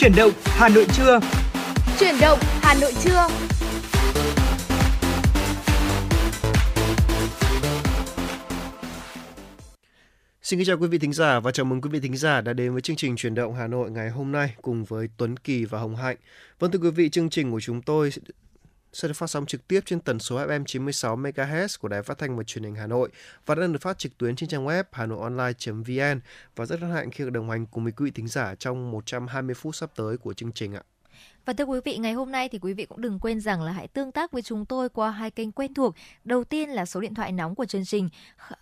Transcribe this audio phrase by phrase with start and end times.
[0.00, 1.20] Chuyển động Hà Nội trưa.
[2.00, 3.28] Chuyển động Hà Nội trưa.
[10.42, 12.52] Xin kính chào quý vị thính giả và chào mừng quý vị thính giả đã
[12.52, 15.64] đến với chương trình Chuyển động Hà Nội ngày hôm nay cùng với Tuấn Kỳ
[15.64, 16.16] và Hồng Hạnh.
[16.58, 18.10] Vâng thưa quý vị, chương trình của chúng tôi
[18.92, 22.18] sẽ được phát sóng trực tiếp trên tần số FM 96 MHz của Đài Phát
[22.18, 23.08] thanh và Truyền hình Hà Nội
[23.46, 26.20] và đang được phát trực tuyến trên trang web hanoionline.vn
[26.56, 28.90] và rất hân hạnh khi được đồng hành cùng với quý vị thính giả trong
[28.90, 30.82] 120 phút sắp tới của chương trình ạ.
[31.48, 33.72] Và thưa quý vị, ngày hôm nay thì quý vị cũng đừng quên rằng là
[33.72, 35.94] hãy tương tác với chúng tôi qua hai kênh quen thuộc.
[36.24, 38.08] Đầu tiên là số điện thoại nóng của chương trình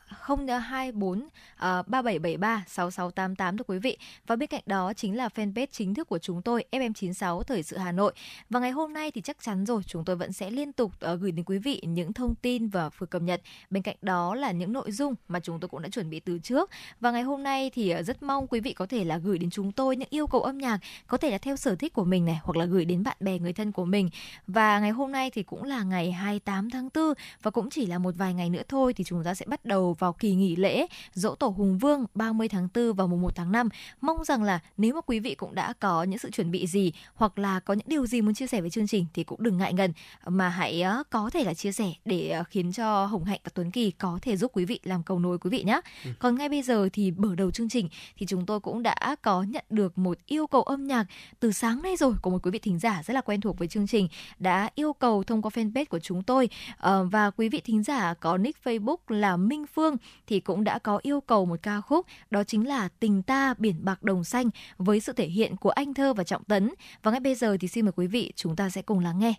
[0.06, 1.28] 024 uh,
[1.60, 3.98] 3773 6688 thưa quý vị.
[4.26, 7.76] Và bên cạnh đó chính là fanpage chính thức của chúng tôi FM96 Thời sự
[7.76, 8.12] Hà Nội.
[8.50, 11.20] Và ngày hôm nay thì chắc chắn rồi chúng tôi vẫn sẽ liên tục uh,
[11.20, 13.42] gửi đến quý vị những thông tin và vừa cập nhật.
[13.70, 16.38] Bên cạnh đó là những nội dung mà chúng tôi cũng đã chuẩn bị từ
[16.38, 16.70] trước.
[17.00, 19.50] Và ngày hôm nay thì ờ, rất mong quý vị có thể là gửi đến
[19.50, 22.24] chúng tôi những yêu cầu âm nhạc có thể là theo sở thích của mình
[22.24, 24.10] này hoặc là gửi đến bạn bè người thân của mình.
[24.46, 27.98] Và ngày hôm nay thì cũng là ngày 28 tháng 4 và cũng chỉ là
[27.98, 30.86] một vài ngày nữa thôi thì chúng ta sẽ bắt đầu vào kỳ nghỉ lễ
[31.12, 33.68] Dỗ Tổ Hùng Vương 30 tháng 4 và mùng 1 tháng 5.
[34.00, 36.92] Mong rằng là nếu mà quý vị cũng đã có những sự chuẩn bị gì
[37.14, 39.58] hoặc là có những điều gì muốn chia sẻ với chương trình thì cũng đừng
[39.58, 39.92] ngại ngần
[40.26, 43.90] mà hãy có thể là chia sẻ để khiến cho Hồng Hạnh và Tuấn Kỳ
[43.90, 45.80] có thể giúp quý vị làm cầu nối quý vị nhé.
[46.04, 46.10] Ừ.
[46.18, 49.42] Còn ngay bây giờ thì mở đầu chương trình thì chúng tôi cũng đã có
[49.42, 51.06] nhận được một yêu cầu âm nhạc
[51.40, 53.68] từ sáng nay rồi của một quý vị thính giả rất là quen thuộc với
[53.68, 57.60] chương trình đã yêu cầu thông qua fanpage của chúng tôi ờ, và quý vị
[57.64, 61.62] thính giả có nick Facebook là Minh Phương thì cũng đã có yêu cầu một
[61.62, 65.56] ca khúc, đó chính là Tình ta biển bạc đồng xanh với sự thể hiện
[65.56, 66.70] của anh Thơ và Trọng Tấn.
[67.02, 69.34] Và ngay bây giờ thì xin mời quý vị, chúng ta sẽ cùng lắng nghe.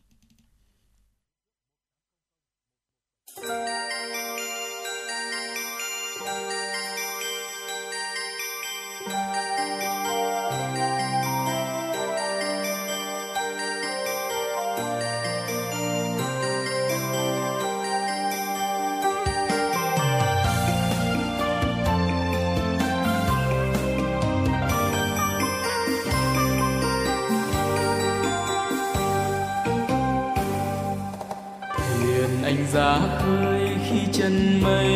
[32.73, 34.87] Ra khơi khi chân mây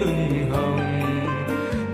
[0.00, 1.02] ửng hồng.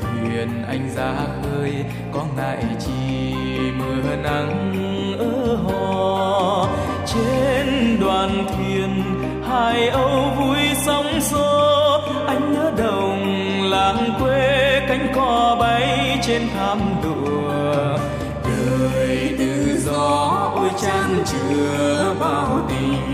[0.00, 3.34] Thuyền anh ra khơi có ngại chi
[3.78, 4.72] mưa nắng
[5.18, 6.68] ở hò.
[7.06, 9.02] Trên đoàn thuyền
[9.48, 16.78] hai âu vui sóng xô, anh nhớ đồng làng quê cánh cò bay trên thảm
[17.02, 17.98] đùa
[18.44, 23.13] đời tự do ôi chan chứa bao tình.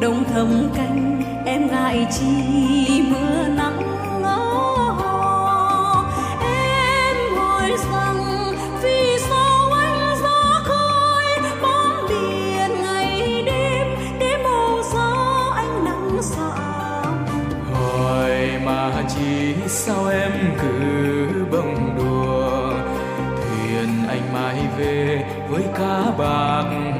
[0.00, 2.65] Đồng thầm canh em ngại chi
[19.86, 20.32] sao em
[20.62, 22.72] cứ bông đùa?
[23.36, 26.95] Thuyền anh mãi về với cá bạc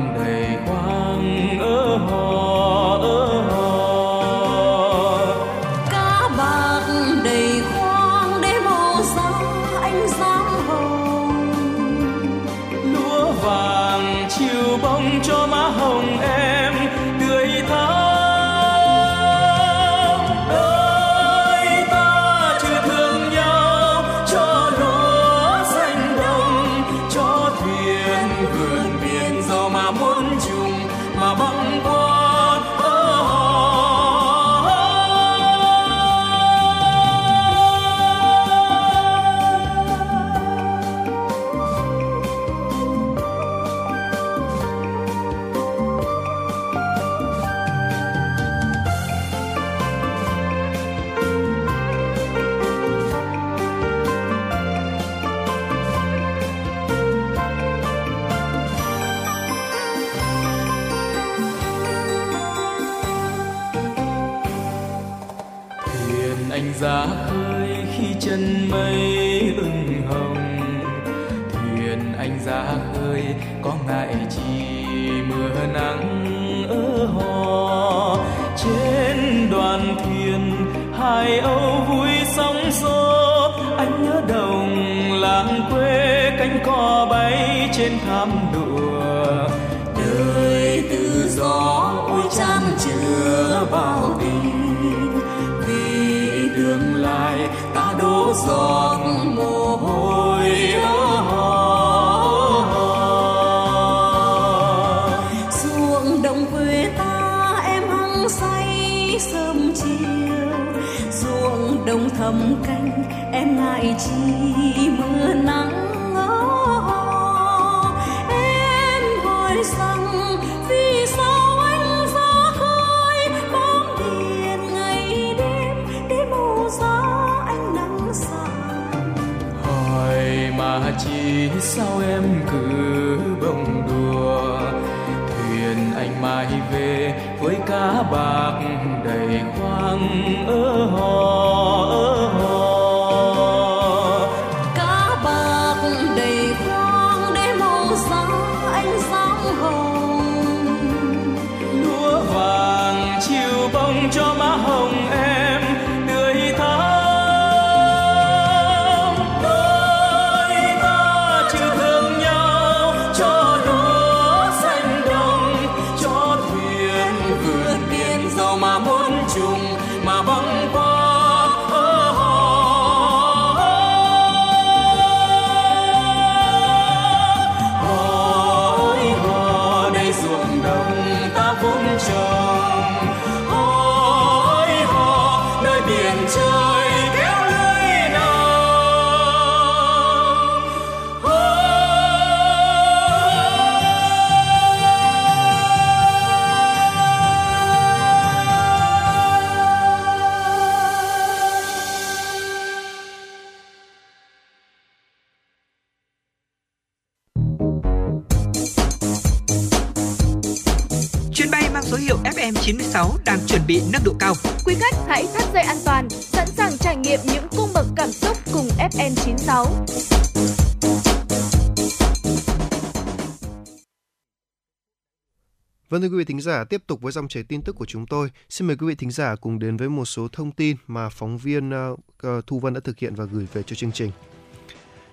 [226.07, 228.31] thưa quý vị thính giả, tiếp tục với dòng chảy tin tức của chúng tôi.
[228.49, 231.39] Xin mời quý vị thính giả cùng đến với một số thông tin mà phóng
[231.39, 234.11] viên uh, Thu Vân đã thực hiện và gửi về cho chương trình.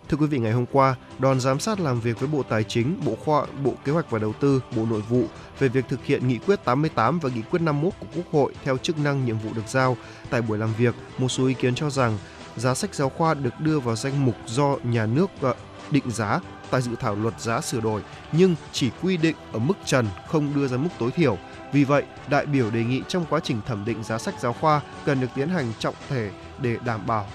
[0.10, 3.00] Thưa quý vị, ngày hôm qua, đoàn giám sát làm việc với Bộ Tài chính,
[3.06, 5.25] Bộ Khoa, Bộ Kế hoạch và Đầu tư, Bộ Nội vụ
[5.60, 8.78] về việc thực hiện nghị quyết 88 và nghị quyết 51 của Quốc hội theo
[8.78, 9.98] chức năng nhiệm vụ được giao.
[10.30, 12.18] Tại buổi làm việc, một số ý kiến cho rằng
[12.56, 15.56] giá sách giáo khoa được đưa vào danh mục do nhà nước ờ,
[15.92, 16.40] định giá
[16.73, 20.55] tại dự thảo luật giá sửa đổi nhưng chỉ quy định ở mức trần không
[20.55, 21.37] đưa ra mức tối thiểu.
[21.73, 24.81] Vì vậy, đại biểu đề nghị trong quá trình thẩm định giá sách giáo khoa
[25.05, 26.31] cần được tiến hành trọng thể
[26.61, 27.27] để đảm bảo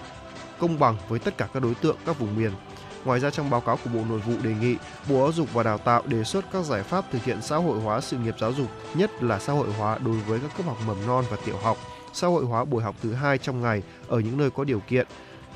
[0.59, 2.51] công bằng với tất cả các đối tượng các vùng miền.
[3.05, 4.77] Ngoài ra trong báo cáo của Bộ Nội vụ đề nghị
[5.09, 7.81] Bộ Giáo dục và Đào tạo đề xuất các giải pháp thực hiện xã hội
[7.81, 10.79] hóa sự nghiệp giáo dục, nhất là xã hội hóa đối với các cấp học
[10.87, 11.77] mầm non và tiểu học,
[12.13, 15.07] xã hội hóa buổi học thứ hai trong ngày ở những nơi có điều kiện.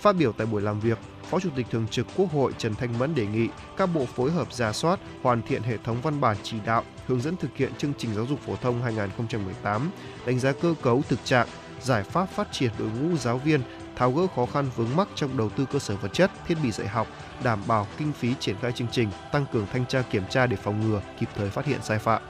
[0.02, 0.98] Phát biểu tại buổi làm việc,
[1.30, 4.30] Phó Chủ tịch Thường trực Quốc hội Trần Thanh Mẫn đề nghị các bộ phối
[4.30, 7.72] hợp ra soát, hoàn thiện hệ thống văn bản chỉ đạo, hướng dẫn thực hiện
[7.78, 9.90] chương trình giáo dục phổ thông 2018,
[10.26, 11.46] đánh giá cơ cấu thực trạng,
[11.82, 13.60] giải pháp phát triển đội ngũ giáo viên,
[13.96, 16.70] tháo gỡ khó khăn vướng mắc trong đầu tư cơ sở vật chất, thiết bị
[16.70, 17.06] dạy học,
[17.42, 20.56] đảm bảo kinh phí triển khai chương trình, tăng cường thanh tra kiểm tra để
[20.56, 22.22] phòng ngừa, kịp thời phát hiện sai phạm.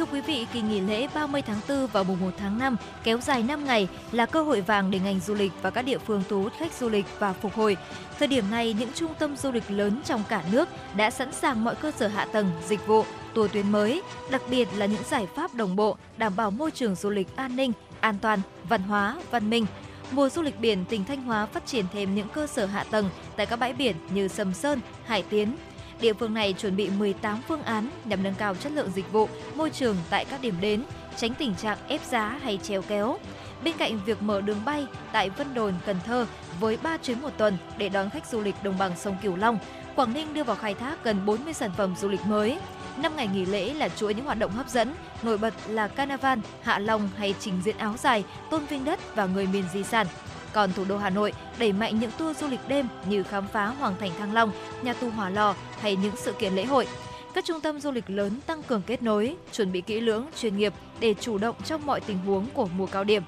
[0.00, 3.18] Thưa quý vị, kỳ nghỉ lễ 30 tháng 4 và mùng 1 tháng 5 kéo
[3.20, 6.22] dài 5 ngày là cơ hội vàng để ngành du lịch và các địa phương
[6.28, 7.76] thu hút khách du lịch và phục hồi.
[8.18, 11.64] Thời điểm này, những trung tâm du lịch lớn trong cả nước đã sẵn sàng
[11.64, 13.04] mọi cơ sở hạ tầng, dịch vụ,
[13.34, 16.94] tour tuyến mới, đặc biệt là những giải pháp đồng bộ đảm bảo môi trường
[16.94, 19.66] du lịch an ninh, an toàn, văn hóa, văn minh.
[20.10, 23.10] Mùa du lịch biển, tỉnh Thanh Hóa phát triển thêm những cơ sở hạ tầng
[23.36, 25.56] tại các bãi biển như Sầm Sơn, Hải Tiến,
[26.00, 29.28] Địa phương này chuẩn bị 18 phương án nhằm nâng cao chất lượng dịch vụ,
[29.54, 30.84] môi trường tại các điểm đến,
[31.16, 33.18] tránh tình trạng ép giá hay treo kéo.
[33.64, 36.26] Bên cạnh việc mở đường bay tại Vân Đồn, Cần Thơ
[36.60, 39.58] với 3 chuyến một tuần để đón khách du lịch đồng bằng sông Cửu Long,
[39.96, 42.58] Quảng Ninh đưa vào khai thác gần 40 sản phẩm du lịch mới.
[42.96, 46.38] Năm ngày nghỉ lễ là chuỗi những hoạt động hấp dẫn, nổi bật là Carnival,
[46.62, 50.06] Hạ Long hay trình diễn áo dài, tôn vinh đất và người miền di sản.
[50.52, 53.66] Còn thủ đô Hà Nội đẩy mạnh những tour du lịch đêm như khám phá
[53.66, 54.52] Hoàng thành Thăng Long,
[54.82, 56.86] nhà tù Hỏa Lò hay những sự kiện lễ hội.
[57.34, 60.56] Các trung tâm du lịch lớn tăng cường kết nối, chuẩn bị kỹ lưỡng, chuyên
[60.56, 63.22] nghiệp để chủ động trong mọi tình huống của mùa cao điểm.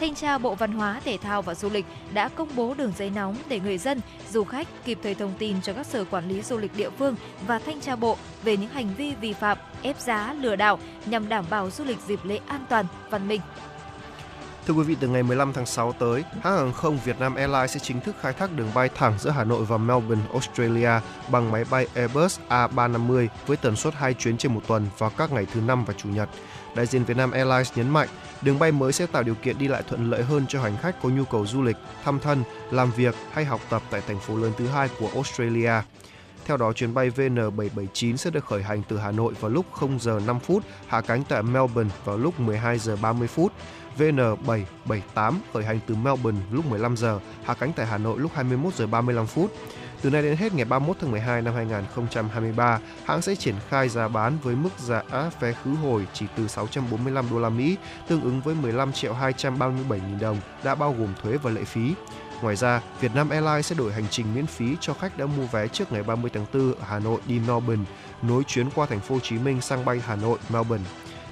[0.00, 3.10] Thanh tra Bộ Văn hóa, Thể thao và Du lịch đã công bố đường dây
[3.10, 4.00] nóng để người dân,
[4.30, 7.16] du khách kịp thời thông tin cho các sở quản lý du lịch địa phương
[7.46, 11.28] và thanh tra bộ về những hành vi vi phạm, ép giá, lừa đảo nhằm
[11.28, 13.40] đảm bảo du lịch dịp lễ an toàn, văn minh.
[14.66, 17.70] Thưa quý vị, từ ngày 15 tháng 6 tới, hãng hàng không Việt Nam Airlines
[17.74, 20.90] sẽ chính thức khai thác đường bay thẳng giữa Hà Nội và Melbourne, Australia
[21.28, 25.32] bằng máy bay Airbus A350 với tần suất 2 chuyến trên một tuần vào các
[25.32, 26.28] ngày thứ năm và chủ nhật.
[26.74, 28.08] Đại diện Việt Nam Airlines nhấn mạnh,
[28.42, 31.02] đường bay mới sẽ tạo điều kiện đi lại thuận lợi hơn cho hành khách
[31.02, 34.36] có nhu cầu du lịch, thăm thân, làm việc hay học tập tại thành phố
[34.36, 35.72] lớn thứ hai của Australia.
[36.44, 39.98] Theo đó, chuyến bay VN779 sẽ được khởi hành từ Hà Nội vào lúc 0
[40.00, 43.52] giờ 5 phút, hạ cánh tại Melbourne vào lúc 12 giờ 30 phút.
[43.98, 48.74] VN778 khởi hành từ Melbourne lúc 15 giờ, hạ cánh tại Hà Nội lúc 21
[48.74, 49.52] giờ 35 phút.
[50.02, 54.08] Từ nay đến hết ngày 31 tháng 12 năm 2023, hãng sẽ triển khai giá
[54.08, 55.02] bán với mức giá
[55.40, 57.76] vé khứ hồi chỉ từ 645 đô la Mỹ,
[58.08, 61.94] tương ứng với 15 triệu 237 nghìn đồng, đã bao gồm thuế và lệ phí.
[62.42, 65.68] Ngoài ra, Vietnam Airlines sẽ đổi hành trình miễn phí cho khách đã mua vé
[65.68, 67.84] trước ngày 30 tháng 4 ở Hà Nội đi Melbourne,
[68.22, 70.84] nối chuyến qua thành phố Hồ Chí Minh sang bay Hà Nội Melbourne.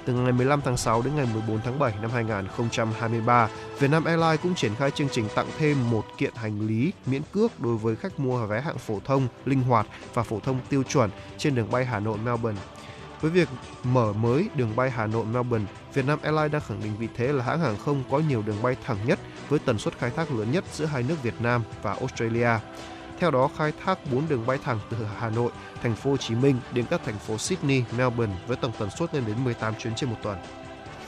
[0.05, 4.55] Từ ngày 15 tháng 6 đến ngày 14 tháng 7 năm 2023, Vietnam Airlines cũng
[4.55, 8.19] triển khai chương trình tặng thêm một kiện hành lý miễn cước đối với khách
[8.19, 11.85] mua vé hạng phổ thông, linh hoạt và phổ thông tiêu chuẩn trên đường bay
[11.85, 12.61] Hà Nội Melbourne.
[13.21, 13.49] Với việc
[13.83, 17.43] mở mới đường bay Hà Nội Melbourne, Vietnam Airlines đang khẳng định vị thế là
[17.43, 20.51] hãng hàng không có nhiều đường bay thẳng nhất với tần suất khai thác lớn
[20.51, 22.49] nhất giữa hai nước Việt Nam và Australia.
[23.21, 25.51] Theo đó, khai thác 4 đường bay thẳng từ Hà Nội,
[25.83, 29.15] thành phố Hồ Chí Minh đến các thành phố Sydney, Melbourne với tổng tần suất
[29.15, 30.37] lên đến 18 chuyến trên một tuần.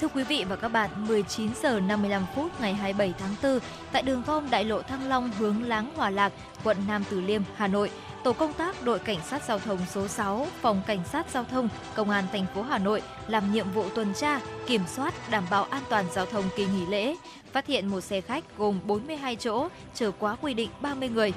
[0.02, 3.60] Thưa quý vị và các bạn, 19 giờ 55 phút ngày 27 tháng 4
[3.92, 7.42] tại đường gom đại lộ Thăng Long hướng Láng Hòa Lạc, quận Nam Từ Liêm,
[7.56, 7.92] Hà Nội,
[8.24, 11.70] tổ công tác đội cảnh sát giao thông số 6, phòng cảnh sát giao thông,
[11.96, 15.64] công an thành phố Hà Nội làm nhiệm vụ tuần tra, kiểm soát đảm bảo
[15.64, 17.16] an toàn giao thông kỳ nghỉ lễ,
[17.52, 21.34] phát hiện một xe khách gồm 42 chỗ chở quá quy định 30 người.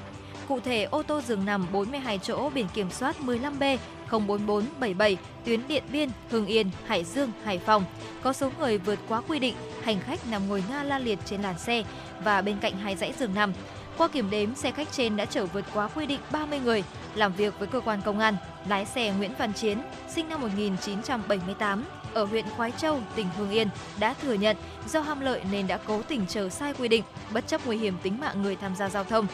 [0.47, 3.77] Cụ thể, ô tô dừng nằm 42 chỗ biển kiểm soát 15B
[4.11, 7.85] 04477 tuyến Điện Biên, Hưng Yên, Hải Dương, Hải Phòng.
[8.23, 11.41] Có số người vượt quá quy định, hành khách nằm ngồi nga la liệt trên
[11.41, 11.83] làn xe
[12.23, 13.53] và bên cạnh hai dãy giường nằm.
[13.97, 16.83] Qua kiểm đếm, xe khách trên đã chở vượt quá quy định 30 người.
[17.15, 18.35] Làm việc với cơ quan công an,
[18.69, 19.77] lái xe Nguyễn Văn Chiến,
[20.09, 23.67] sinh năm 1978, ở huyện Khoái Châu, tỉnh Hưng Yên
[23.99, 27.47] đã thừa nhận do ham lợi nên đã cố tình chờ sai quy định, bất
[27.47, 29.27] chấp nguy hiểm tính mạng người tham gia giao thông.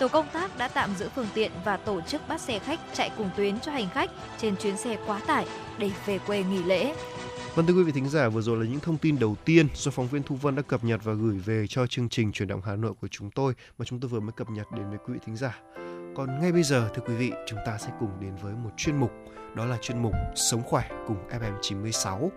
[0.00, 3.10] Tổ công tác đã tạm giữ phương tiện và tổ chức bắt xe khách chạy
[3.16, 5.46] cùng tuyến cho hành khách trên chuyến xe quá tải
[5.78, 6.94] để về quê nghỉ lễ.
[7.54, 9.90] Vâng thưa quý vị thính giả, vừa rồi là những thông tin đầu tiên do
[9.90, 12.60] phóng viên Thu Vân đã cập nhật và gửi về cho chương trình truyền động
[12.64, 15.14] Hà Nội của chúng tôi mà chúng tôi vừa mới cập nhật đến với quý
[15.14, 15.58] vị thính giả.
[16.16, 18.96] Còn ngay bây giờ thưa quý vị, chúng ta sẽ cùng đến với một chuyên
[18.96, 19.12] mục,
[19.54, 20.12] đó là chuyên mục
[20.50, 22.28] Sống khỏe cùng FM96.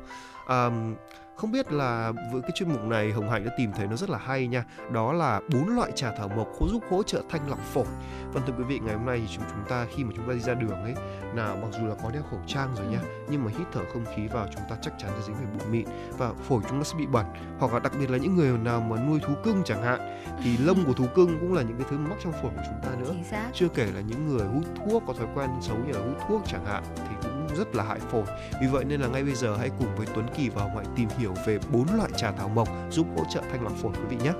[0.48, 0.96] Um,
[1.36, 4.10] không biết là với cái chuyên mục này Hồng Hạnh đã tìm thấy nó rất
[4.10, 4.66] là hay nha.
[4.92, 7.86] Đó là bốn loại trà thảo mộc giúp hỗ trợ thanh lọc phổi.
[8.34, 10.34] Vâng thưa quý vị ngày hôm nay thì chúng chúng ta khi mà chúng ta
[10.34, 10.96] đi ra đường ấy
[11.36, 13.08] nào mặc dù là có đeo khẩu trang rồi nha ừ.
[13.30, 15.68] nhưng mà hít thở không khí vào chúng ta chắc chắn sẽ dính phải bụi
[15.70, 15.86] mịn
[16.18, 17.25] và phổi chúng ta sẽ bị bẩn.
[17.60, 20.58] Hoặc là đặc biệt là những người nào mà nuôi thú cưng chẳng hạn thì
[20.58, 22.90] lông của thú cưng cũng là những cái thứ mắc trong phổi của chúng ta
[23.00, 23.13] nữa.
[23.54, 26.42] Chưa kể là những người hút thuốc có thói quen xấu như là hút thuốc
[26.48, 28.24] chẳng hạn thì cũng rất là hại phổi.
[28.62, 30.94] Vì vậy nên là ngay bây giờ hãy cùng với Tuấn Kỳ và Hồng Hạnh
[30.96, 34.15] tìm hiểu về bốn loại trà thảo mộc giúp hỗ trợ thanh lọc phổi quý
[34.15, 34.32] vị nhé.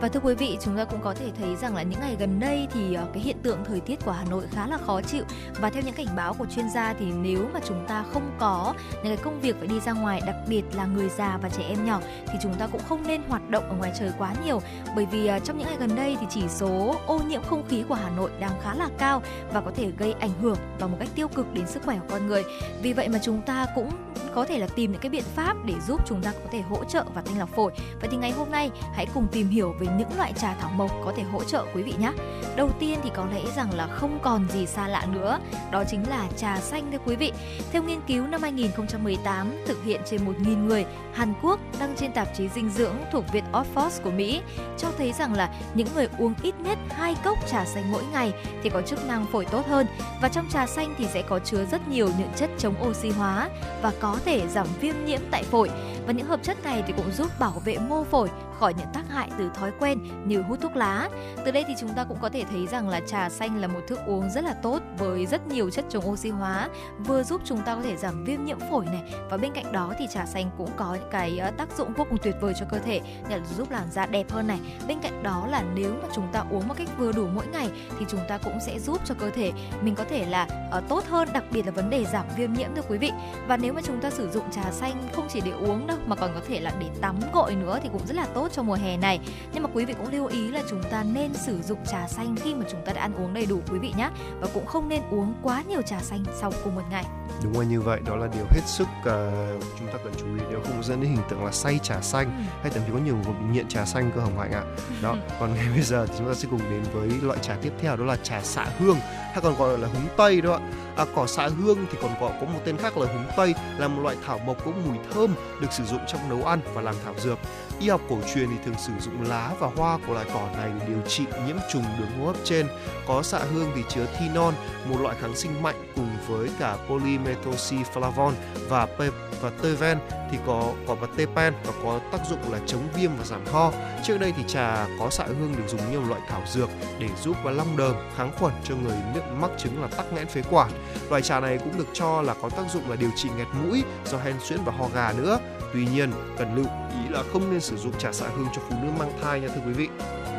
[0.00, 2.40] Và thưa quý vị, chúng ta cũng có thể thấy rằng là những ngày gần
[2.40, 5.24] đây thì ờ, cái hiện tượng thời tiết của Hà Nội khá là khó chịu.
[5.60, 8.74] Và theo những cảnh báo của chuyên gia thì nếu mà chúng ta không có
[8.92, 11.64] những cái công việc phải đi ra ngoài, đặc biệt là người già và trẻ
[11.68, 14.62] em nhỏ thì chúng ta cũng không nên hoạt động ở ngoài trời quá nhiều.
[14.96, 17.84] Bởi vì ờ, trong những ngày gần đây thì chỉ số ô nhiễm không khí
[17.88, 20.96] của Hà Nội đang khá là cao và có thể gây ảnh hưởng và một
[21.00, 22.42] cách tiêu cực đến sức khỏe của con người.
[22.82, 23.90] Vì vậy mà chúng ta cũng
[24.34, 26.84] có thể là tìm những cái biện pháp để giúp chúng ta có thể hỗ
[26.84, 27.72] trợ và thanh lọc phổi.
[28.00, 30.90] Vậy thì ngày hôm nay hãy cùng tìm hiểu về những loại trà thảo mộc
[31.04, 32.12] có thể hỗ trợ quý vị nhé.
[32.56, 35.38] Đầu tiên thì có lẽ rằng là không còn gì xa lạ nữa,
[35.70, 37.32] đó chính là trà xanh thưa quý vị.
[37.72, 42.28] Theo nghiên cứu năm 2018 thực hiện trên 1.000 người Hàn Quốc đăng trên tạp
[42.36, 44.40] chí dinh dưỡng thuộc Viện Oxford của Mỹ
[44.78, 48.32] cho thấy rằng là những người uống ít nhất hai cốc trà xanh mỗi ngày
[48.62, 49.86] thì có chức năng phổi tốt hơn
[50.22, 53.48] và trong trà xanh thì sẽ có chứa rất nhiều những chất chống oxy hóa
[53.82, 55.70] và có thể giảm viêm nhiễm tại phổi
[56.08, 58.28] và những hợp chất này thì cũng giúp bảo vệ mô phổi
[58.60, 59.98] khỏi những tác hại từ thói quen
[60.28, 61.08] như hút thuốc lá.
[61.44, 63.80] Từ đây thì chúng ta cũng có thể thấy rằng là trà xanh là một
[63.88, 67.62] thức uống rất là tốt với rất nhiều chất chống oxy hóa, vừa giúp chúng
[67.62, 70.50] ta có thể giảm viêm nhiễm phổi này và bên cạnh đó thì trà xanh
[70.58, 73.36] cũng có những cái ờ, tác dụng vô cùng tuyệt vời cho cơ thể như
[73.36, 74.58] là giúp làn da đẹp hơn này.
[74.88, 77.70] Bên cạnh đó là nếu mà chúng ta uống một cách vừa đủ mỗi ngày
[77.98, 80.48] thì chúng ta cũng sẽ giúp cho cơ thể mình có thể là
[80.78, 83.10] uh, tốt hơn, đặc biệt là vấn đề giảm viêm nhiễm thưa quý vị.
[83.46, 86.16] Và nếu mà chúng ta sử dụng trà xanh không chỉ để uống đâu mà
[86.16, 88.62] còn có thể là để tắm gội nữa thì cũng rất là tốt tốt cho
[88.62, 89.20] mùa hè này.
[89.52, 92.36] Nhưng mà quý vị cũng lưu ý là chúng ta nên sử dụng trà xanh
[92.36, 94.10] khi mà chúng ta đã ăn uống đầy đủ quý vị nhé.
[94.40, 97.04] Và cũng không nên uống quá nhiều trà xanh sau cùng một ngày.
[97.42, 100.42] Đúng là như vậy, đó là điều hết sức uh, chúng ta cần chú ý
[100.50, 102.42] nếu không dẫn đến hình tượng là say trà xanh ừ.
[102.62, 104.62] hay thậm chí có nhiều người bị nghiện trà xanh cơ hồng hạnh ạ.
[105.02, 107.72] Đó, còn ngày bây giờ thì chúng ta sẽ cùng đến với loại trà tiếp
[107.80, 108.96] theo đó là trà xạ hương
[109.32, 110.60] hay còn gọi là húng tây đó ạ.
[110.96, 113.88] À, cỏ xạ hương thì còn gọi có một tên khác là húng tây là
[113.88, 116.94] một loại thảo mộc có mùi thơm được sử dụng trong nấu ăn và làm
[117.04, 117.38] thảo dược.
[117.80, 120.70] Y học cổ truyền thì thường sử dụng lá và hoa của loại cỏ này
[120.80, 122.66] để điều trị nhiễm trùng đường hô hấp trên.
[123.06, 124.54] Có xạ hương thì chứa thinon,
[124.88, 128.32] một loại kháng sinh mạnh cùng với cả polymethylflavon
[128.68, 129.08] và pe
[129.40, 129.98] và teven
[130.30, 133.72] thì có có và tepen và có tác dụng là chống viêm và giảm ho.
[134.04, 136.68] Trước đây thì trà có xạ hương được dùng nhiều loại thảo dược
[136.98, 138.96] để giúp và long đờm, kháng khuẩn cho người
[139.40, 140.70] mắc chứng là tắc nghẽn phế quản.
[141.10, 143.84] Loại trà này cũng được cho là có tác dụng là điều trị nghẹt mũi
[144.04, 145.38] do hen suyễn và ho gà nữa.
[145.72, 148.76] Tuy nhiên, cần lưu ý là không nên sử dụng trà xạ hương cho phụ
[148.82, 149.88] nữ mang thai nha thưa quý vị.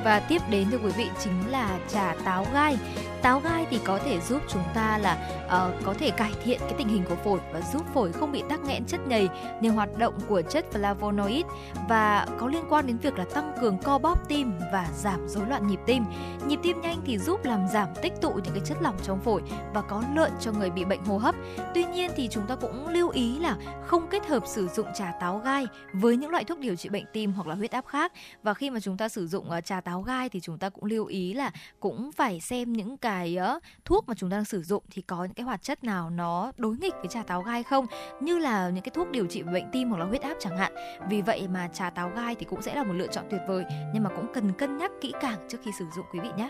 [0.03, 2.77] Và tiếp đến thưa quý vị chính là trà táo gai.
[3.21, 6.73] Táo gai thì có thể giúp chúng ta là uh, có thể cải thiện cái
[6.77, 9.29] tình hình của phổi và giúp phổi không bị tắc nghẽn chất nhầy
[9.61, 11.43] nhờ hoạt động của chất flavonoid
[11.89, 15.45] và có liên quan đến việc là tăng cường co bóp tim và giảm rối
[15.47, 16.03] loạn nhịp tim.
[16.47, 19.41] Nhịp tim nhanh thì giúp làm giảm tích tụ những cái chất lỏng trong phổi
[19.73, 21.35] và có lợi cho người bị bệnh hô hấp.
[21.75, 25.11] Tuy nhiên thì chúng ta cũng lưu ý là không kết hợp sử dụng trà
[25.19, 28.13] táo gai với những loại thuốc điều trị bệnh tim hoặc là huyết áp khác
[28.43, 30.69] và khi mà chúng ta sử dụng uh, trà táo táo gai thì chúng ta
[30.69, 34.45] cũng lưu ý là cũng phải xem những cái uh, thuốc mà chúng ta đang
[34.45, 37.41] sử dụng thì có những cái hoạt chất nào nó đối nghịch với trà táo
[37.41, 37.85] gai không?
[38.21, 40.73] Như là những cái thuốc điều trị bệnh tim hoặc là huyết áp chẳng hạn.
[41.09, 43.63] Vì vậy mà trà táo gai thì cũng sẽ là một lựa chọn tuyệt vời
[43.93, 46.49] nhưng mà cũng cần cân nhắc kỹ càng trước khi sử dụng quý vị nhé.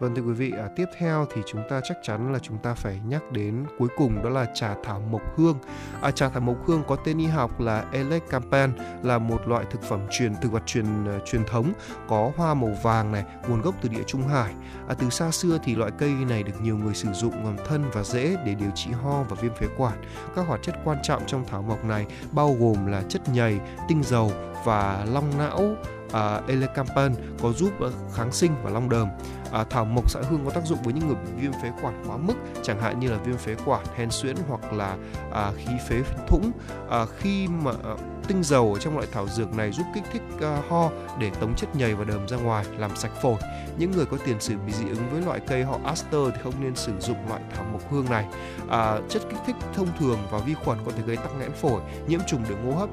[0.00, 2.74] Vâng thưa quý vị, à, tiếp theo thì chúng ta chắc chắn là chúng ta
[2.74, 5.58] phải nhắc đến cuối cùng đó là trà thảo mộc hương.
[6.00, 9.82] À, trà thảo mộc hương có tên y học là Elecampane là một loại thực
[9.82, 11.72] phẩm truyền thực vật truyền uh, truyền thống
[12.08, 14.52] có hoa màu vàng này, nguồn gốc từ địa Trung Hải.
[14.88, 17.90] À, từ xa xưa thì loại cây này được nhiều người sử dụng làm thân
[17.92, 20.02] và rễ để điều trị ho và viêm phế quản.
[20.36, 24.02] Các hoạt chất quan trọng trong thảo mộc này bao gồm là chất nhầy, tinh
[24.02, 24.32] dầu
[24.64, 25.76] và long não
[26.12, 29.08] À, uh, Elecampane có giúp ờ, kháng sinh và long đờm.
[29.52, 32.04] À, thảo mộc xã hương có tác dụng với những người bị viêm phế quản
[32.06, 34.96] quá mức chẳng hạn như là viêm phế quản hen suyễn hoặc là
[35.32, 36.52] à, khí phế thủng.
[36.90, 37.94] À, khi mà à,
[38.28, 41.54] tinh dầu ở trong loại thảo dược này giúp kích thích uh, ho để tống
[41.54, 43.36] chất nhầy và đờm ra ngoài làm sạch phổi.
[43.78, 46.54] Những người có tiền sử bị dị ứng với loại cây họ aster thì không
[46.60, 48.26] nên sử dụng loại thảo mộc hương này.
[48.68, 51.80] À, chất kích thích thông thường và vi khuẩn có thể gây tắc nghẽn phổi
[52.08, 52.88] nhiễm trùng đường hô hấp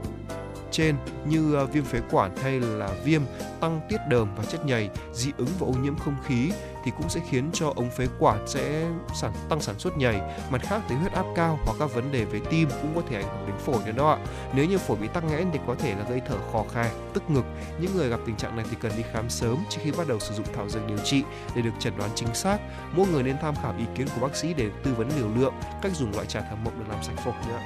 [0.76, 3.22] trên như ờ, viêm phế quản hay là viêm,
[3.60, 6.52] tăng tiết đờm và chất nhầy, dị ứng và ô nhiễm không khí
[6.86, 10.20] thì cũng sẽ khiến cho ống phế quản sẽ sản tăng sản xuất nhầy.
[10.50, 13.16] Mặt khác thì huyết áp cao hoặc các vấn đề về tim cũng có thể
[13.16, 14.18] ảnh hưởng đến phổi nữa đó ạ.
[14.54, 17.30] Nếu như phổi bị tắc nghẽn thì có thể là gây thở khò khe, tức
[17.30, 17.46] ngực.
[17.80, 20.20] Những người gặp tình trạng này thì cần đi khám sớm trước khi bắt đầu
[20.20, 21.24] sử dụng thảo dược điều trị
[21.56, 22.58] để được chẩn đoán chính xác.
[22.96, 25.54] Mỗi người nên tham khảo ý kiến của bác sĩ để tư vấn liều lượng,
[25.82, 27.60] cách dùng loại trà thảo mộc được làm sạch phổi nữa.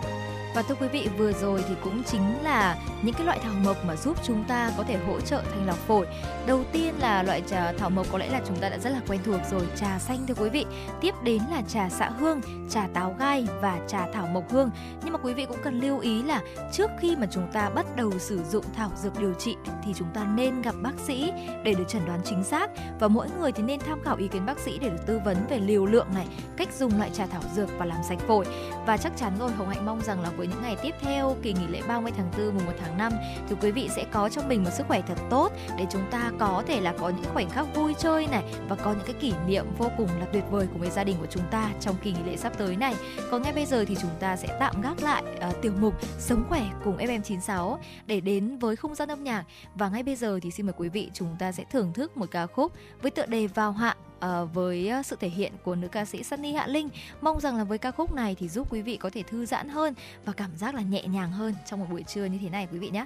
[0.55, 3.85] Và thưa quý vị, vừa rồi thì cũng chính là những cái loại thảo mộc
[3.85, 6.07] mà giúp chúng ta có thể hỗ trợ thanh lọc phổi.
[6.47, 9.01] Đầu tiên là loại trà thảo mộc có lẽ là chúng ta đã rất là
[9.07, 10.65] quen thuộc rồi, trà xanh thưa quý vị.
[11.01, 14.69] Tiếp đến là trà xạ hương, trà táo gai và trà thảo mộc hương.
[15.03, 17.85] Nhưng mà quý vị cũng cần lưu ý là trước khi mà chúng ta bắt
[17.95, 21.31] đầu sử dụng thảo dược điều trị thì chúng ta nên gặp bác sĩ
[21.63, 24.45] để được chẩn đoán chính xác và mỗi người thì nên tham khảo ý kiến
[24.45, 27.41] bác sĩ để được tư vấn về liều lượng này, cách dùng loại trà thảo
[27.55, 28.45] dược và làm sạch phổi.
[28.85, 31.53] Và chắc chắn rồi Hồng Hạnh mong rằng là với những ngày tiếp theo kỳ
[31.53, 33.13] nghỉ lễ 30 tháng 4 mùng 1 tháng 5
[33.49, 36.31] thì quý vị sẽ có trong mình một sức khỏe thật tốt để chúng ta
[36.39, 39.33] có thể là có những khoảnh khắc vui chơi này và có những cái kỷ
[39.47, 42.11] niệm vô cùng là tuyệt vời cùng với gia đình của chúng ta trong kỳ
[42.11, 42.95] nghỉ lễ sắp tới này.
[43.31, 46.45] Còn ngay bây giờ thì chúng ta sẽ tạm gác lại uh, tiểu mục Sống
[46.49, 49.43] khỏe cùng FM96 để đến với không gian âm nhạc.
[49.75, 52.31] Và ngay bây giờ thì xin mời quý vị chúng ta sẽ thưởng thức một
[52.31, 55.87] ca khúc với tựa đề Vào hạ uh, với ờ, sự thể hiện của nữ
[55.87, 56.89] ca sĩ Sunny Hạ Linh.
[57.21, 59.69] Mong rằng là với ca khúc này thì giúp quý vị có thể thư giãn
[59.69, 59.93] hơn
[60.25, 62.79] và cảm giác là nhẹ nhàng hơn trong một buổi trưa như thế này quý
[62.79, 63.05] vị nhé.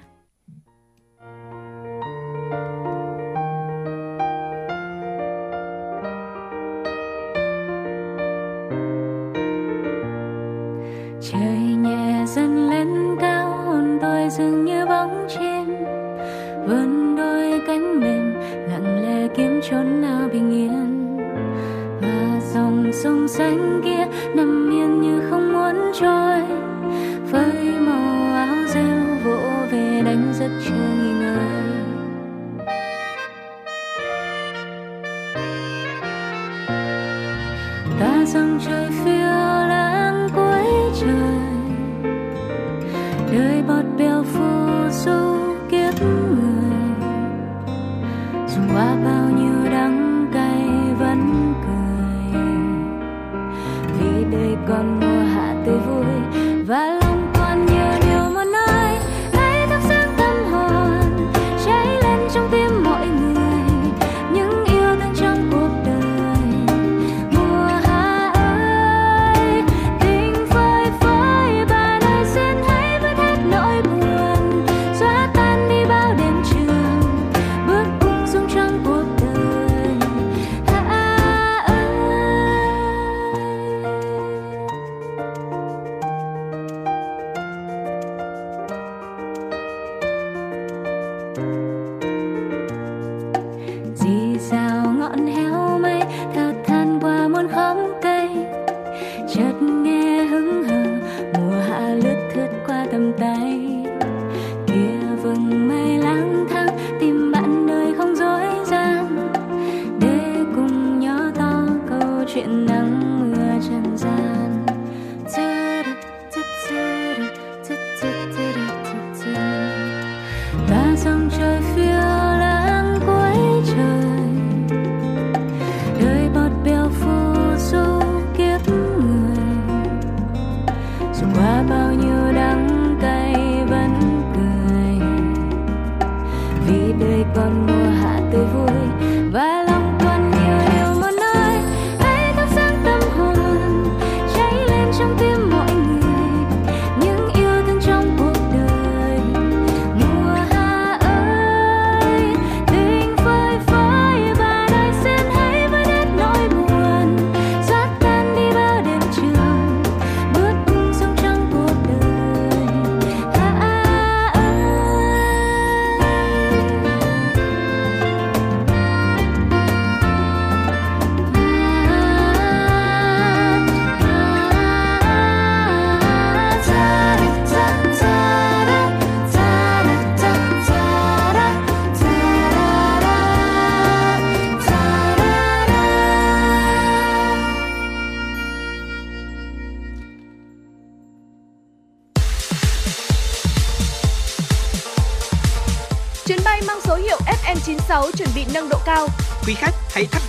[11.31, 12.87] trời nhẹ dần lên
[13.21, 15.65] cao hồn tôi dường như bóng chim
[16.67, 18.33] vươn đôi cánh mềm
[18.69, 20.02] lặng lẽ kiếm chốn
[23.03, 26.32] sông xanh kia nằm yên như không muốn trôi.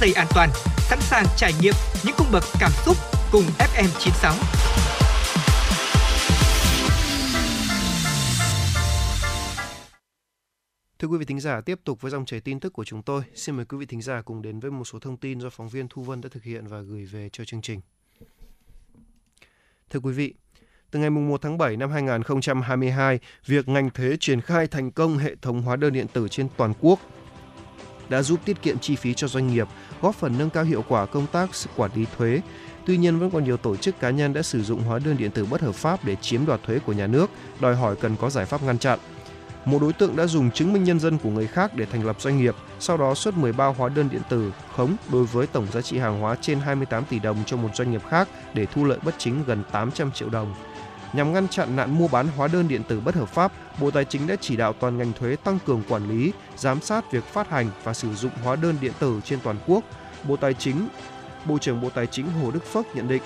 [0.04, 2.96] Dây an toàn, sẵn sàng trải nghiệm những cung bậc cảm xúc
[3.32, 4.34] cùng FM96.
[10.98, 13.22] Thưa quý vị thính giả, tiếp tục với dòng chảy tin tức của chúng tôi.
[13.34, 15.68] Xin mời quý vị thính giả cùng đến với một số thông tin do phóng
[15.68, 17.80] viên Thu Vân đã thực hiện và gửi về cho chương trình.
[19.90, 20.34] Thưa quý vị,
[20.90, 25.34] từ ngày 1 tháng 7 năm 2022, việc ngành thuế triển khai thành công hệ
[25.42, 27.00] thống hóa đơn điện tử trên toàn quốc
[28.08, 29.68] đã giúp tiết kiệm chi phí cho doanh nghiệp,
[30.02, 32.40] góp phần nâng cao hiệu quả công tác quản lý thuế.
[32.86, 35.30] Tuy nhiên vẫn còn nhiều tổ chức cá nhân đã sử dụng hóa đơn điện
[35.30, 38.30] tử bất hợp pháp để chiếm đoạt thuế của nhà nước, đòi hỏi cần có
[38.30, 38.98] giải pháp ngăn chặn.
[39.64, 42.16] Một đối tượng đã dùng chứng minh nhân dân của người khác để thành lập
[42.20, 45.80] doanh nghiệp, sau đó xuất 13 hóa đơn điện tử khống đối với tổng giá
[45.80, 48.98] trị hàng hóa trên 28 tỷ đồng cho một doanh nghiệp khác để thu lợi
[49.04, 50.54] bất chính gần 800 triệu đồng.
[51.14, 54.04] Nhằm ngăn chặn nạn mua bán hóa đơn điện tử bất hợp pháp, Bộ Tài
[54.04, 57.50] chính đã chỉ đạo toàn ngành thuế tăng cường quản lý, giám sát việc phát
[57.50, 59.84] hành và sử dụng hóa đơn điện tử trên toàn quốc.
[60.28, 60.88] Bộ Tài chính
[61.44, 63.22] Bộ trưởng Bộ Tài chính Hồ Đức Phước nhận định,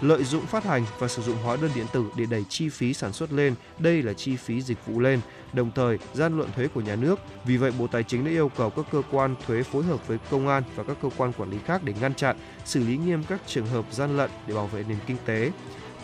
[0.00, 2.94] lợi dụng phát hành và sử dụng hóa đơn điện tử để đẩy chi phí
[2.94, 5.20] sản xuất lên, đây là chi phí dịch vụ lên,
[5.52, 7.20] đồng thời gian luận thuế của nhà nước.
[7.44, 10.18] Vì vậy, Bộ Tài chính đã yêu cầu các cơ quan thuế phối hợp với
[10.30, 13.22] công an và các cơ quan quản lý khác để ngăn chặn, xử lý nghiêm
[13.28, 15.50] các trường hợp gian lận để bảo vệ nền kinh tế.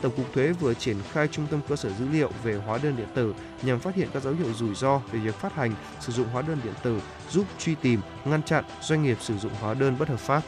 [0.04, 2.96] Tổng cục Thuế vừa triển khai trung tâm cơ sở dữ liệu về hóa đơn
[2.96, 6.12] điện tử nhằm phát hiện các dấu hiệu rủi ro về việc phát hành, sử
[6.12, 9.74] dụng hóa đơn điện tử, giúp truy tìm, ngăn chặn doanh nghiệp sử dụng hóa
[9.74, 10.42] đơn bất hợp pháp.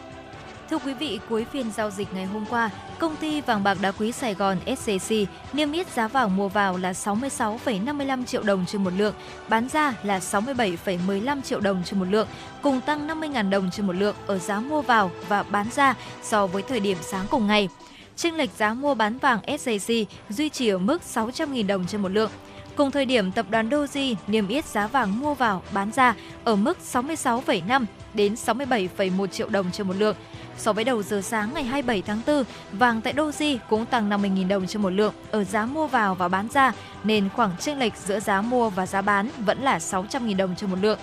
[0.71, 3.93] Thưa quý vị, cuối phiên giao dịch ngày hôm qua, công ty vàng bạc đá
[3.93, 5.15] quý Sài Gòn SCC
[5.53, 9.15] niêm yết giá vàng mua vào là 66,55 triệu đồng trên một lượng,
[9.49, 12.29] bán ra là 67,15 triệu đồng trên một lượng,
[12.63, 16.47] cùng tăng 50.000 đồng trên một lượng ở giá mua vào và bán ra so
[16.47, 17.69] với thời điểm sáng cùng ngày.
[18.17, 22.09] Chênh lệch giá mua bán vàng SJC duy trì ở mức 600.000 đồng trên một
[22.09, 22.31] lượng.
[22.77, 26.57] Cùng thời điểm, tập đoàn Doji niêm yết giá vàng mua vào bán ra ở
[26.57, 30.17] mức 66,5 đến 67,1 triệu đồng trên một lượng.
[30.59, 34.49] So với đầu giờ sáng ngày 27 tháng 4, vàng tại Doji cũng tăng 50.000
[34.49, 36.73] đồng trên một lượng ở giá mua vào và bán ra,
[37.05, 40.71] nên khoảng chênh lệch giữa giá mua và giá bán vẫn là 600.000 đồng trên
[40.71, 40.99] một lượng.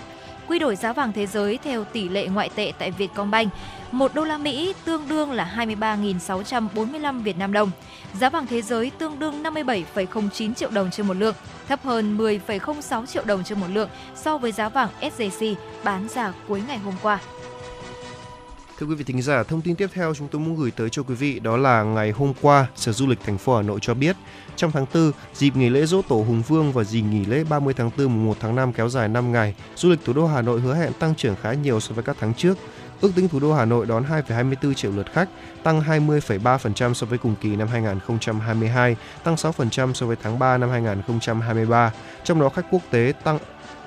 [0.47, 3.53] Quy đổi giá vàng thế giới theo tỷ lệ ngoại tệ tại Vietcombank,
[3.91, 7.71] 1 đô la Mỹ tương đương là 23.645 Việt Nam đồng.
[8.13, 11.35] Giá vàng thế giới tương đương 57,09 triệu đồng trên một lượng,
[11.67, 16.33] thấp hơn 10,06 triệu đồng trên một lượng so với giá vàng SJC bán ra
[16.47, 17.19] cuối ngày hôm qua.
[18.83, 21.03] Thưa quý vị thính giả, thông tin tiếp theo chúng tôi muốn gửi tới cho
[21.03, 23.93] quý vị đó là ngày hôm qua, Sở Du lịch thành phố Hà Nội cho
[23.93, 24.15] biết
[24.55, 27.73] trong tháng 4, dịp nghỉ lễ Dỗ Tổ Hùng Vương và dịp nghỉ lễ 30
[27.77, 30.41] tháng 4 mùng 1 tháng 5 kéo dài 5 ngày, du lịch thủ đô Hà
[30.41, 32.57] Nội hứa hẹn tăng trưởng khá nhiều so với các tháng trước.
[33.01, 35.29] Ước tính thủ đô Hà Nội đón 2,24 triệu lượt khách,
[35.63, 40.69] tăng 20,3% so với cùng kỳ năm 2022, tăng 6% so với tháng 3 năm
[40.69, 41.93] 2023.
[42.23, 43.39] Trong đó khách quốc tế tăng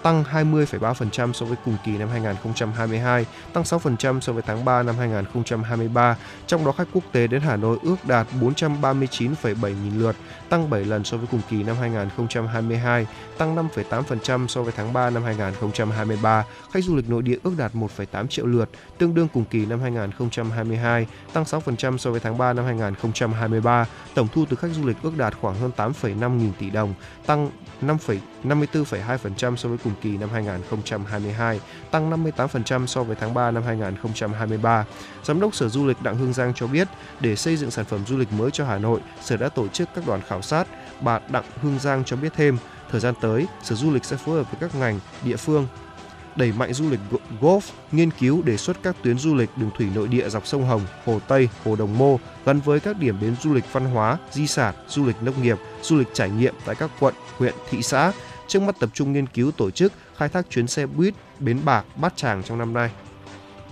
[0.02, 4.94] tăng 20,3% so với cùng kỳ năm 2022, tăng 6% so với tháng 3 năm
[4.98, 6.16] 2023.
[6.46, 9.54] Trong đó khách quốc tế đến Hà Nội ước đạt 439,7
[9.84, 10.16] nghìn lượt,
[10.48, 13.06] tăng 7 lần so với cùng kỳ năm 2022,
[13.38, 16.44] tăng 5,8% so với tháng 3 năm 2023.
[16.70, 19.80] Khách du lịch nội địa ước đạt 1,8 triệu lượt, tương đương cùng kỳ năm
[19.80, 23.86] 2022, tăng 6% so với tháng 3 năm 2023.
[24.14, 26.94] Tổng thu từ khách du lịch ước đạt khoảng hơn 8,5 nghìn tỷ đồng,
[27.26, 27.50] tăng
[27.82, 31.60] 5,54,2% so với cùng kỳ năm 2022,
[31.90, 34.84] tăng 58% so với tháng 3 năm 2023.
[35.24, 36.88] Giám đốc Sở Du lịch Đặng Hương Giang cho biết,
[37.20, 39.88] để xây dựng sản phẩm du lịch mới cho Hà Nội, Sở đã tổ chức
[39.94, 40.66] các đoàn khảo sát.
[41.00, 42.58] Bà Đặng Hương Giang cho biết thêm,
[42.90, 45.66] thời gian tới, Sở Du lịch sẽ phối hợp với các ngành, địa phương,
[46.36, 47.00] đẩy mạnh du lịch
[47.40, 47.60] golf,
[47.92, 50.82] nghiên cứu đề xuất các tuyến du lịch đường thủy nội địa dọc sông Hồng,
[51.04, 54.46] Hồ Tây, Hồ Đồng Mô gắn với các điểm đến du lịch văn hóa, di
[54.46, 58.12] sản, du lịch nông nghiệp, du lịch trải nghiệm tại các quận, huyện, thị xã.
[58.48, 61.84] Trước mắt tập trung nghiên cứu tổ chức khai thác chuyến xe buýt Bến Bạc,
[61.96, 62.90] Bát Tràng trong năm nay.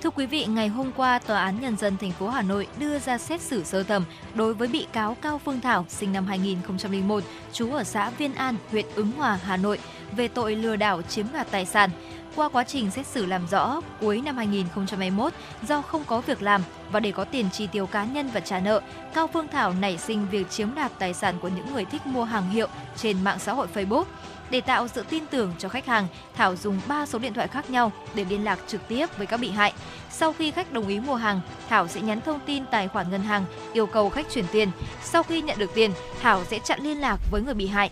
[0.03, 2.99] Thưa quý vị, ngày hôm qua, Tòa án Nhân dân thành phố Hà Nội đưa
[2.99, 7.25] ra xét xử sơ thẩm đối với bị cáo Cao Phương Thảo, sinh năm 2001,
[7.53, 9.79] trú ở xã Viên An, huyện Ứng Hòa, Hà Nội,
[10.17, 11.91] về tội lừa đảo chiếm đoạt tài sản.
[12.37, 15.33] Qua quá trình xét xử làm rõ, cuối năm 2021,
[15.69, 18.61] do không có việc làm và để có tiền chi tiêu cá nhân và trả
[18.61, 18.81] nợ,
[19.15, 22.25] Cao Phương Thảo nảy sinh việc chiếm đoạt tài sản của những người thích mua
[22.25, 22.67] hàng hiệu
[22.97, 24.05] trên mạng xã hội Facebook.
[24.51, 27.71] Để tạo sự tin tưởng cho khách hàng, Thảo dùng 3 số điện thoại khác
[27.71, 29.73] nhau để liên lạc trực tiếp với các bị hại.
[30.11, 33.23] Sau khi khách đồng ý mua hàng, Thảo sẽ nhắn thông tin tài khoản ngân
[33.23, 34.71] hàng, yêu cầu khách chuyển tiền.
[35.03, 35.91] Sau khi nhận được tiền,
[36.23, 37.91] Thảo sẽ chặn liên lạc với người bị hại.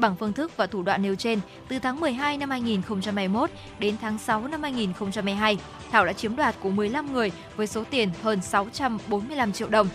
[0.00, 4.18] Bằng phương thức và thủ đoạn nêu trên, từ tháng 12 năm 2021 đến tháng
[4.18, 5.58] 6 năm 2022,
[5.90, 9.88] Thảo đã chiếm đoạt của 15 người với số tiền hơn 645 triệu đồng.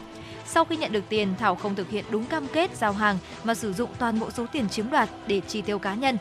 [0.45, 3.53] Sau khi nhận được tiền, Thảo không thực hiện đúng cam kết giao hàng mà
[3.53, 6.17] sử dụng toàn bộ số tiền chiếm đoạt để chi tiêu cá nhân.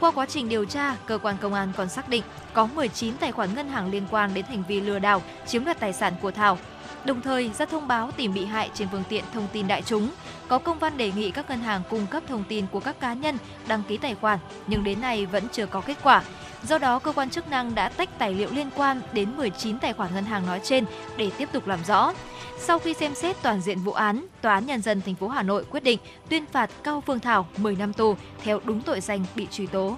[0.00, 2.22] Qua quá trình điều tra, cơ quan công an còn xác định
[2.52, 5.80] có 19 tài khoản ngân hàng liên quan đến hành vi lừa đảo, chiếm đoạt
[5.80, 6.58] tài sản của Thảo.
[7.04, 10.10] Đồng thời ra thông báo tìm bị hại trên phương tiện thông tin đại chúng,
[10.48, 13.14] có công văn đề nghị các ngân hàng cung cấp thông tin của các cá
[13.14, 16.22] nhân đăng ký tài khoản, nhưng đến nay vẫn chưa có kết quả.
[16.62, 19.92] Do đó, cơ quan chức năng đã tách tài liệu liên quan đến 19 tài
[19.92, 20.84] khoản ngân hàng nói trên
[21.16, 22.12] để tiếp tục làm rõ.
[22.58, 25.42] Sau khi xem xét toàn diện vụ án, Tòa án Nhân dân thành phố Hà
[25.42, 29.24] Nội quyết định tuyên phạt Cao Phương Thảo 10 năm tù theo đúng tội danh
[29.34, 29.96] bị truy tố.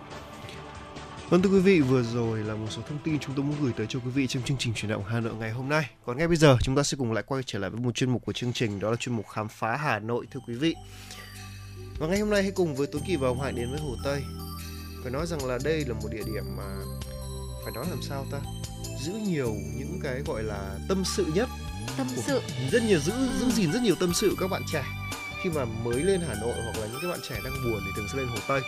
[1.31, 3.73] Vâng thưa quý vị, vừa rồi là một số thông tin chúng tôi muốn gửi
[3.77, 5.91] tới cho quý vị trong chương trình chuyển động Hà Nội ngày hôm nay.
[6.07, 8.11] Còn ngay bây giờ chúng ta sẽ cùng lại quay trở lại với một chuyên
[8.11, 10.75] mục của chương trình đó là chuyên mục khám phá Hà Nội thưa quý vị.
[11.99, 13.97] Và ngày hôm nay hãy cùng với Tuấn Kỳ và Hồng Hải đến với Hồ
[14.05, 14.23] Tây.
[15.03, 16.77] Phải nói rằng là đây là một địa điểm mà
[17.65, 18.39] phải nói làm sao ta
[19.01, 21.49] giữ nhiều những cái gọi là tâm sự nhất
[21.97, 22.41] Tâm sự
[22.73, 24.85] rất nhiều giữ giữ gìn rất nhiều tâm sự các bạn trẻ
[25.43, 27.91] khi mà mới lên Hà Nội hoặc là những cái bạn trẻ đang buồn thì
[27.97, 28.61] thường sẽ lên Hồ Tây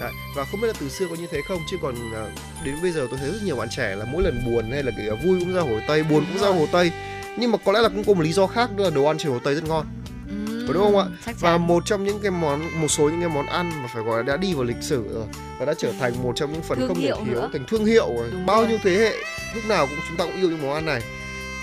[0.00, 0.12] Đấy.
[0.36, 2.24] và không biết là từ xưa có như thế không chứ còn à,
[2.64, 4.92] đến bây giờ tôi thấy rất nhiều bạn trẻ là mỗi lần buồn hay là
[4.96, 6.92] cả vui cũng ra Hồ Tây buồn cũng ra Hồ Tây
[7.38, 9.18] nhưng mà có lẽ là cũng có một lý do khác nữa là đồ ăn
[9.18, 9.86] trên Hồ Tây rất ngon
[10.28, 11.66] Ừm, đúng không ạ chắc và chắn.
[11.66, 14.22] một trong những cái món một số những cái món ăn mà phải gọi là
[14.22, 15.24] đã đi vào lịch sử rồi
[15.58, 17.50] và đã trở thành một trong những phần Thương không thể thiếu nữa.
[17.52, 18.68] thành thương hiệu rồi Đúng bao rồi.
[18.68, 19.12] nhiêu thế hệ
[19.54, 21.02] lúc nào cũng chúng ta cũng yêu những món ăn này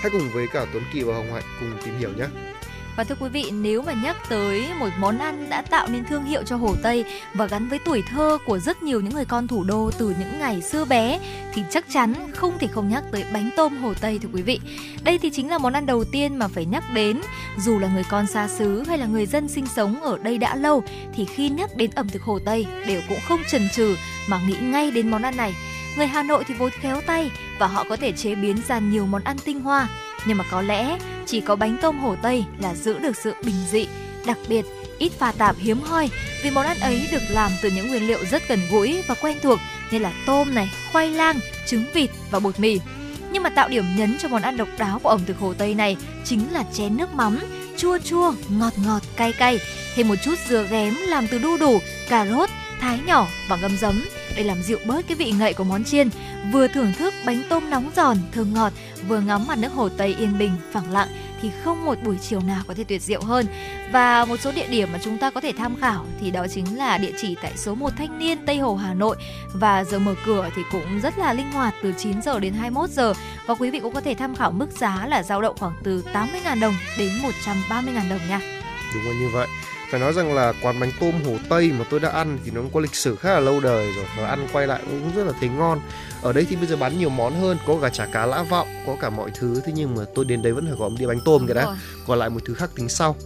[0.00, 2.24] hãy cùng với cả Tuấn Kỳ và Hồng Hạnh cùng tìm hiểu nhé
[2.96, 6.24] và thưa quý vị, nếu mà nhắc tới một món ăn đã tạo nên thương
[6.24, 7.04] hiệu cho Hồ Tây
[7.34, 10.38] và gắn với tuổi thơ của rất nhiều những người con thủ đô từ những
[10.38, 11.20] ngày xưa bé
[11.52, 14.60] thì chắc chắn không thể không nhắc tới bánh tôm Hồ Tây thưa quý vị.
[15.04, 17.20] Đây thì chính là món ăn đầu tiên mà phải nhắc đến.
[17.58, 20.56] Dù là người con xa xứ hay là người dân sinh sống ở đây đã
[20.56, 20.82] lâu
[21.14, 23.96] thì khi nhắc đến ẩm thực Hồ Tây đều cũng không chần chừ
[24.28, 25.54] mà nghĩ ngay đến món ăn này.
[25.96, 29.06] Người Hà Nội thì vốn khéo tay và họ có thể chế biến ra nhiều
[29.06, 29.88] món ăn tinh hoa.
[30.26, 33.56] Nhưng mà có lẽ chỉ có bánh tôm Hồ Tây là giữ được sự bình
[33.70, 33.86] dị,
[34.26, 34.66] đặc biệt,
[34.98, 36.10] ít pha tạp hiếm hoi
[36.42, 39.36] vì món ăn ấy được làm từ những nguyên liệu rất gần gũi và quen
[39.42, 39.58] thuộc
[39.90, 42.80] như là tôm này, khoai lang, trứng vịt và bột mì.
[43.32, 45.74] Nhưng mà tạo điểm nhấn cho món ăn độc đáo của ẩm thực Hồ Tây
[45.74, 47.38] này chính là chén nước mắm
[47.76, 49.58] chua chua, ngọt ngọt, cay cay,
[49.94, 52.50] thêm một chút dừa ghém làm từ đu đủ, cà rốt,
[52.84, 54.04] thái nhỏ và ngâm giấm
[54.36, 56.08] để làm dịu bớt cái vị ngậy của món chiên.
[56.52, 58.72] Vừa thưởng thức bánh tôm nóng giòn, thơm ngọt,
[59.08, 61.08] vừa ngắm mặt nước Hồ Tây yên bình, phẳng lặng
[61.42, 63.46] thì không một buổi chiều nào có thể tuyệt diệu hơn.
[63.92, 66.78] Và một số địa điểm mà chúng ta có thể tham khảo thì đó chính
[66.78, 69.16] là địa chỉ tại số 1 Thanh Niên, Tây Hồ, Hà Nội
[69.54, 72.90] và giờ mở cửa thì cũng rất là linh hoạt từ 9 giờ đến 21
[72.90, 73.14] giờ
[73.46, 76.04] và quý vị cũng có thể tham khảo mức giá là dao động khoảng từ
[76.12, 77.10] 80.000 đồng đến
[77.68, 78.40] 130.000 đồng nha.
[78.94, 79.48] Đúng là như vậy
[79.94, 82.60] phải nói rằng là quán bánh tôm Hồ Tây mà tôi đã ăn thì nó
[82.60, 85.24] cũng có lịch sử khá là lâu đời rồi và ăn quay lại cũng rất
[85.24, 85.80] là thấy ngon.
[86.22, 88.68] Ở đây thì bây giờ bán nhiều món hơn có cả chả cá lã vọng
[88.86, 89.60] có cả mọi thứ.
[89.64, 91.76] Thế nhưng mà tôi đến đấy vẫn phải có một đĩa bánh tôm cái đã.
[92.06, 93.16] Còn lại một thứ khác tính sau.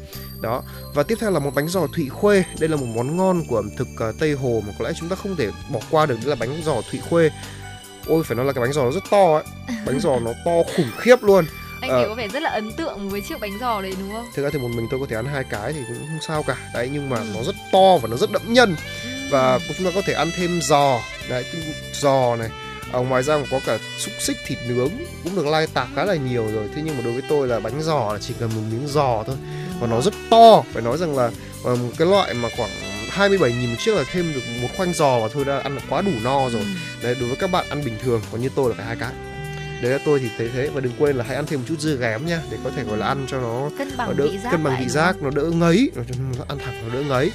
[0.40, 0.62] Đó.
[0.94, 2.44] Và tiếp theo là một bánh giò thụy khuê.
[2.60, 5.08] Đây là một món ngon của ẩm thực uh, tây hồ mà có lẽ chúng
[5.08, 7.30] ta không thể bỏ qua được đó là bánh giò thụy khuê.
[8.06, 9.44] Ôi phải nói là cái bánh giò nó rất to ấy.
[9.86, 11.44] Bánh giò nó to khủng khiếp luôn
[11.80, 14.26] anh ờ, có vẻ rất là ấn tượng với chiếc bánh giò đấy đúng không?
[14.34, 16.42] Thực ra thì một mình tôi có thể ăn hai cái thì cũng không sao
[16.42, 16.56] cả.
[16.74, 17.26] Đấy nhưng mà ừ.
[17.34, 18.76] nó rất to và nó rất đậm nhân.
[19.04, 19.10] Ừ.
[19.30, 21.00] và chúng ta có thể ăn thêm giò.
[21.28, 21.44] Đấy
[21.92, 22.48] giò này.
[22.92, 24.90] Ở ngoài ra còn có cả xúc xích thịt nướng
[25.24, 26.68] cũng được lai tạp khá là nhiều rồi.
[26.74, 29.24] Thế nhưng mà đối với tôi là bánh giò là chỉ cần một miếng giò
[29.26, 29.36] thôi.
[29.80, 30.62] Và nó rất to.
[30.72, 31.30] Phải nói rằng là
[31.64, 32.70] um, cái loại mà khoảng
[33.10, 35.82] 27 nghìn một chiếc là thêm được một khoanh giò và thôi đã ăn là
[35.88, 36.62] quá đủ no rồi.
[36.62, 36.68] Ừ.
[37.02, 39.12] đấy đối với các bạn ăn bình thường còn như tôi là phải hai cái
[39.82, 40.70] đấy là tôi thì thấy thế.
[40.74, 42.84] Và đừng quên là hãy ăn thêm một chút dưa ghém nha để có thể
[42.84, 45.30] gọi là ăn cho nó cân bằng đỡ vị giác cân bằng vị giác nó
[45.30, 45.90] đỡ ngấy.
[46.38, 47.32] Nó ăn thẳng nó đỡ ngấy.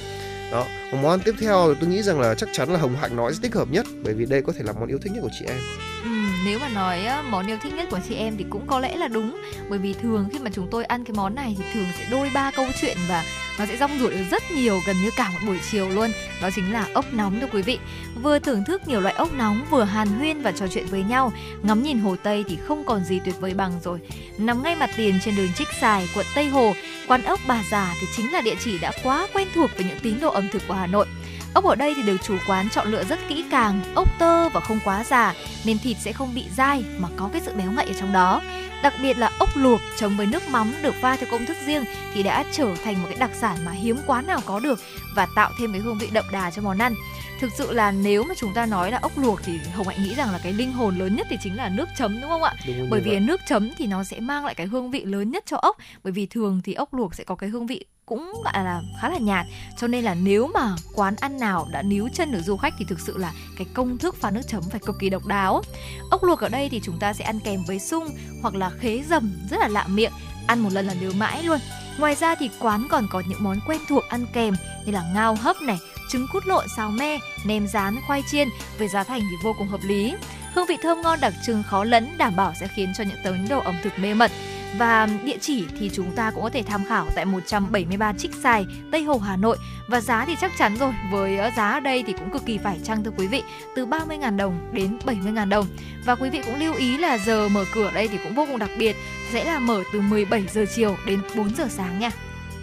[0.52, 3.16] Đó một món ăn tiếp theo tôi nghĩ rằng là chắc chắn là hồng hạnh
[3.16, 5.20] nó sẽ thích hợp nhất bởi vì đây có thể là món yêu thích nhất
[5.22, 5.58] của chị em.
[6.04, 6.10] Ừ,
[6.44, 9.08] nếu mà nói món yêu thích nhất của chị em thì cũng có lẽ là
[9.08, 9.40] đúng.
[9.68, 12.30] Bởi vì thường khi mà chúng tôi ăn cái món này thì thường sẽ đôi
[12.34, 13.24] ba câu chuyện và
[13.58, 16.10] nó sẽ rong ruổi được rất nhiều, gần như cả một buổi chiều luôn.
[16.42, 17.78] Đó chính là ốc nóng thưa quý vị.
[18.22, 21.32] Vừa thưởng thức nhiều loại ốc nóng, vừa hàn huyên và trò chuyện với nhau,
[21.62, 23.98] ngắm nhìn hồ tây thì không còn gì tuyệt vời bằng rồi.
[24.38, 26.72] Nằm ngay mặt tiền trên đường trích xài, quận tây hồ,
[27.08, 29.98] quán ốc bà già thì chính là địa chỉ đã quá quen thuộc với những
[30.02, 31.06] tín đồ ẩm thực của hà nội.
[31.54, 34.60] Ốc ở đây thì được chủ quán chọn lựa rất kỹ càng, ốc tơ và
[34.60, 37.86] không quá già nên thịt sẽ không bị dai mà có cái sự béo ngậy
[37.86, 38.42] ở trong đó.
[38.82, 41.84] Đặc biệt là ốc luộc chấm với nước mắm được pha theo công thức riêng
[42.14, 44.80] thì đã trở thành một cái đặc sản mà hiếm quán nào có được
[45.16, 46.94] và tạo thêm cái hương vị đậm đà cho món ăn.
[47.40, 50.14] Thực sự là nếu mà chúng ta nói là ốc luộc thì Hồng Hạnh nghĩ
[50.14, 52.54] rằng là cái linh hồn lớn nhất thì chính là nước chấm đúng không ạ?
[52.66, 53.20] Đúng bởi vì vậy.
[53.20, 56.12] nước chấm thì nó sẽ mang lại cái hương vị lớn nhất cho ốc bởi
[56.12, 59.18] vì thường thì ốc luộc sẽ có cái hương vị cũng, gọi là, khá là
[59.18, 59.46] nhạt.
[59.76, 62.84] Cho nên là nếu mà quán ăn nào đã níu chân được du khách thì
[62.88, 65.62] thực sự là cái công thức pha nước chấm phải cực kỳ độc đáo.
[66.10, 68.08] Ốc luộc ở đây thì chúng ta sẽ ăn kèm với sung
[68.42, 70.12] hoặc là khế dầm, rất là lạ miệng.
[70.46, 71.58] Ăn một lần là nhớ mãi luôn.
[71.98, 75.34] Ngoài ra thì quán còn có những món quen thuộc ăn kèm như là ngao
[75.34, 75.78] hấp này,
[76.10, 79.68] trứng cút lộn, xào me nem rán, khoai chiên với giá thành thì vô cùng
[79.68, 80.14] hợp lý.
[80.54, 83.48] Hương vị thơm ngon đặc trưng khó lẫn đảm bảo sẽ khiến cho những tấn
[83.48, 84.30] đồ ẩm thực mê mật
[84.78, 88.66] và địa chỉ thì chúng ta cũng có thể tham khảo tại 173 Trích Xài,
[88.92, 89.56] Tây Hồ, Hà Nội.
[89.88, 92.58] Và giá thì chắc chắn rồi, với ờ, giá ở đây thì cũng cực kỳ
[92.58, 93.42] phải chăng thưa quý vị,
[93.76, 95.66] từ 30.000 đồng đến 70.000 đồng.
[96.04, 98.58] Và quý vị cũng lưu ý là giờ mở cửa đây thì cũng vô cùng
[98.58, 98.96] đặc biệt,
[99.32, 102.10] sẽ là mở từ 17 giờ chiều đến 4 giờ sáng nha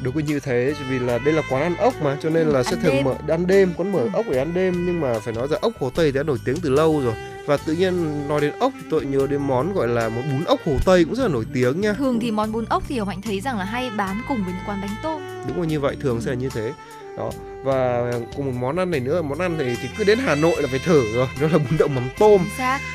[0.04, 2.64] đúng như thế vì là đây là quán ăn ốc mà cho nên là ừ,
[2.64, 4.10] sẽ thường mở ăn đêm quán mở ừ.
[4.14, 6.56] ốc để ăn đêm nhưng mà phải nói rằng ốc hồ tây đã nổi tiếng
[6.62, 7.14] từ lâu rồi
[7.46, 10.44] và tự nhiên nói đến ốc thì tôi nhớ đến món gọi là món bún
[10.44, 11.94] ốc hồ tây cũng rất là nổi tiếng nha.
[11.94, 14.64] Thường thì món bún ốc thì hạnh thấy rằng là hay bán cùng với những
[14.68, 15.22] quán bánh tôm.
[15.48, 16.22] Đúng rồi như vậy thường ừ.
[16.26, 16.72] sẽ là như thế.
[17.18, 17.32] Đó
[17.64, 19.22] và cùng một món ăn này nữa.
[19.22, 21.28] Món ăn này thì cứ đến Hà Nội là phải thử rồi.
[21.42, 22.42] Đó là bún đậu mắm tôm.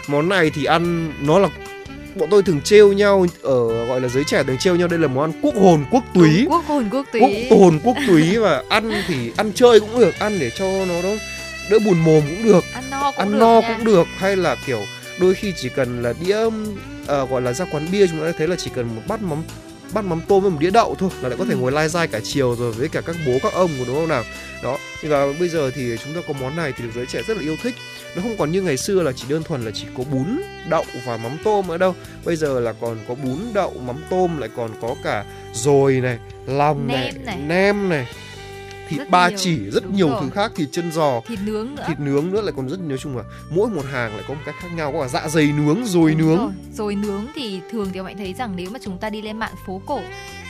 [0.08, 1.48] Món này thì ăn nó là
[2.14, 4.88] bọn tôi thường trêu nhau ở gọi là giới trẻ thường trêu nhau.
[4.88, 6.46] Đây là món ăn quốc hồn quốc túy.
[6.48, 7.20] Quốc hồn quốc túy.
[7.20, 8.38] Quốc hồn quốc túy.
[8.38, 10.18] Và ăn thì ăn chơi cũng được.
[10.18, 11.10] Ăn để cho nó đó
[11.70, 13.74] đỡ buồn mồm cũng được ăn no cũng ăn được no nha.
[13.76, 14.82] cũng được hay là kiểu
[15.20, 18.48] đôi khi chỉ cần là đĩa uh, gọi là ra quán bia chúng ta thấy
[18.48, 19.42] là chỉ cần một bát mắm
[19.92, 21.56] bát mắm tôm với một đĩa đậu thôi là lại có thể ừ.
[21.56, 24.08] ngồi lai dai cả chiều rồi với cả các bố các ông của đúng không
[24.08, 24.24] nào
[24.62, 27.36] đó và bây giờ thì chúng ta có món này thì được giới trẻ rất
[27.36, 27.74] là yêu thích
[28.16, 30.84] nó không còn như ngày xưa là chỉ đơn thuần là chỉ có bún đậu
[31.06, 34.50] và mắm tôm nữa đâu bây giờ là còn có bún đậu mắm tôm lại
[34.56, 35.24] còn có cả
[35.54, 37.38] dồi này lòng nem này, này.
[37.46, 38.06] nem này
[38.88, 40.18] thịt Rất ba nhiều, chỉ rất đúng nhiều rồi.
[40.20, 42.98] thứ khác thịt chân giò thịt nướng nữa thịt nướng nữa lại còn rất nói
[42.98, 45.52] chung là mỗi một hàng lại có một cách khác nhau có cả dạ dày
[45.58, 46.50] nướng rồi Đúng nướng rồi.
[46.72, 49.54] rồi nướng thì thường thì bạn thấy rằng nếu mà chúng ta đi lên mạng
[49.66, 50.00] phố cổ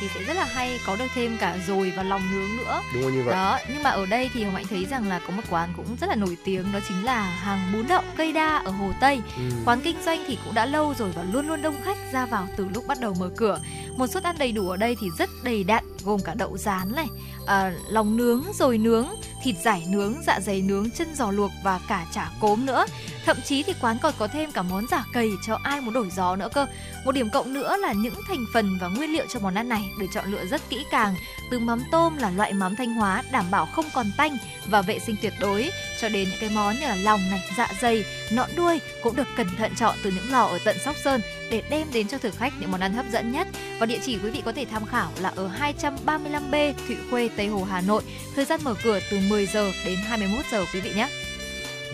[0.00, 2.82] thì sẽ rất là hay có được thêm cả dồi và lòng nướng nữa.
[2.94, 3.34] Đúng không như vậy.
[3.34, 5.96] Đó nhưng mà ở đây thì hồng hạnh thấy rằng là có một quán cũng
[6.00, 9.20] rất là nổi tiếng đó chính là hàng bún đậu cây đa ở hồ tây.
[9.36, 9.42] Ừ.
[9.64, 12.48] quán kinh doanh thì cũng đã lâu rồi và luôn luôn đông khách ra vào
[12.56, 13.60] từ lúc bắt đầu mở cửa.
[13.96, 16.92] Một suất ăn đầy đủ ở đây thì rất đầy đặn gồm cả đậu rán
[16.96, 17.06] này
[17.46, 19.06] à, lòng nướng rồi nướng
[19.46, 22.86] thịt giải nướng, dạ dày nướng, chân giò luộc và cả chả cốm nữa.
[23.24, 26.10] Thậm chí thì quán còn có thêm cả món giả cầy cho ai muốn đổi
[26.16, 26.66] gió nữa cơ.
[27.04, 29.90] Một điểm cộng nữa là những thành phần và nguyên liệu cho món ăn này
[29.98, 31.14] được chọn lựa rất kỹ càng.
[31.50, 34.36] Từ mắm tôm là loại mắm thanh hóa đảm bảo không còn tanh
[34.66, 35.70] và vệ sinh tuyệt đối
[36.00, 39.28] cho đến những cái món như là lòng này, dạ dày, nõn đuôi cũng được
[39.36, 41.20] cẩn thận chọn từ những lò ở tận Sóc Sơn
[41.50, 43.48] để đem đến cho thực khách những món ăn hấp dẫn nhất.
[43.78, 47.46] Và địa chỉ quý vị có thể tham khảo là ở 235B Thụy Khuê, Tây
[47.46, 48.02] Hồ, Hà Nội.
[48.36, 51.08] Thời gian mở cửa từ 10 giờ đến 21 giờ quý vị nhé.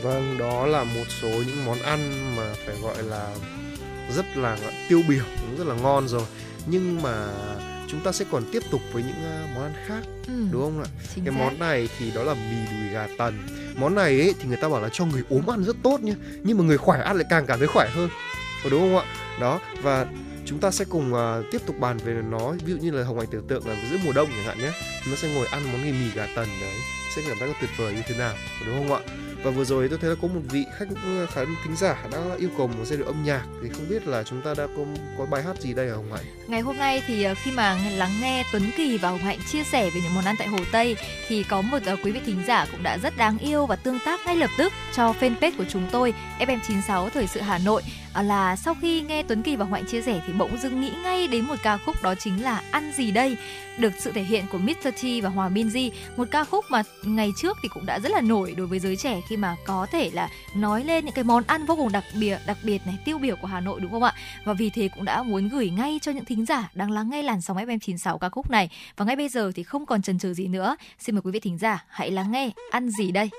[0.03, 3.35] Vâng, đó là một số những món ăn mà phải gọi là
[4.17, 4.57] rất là
[4.89, 6.23] tiêu biểu, cũng rất là ngon rồi.
[6.67, 7.29] Nhưng mà
[7.93, 10.83] chúng ta sẽ còn tiếp tục với những à, món ăn khác, Ừ, đúng không
[10.83, 10.89] ạ?
[11.17, 11.33] Cái xác.
[11.39, 13.47] món này thì đó là mì đùi gà tần.
[13.77, 16.15] Món này ấy thì người ta bảo là cho người ốm ăn rất tốt nhá,
[16.43, 18.09] nhưng mà người khỏe ăn lại càng cảm thấy khỏe hơn.
[18.65, 19.05] Có đúng không ạ?
[19.41, 20.07] Đó và
[20.47, 23.19] chúng ta sẽ cùng à, tiếp tục bàn về nó ví dụ như là hồng
[23.19, 24.73] hạnh tưởng tượng là giữa mùa đông chẳng hạn nhé
[25.05, 26.75] chúng ta sẽ ngồi ăn món mì gà tần đấy
[27.17, 28.35] sẽ cảm giác tuyệt vời như thế nào
[28.67, 29.01] đúng không ạ
[29.43, 32.19] và vừa rồi tôi thấy là có một vị khách ờ, khán thính giả đã
[32.39, 34.83] yêu cầu một giai điệu âm nhạc, thì không biết là chúng ta đã có
[35.19, 36.25] có bài hát gì đây hả hồng hạnh?
[36.47, 39.65] Ngày hôm nay thì ờ, khi mà lắng nghe Tuấn Kỳ và Hồng Hạnh chia
[39.65, 40.97] sẻ về những món ăn tại Hồ Tây,
[41.29, 43.99] thì có một ờ, quý vị thính giả cũng đã rất đáng yêu và tương
[44.05, 47.83] tác ngay lập tức cho fanpage của chúng tôi FM96 Thời sự Hà Nội.
[48.15, 50.91] À, là sau khi nghe Tuấn Kỳ và Hoạnh chia sẻ thì bỗng dưng nghĩ
[51.03, 53.37] ngay đến một ca khúc đó chính là Ăn gì đây
[53.79, 54.89] được sự thể hiện của Mr.
[55.03, 58.21] T và Hòa Minzy một ca khúc mà ngày trước thì cũng đã rất là
[58.21, 61.43] nổi đối với giới trẻ khi mà có thể là nói lên những cái món
[61.47, 64.03] ăn vô cùng đặc biệt đặc biệt này tiêu biểu của Hà Nội đúng không
[64.03, 67.11] ạ và vì thế cũng đã muốn gửi ngay cho những thính giả đang lắng
[67.11, 68.71] nghe làn sóng FM96 ca khúc này.
[68.97, 71.41] Và ngay bây giờ thì không còn chần chừ gì nữa, xin mời quý vị
[71.41, 73.31] thính giả hãy lắng nghe ăn gì đây.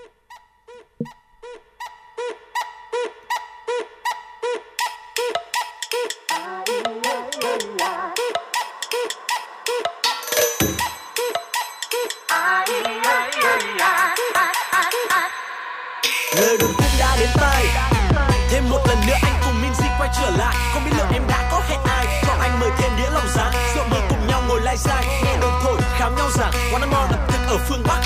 [16.35, 17.65] Lời đồn cũng đã đến tay.
[18.49, 20.55] Thêm một lần nữa anh cùng Minzy quay trở lại.
[20.73, 22.05] Không biết liệu em đã có hẹn ai?
[22.27, 25.37] Cho anh mời thêm đĩa lòng rán rượu mời cùng nhau ngồi lai dai nghe
[25.41, 28.02] đồn thổi khám nhau rằng quán ăn ngon ẩm thực ở phương bắc.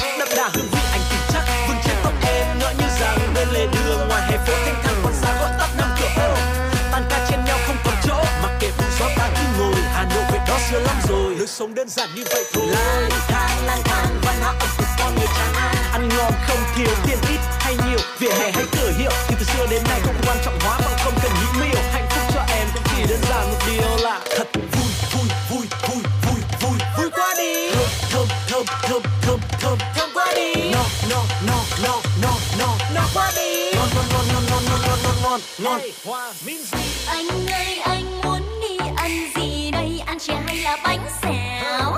[11.47, 14.87] Lối sống đơn giản như vậy thôi lang thang lang thang văn hóa ẩm thực
[14.99, 18.65] con người tràn ăn ăn ngon không thiếu tiền ít hay nhiều vỉa hè hay
[18.71, 21.59] cửa hiệu thì từ xưa đến nay không quan trọng hóa bằng không cần nghĩ
[21.59, 25.27] miêu hạnh phúc cho em cũng chỉ đơn giản một điều là thật vui vui
[25.49, 27.71] vui vui vui vui vui quá đi
[28.11, 33.01] thơm thơm thơm thơm thơm thơm quá đi no no no no no no no
[33.13, 37.47] quá đi ngon ngon ngon ngon ngon ngon ngon ngon ngon ngon hoa Minzy anh
[37.47, 38.16] ơi anh
[40.17, 41.95] ăn chè hay là bánh xèo?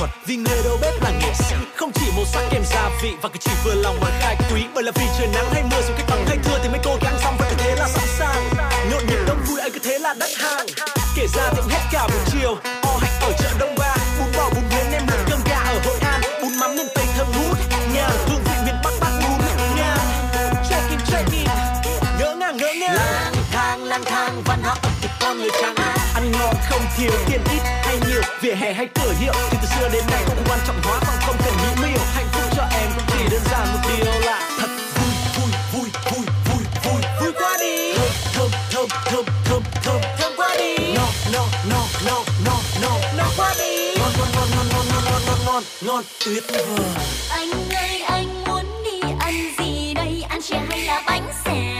[0.00, 1.56] Thuật, Vì người đầu bếp là nghệ sĩ.
[1.76, 4.64] Không chỉ màu sắc kèm gia vị Và cứ chỉ vừa lòng mà khai quý,
[4.74, 6.96] Bởi là vì trời nắng hay mưa Dù cách bằng hay thưa Thì mấy cô
[7.00, 8.42] gắng xong Và cứ thế là sẵn sàng.
[8.90, 10.66] Nhộn nhịp đông vui ấy cứ thế là đắt hàng.
[11.16, 14.50] Kể ra tiệm hết cả buổi chiều, O hạnh ở chợ Đông Ba, Bún bò,
[14.54, 16.20] bún miến, nem lụt cơm gà ở Hội An.
[16.42, 17.58] Bún mắm nên tây thơm ngút
[17.94, 19.38] Nhà, hương vị miền Bắc Bắc bún
[19.76, 19.96] Nhà
[20.70, 21.46] Check in check in.
[22.18, 22.94] Ngỡ ngàng ngỡ ngàng.
[22.94, 25.74] Lang thang lang thang, văn hóa ẩm thực con người trắng
[26.14, 28.09] ăn ngon không thiếu tiền ít hay nhiều
[28.50, 31.18] vỉa hè hay cửa hiệu thì từ xưa đến nay không quan trọng hóa bằng
[31.26, 32.00] không cần nghĩ miêu.
[32.14, 35.88] Hạnh phúc cho em cũng chỉ đơn giản một điều là thật vui vui vui
[36.10, 37.02] vui vui vui.
[37.20, 37.94] Vui quá đi.
[38.34, 40.00] Thơm thơm thơm thơm thơm.
[40.18, 40.94] Thơm quá đi.
[40.94, 42.90] No no no no no no.
[43.16, 43.94] No quá đi.
[43.98, 45.62] Ngon ngon ngon ngon ngon ngon ngon ngon ngon.
[45.82, 46.86] Ngon tuyệt vời.
[47.30, 50.24] Anh ơi anh muốn đi ăn gì đây?
[50.28, 51.79] Ăn chè hay là bánh xèo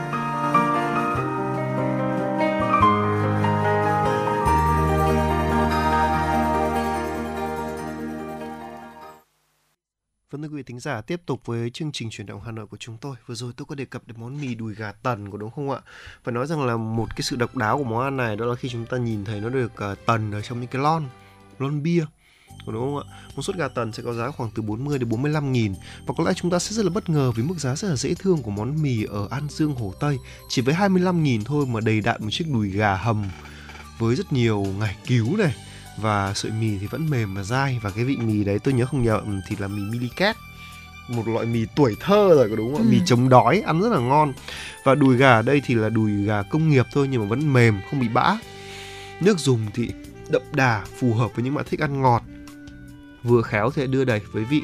[10.71, 13.15] thính giả, tiếp tục với chương trình chuyển động Hà Nội của chúng tôi.
[13.27, 15.71] Vừa rồi tôi có đề cập đến món mì đùi gà tần của đúng không
[15.71, 15.79] ạ?
[16.23, 18.55] Phải nói rằng là một cái sự độc đáo của món ăn này đó là
[18.55, 21.03] khi chúng ta nhìn thấy nó được uh, tần ở trong những cái lon,
[21.59, 22.05] lon bia.
[22.67, 23.05] Đúng không ạ?
[23.35, 25.73] Một suất gà tần sẽ có giá khoảng từ 40 đến 45 nghìn
[26.05, 27.95] Và có lẽ chúng ta sẽ rất là bất ngờ với mức giá rất là
[27.95, 30.17] dễ thương của món mì ở An Dương Hồ Tây
[30.49, 33.25] Chỉ với 25 nghìn thôi mà đầy đặn một chiếc đùi gà hầm
[33.99, 35.55] Với rất nhiều ngải cứu này
[35.97, 38.85] và sợi mì thì vẫn mềm và dai và cái vị mì đấy tôi nhớ
[38.85, 40.37] không nhầm thì là mì milicat
[41.15, 42.85] một loại mì tuổi thơ rồi có đúng không?
[42.85, 42.91] Ừ.
[42.91, 44.33] Mì chống đói ăn rất là ngon.
[44.83, 47.53] Và đùi gà ở đây thì là đùi gà công nghiệp thôi nhưng mà vẫn
[47.53, 48.37] mềm, không bị bã.
[49.19, 49.89] Nước dùng thì
[50.29, 52.23] đậm đà, phù hợp với những bạn thích ăn ngọt.
[53.23, 54.61] Vừa khéo thì đưa đầy với vị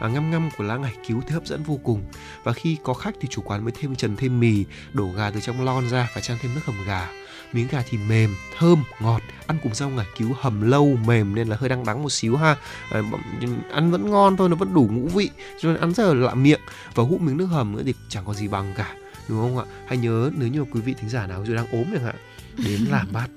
[0.00, 2.02] à, ngâm ngâm của lá ngải cứu thì hấp dẫn vô cùng.
[2.44, 5.40] Và khi có khách thì chủ quán mới thêm trần thêm mì, đổ gà từ
[5.40, 7.08] trong lon ra và chan thêm nước hầm gà
[7.52, 11.48] miếng gà thì mềm thơm ngọt ăn cùng rau ngải cứu hầm lâu mềm nên
[11.48, 12.56] là hơi đắng đắng một xíu ha.
[12.92, 13.02] À,
[13.72, 15.30] ăn vẫn ngon thôi nó vẫn đủ ngũ vị
[15.60, 16.60] cho nên ăn rất là lạ miệng.
[16.94, 18.94] Và hút miếng nước hầm nữa thì chẳng có gì bằng cả
[19.28, 19.64] đúng không ạ?
[19.86, 22.16] Hãy nhớ nếu như quý vị thính giả nào rồi đang ốm chẳng hạn
[22.56, 23.28] đến làm bát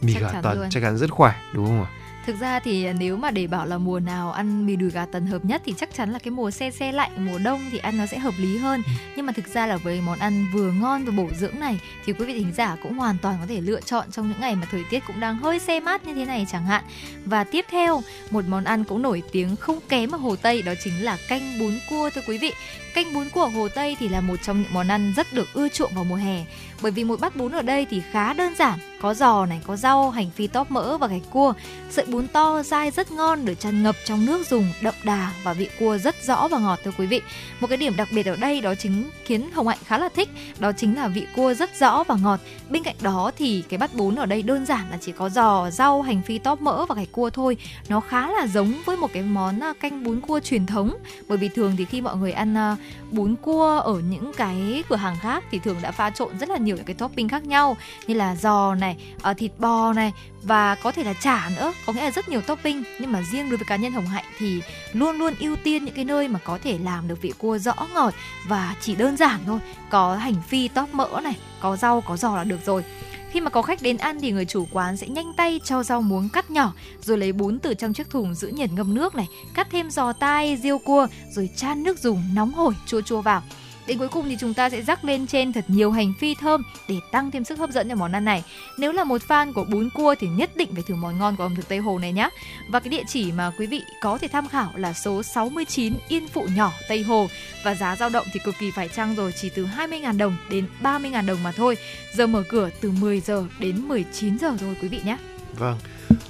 [0.00, 1.90] mì gà tần chắc chắn rất khỏe đúng không ạ
[2.26, 5.06] Thực ra thì à, nếu mà để bảo là mùa nào ăn mì đùi gà
[5.06, 7.78] tần hợp nhất thì chắc chắn là cái mùa xe xe lạnh, mùa đông thì
[7.78, 8.82] ăn nó sẽ hợp lý hơn.
[8.86, 8.92] Ừ.
[9.16, 12.12] Nhưng mà thực ra là với món ăn vừa ngon và bổ dưỡng này thì
[12.12, 14.66] quý vị thính giả cũng hoàn toàn có thể lựa chọn trong những ngày mà
[14.70, 16.84] thời tiết cũng đang hơi xe mát như thế này chẳng hạn.
[17.24, 20.72] Và tiếp theo, một món ăn cũng nổi tiếng không kém ở Hồ Tây đó
[20.84, 22.52] chính là canh bún cua thưa quý vị.
[22.94, 25.68] Canh bún cua Hồ Tây thì là một trong những món ăn rất được ưa
[25.68, 26.44] chuộng vào mùa hè.
[26.82, 29.76] Bởi vì một bát bún ở đây thì khá đơn giản, có giò này, có
[29.76, 31.52] rau, hành phi tóp mỡ và gạch cua.
[31.90, 35.52] Sợi bún to, dai rất ngon, được tràn ngập trong nước dùng, đậm đà và
[35.52, 37.20] vị cua rất rõ và ngọt, thưa quý vị.
[37.60, 40.28] Một cái điểm đặc biệt ở đây đó chính khiến hồng hạnh khá là thích,
[40.58, 42.40] đó chính là vị cua rất rõ và ngọt.
[42.70, 45.70] Bên cạnh đó thì cái bát bún ở đây đơn giản là chỉ có giò,
[45.70, 47.56] rau, hành phi tóp mỡ và gạch cua thôi.
[47.88, 50.96] Nó khá là giống với một cái món à, canh bún cua truyền thống.
[51.28, 52.76] Bởi vì thường thì khi mọi người ăn à,
[53.10, 56.56] bún cua ở những cái cửa hàng khác thì thường đã pha trộn rất là
[56.56, 57.76] nhiều những cái topping khác nhau
[58.06, 58.96] như là giò này
[59.30, 60.12] uh, thịt bò này
[60.42, 62.82] và có thể là chả nữa có nghĩa là rất nhiều topping.
[62.98, 64.62] Nhưng mà riêng đối với cá nhân hồng hạnh thì
[64.92, 67.74] luôn luôn ưu tiên những cái nơi mà có thể làm được vị cua rõ
[67.94, 68.14] ngọt
[68.48, 69.58] và chỉ đơn giản thôi.
[69.90, 72.84] Có hành phi tóp mỡ này có rau có giò là được rồi
[73.32, 76.02] khi mà có khách đến ăn thì người chủ quán sẽ nhanh tay cho rau
[76.02, 79.28] muống cắt nhỏ rồi lấy bún từ trong chiếc thùng giữ nhiệt ngâm nước này,
[79.54, 83.42] cắt thêm giò tai, riêu cua rồi chan nước dùng nóng hổi chua chua vào.
[83.86, 86.62] Đến cuối cùng thì chúng ta sẽ rắc lên trên thật nhiều hành phi thơm
[86.88, 88.44] để tăng thêm sức hấp dẫn cho món ăn này.
[88.78, 91.42] Nếu là một fan của bún cua thì nhất định phải thử món ngon của
[91.42, 92.28] ẩm thực Tây Hồ này nhé.
[92.68, 96.28] Và cái địa chỉ mà quý vị có thể tham khảo là số 69 Yên
[96.28, 97.28] Phụ Nhỏ Tây Hồ
[97.64, 100.66] và giá dao động thì cực kỳ phải chăng rồi chỉ từ 20.000 đồng đến
[100.82, 101.76] 30.000 đồng mà thôi.
[102.14, 105.16] Giờ mở cửa từ 10 giờ đến 19 giờ rồi quý vị nhé.
[105.58, 105.78] Vâng,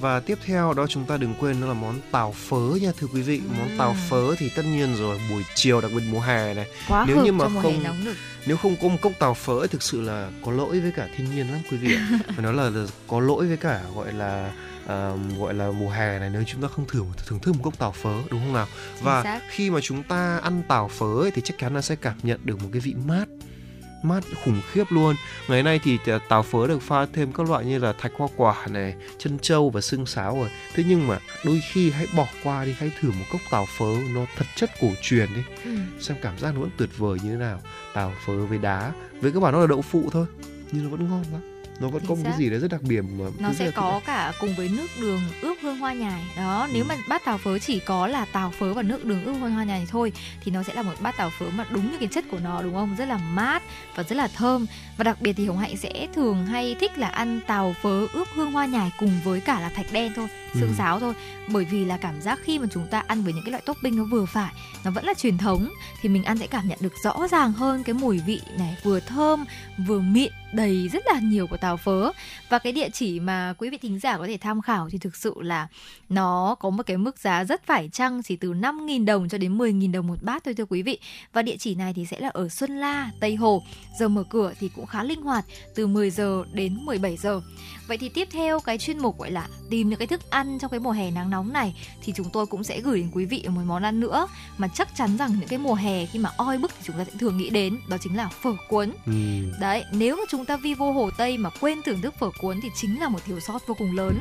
[0.03, 3.07] và tiếp theo đó chúng ta đừng quên đó là món tàu phớ nha thưa
[3.13, 3.41] quý vị.
[3.57, 6.65] Món tàu phớ thì tất nhiên rồi buổi chiều đặc biệt mùa hè này.
[6.87, 7.83] Quá nếu như mà không
[8.45, 11.35] nếu không có một cốc tàu phớ thực sự là có lỗi với cả thiên
[11.35, 12.19] nhiên lắm quý vị ạ.
[12.27, 12.71] Phải nói là
[13.07, 14.51] có lỗi với cả gọi là
[14.83, 17.79] uh, gọi là mùa hè này nếu chúng ta không thử thưởng thức một cốc
[17.79, 18.67] tàu phớ đúng không nào?
[19.01, 22.17] Và khi mà chúng ta ăn tàu phớ ấy, thì chắc chắn là sẽ cảm
[22.23, 23.25] nhận được một cái vị mát
[24.05, 25.15] mát khủng khiếp luôn.
[25.47, 28.27] Ngày nay thì à, tàu phớ được pha thêm các loại như là thạch hoa
[28.37, 30.49] quả này chân trâu và xương sáo rồi.
[30.75, 33.95] Thế nhưng mà đôi khi hãy bỏ qua đi hãy thử một cốc tàu phớ
[34.13, 35.41] nó thật chất cổ truyền đi.
[35.65, 35.71] Ừ.
[35.99, 37.59] xem cảm giác nó vẫn tuyệt vời như thế nào.
[37.93, 38.91] Tàu phớ với đá.
[39.21, 40.25] Với các bạn nó là đậu phụ thôi
[40.71, 43.01] nhưng nó vẫn ngon lắm nó vẫn có một cái gì đấy rất đặc biệt
[43.01, 46.23] mà nó sẽ có cả cùng với nước đường ướp hương hoa nhài.
[46.37, 46.87] Đó nếu ừ.
[46.87, 49.63] mà bát tàu phớ chỉ có là tàu phớ và nước đường ướp hương hoa
[49.63, 50.11] nhài thôi
[50.43, 52.61] thì nó sẽ là một bát tàu phớ mà đúng như cái chất của nó
[52.61, 52.95] đúng không?
[52.97, 53.63] Rất là mát
[53.95, 54.65] và rất là thơm.
[54.97, 58.27] Và đặc biệt thì hồng hạnh sẽ thường hay thích là ăn tàu phớ ướp
[58.35, 60.75] hương hoa nhài cùng với cả là thạch đen thôi xương ừ.
[60.77, 61.13] sáo thôi
[61.47, 63.97] bởi vì là cảm giác khi mà chúng ta ăn với những cái loại topping
[63.97, 65.69] nó vừa phải nó vẫn là truyền thống
[66.01, 68.99] thì mình ăn sẽ cảm nhận được rõ ràng hơn cái mùi vị này vừa
[68.99, 69.45] thơm
[69.87, 72.11] vừa mịn đầy rất là nhiều của tàu phớ.
[72.49, 75.15] Và cái địa chỉ mà quý vị thính giả có thể tham khảo thì thực
[75.15, 75.67] sự là
[76.09, 79.57] nó có một cái mức giá rất phải chăng chỉ từ 5.000 đồng cho đến
[79.57, 80.99] 10.000 đồng một bát thôi thưa quý vị.
[81.33, 83.63] Và địa chỉ này thì sẽ là ở Xuân La, Tây Hồ.
[83.99, 87.41] Giờ mở cửa thì cũng khá linh hoạt từ 10 giờ đến 17 giờ.
[87.87, 90.71] Vậy thì tiếp theo cái chuyên mục gọi là tìm những cái thức ăn trong
[90.71, 93.45] cái mùa hè nắng nóng này thì chúng tôi cũng sẽ gửi đến quý vị
[93.47, 94.27] một món ăn nữa
[94.57, 97.03] mà chắc chắn rằng những cái mùa hè khi mà oi bức thì chúng ta
[97.03, 98.91] sẽ thường nghĩ đến đó chính là phở cuốn.
[99.05, 99.13] Ừ.
[99.59, 102.59] Đấy, nếu mà chúng ta vi vô Hồ Tây mà quên thưởng thức phở cuốn
[102.61, 104.19] thì chính là một thiếu sót vô cùng lớn.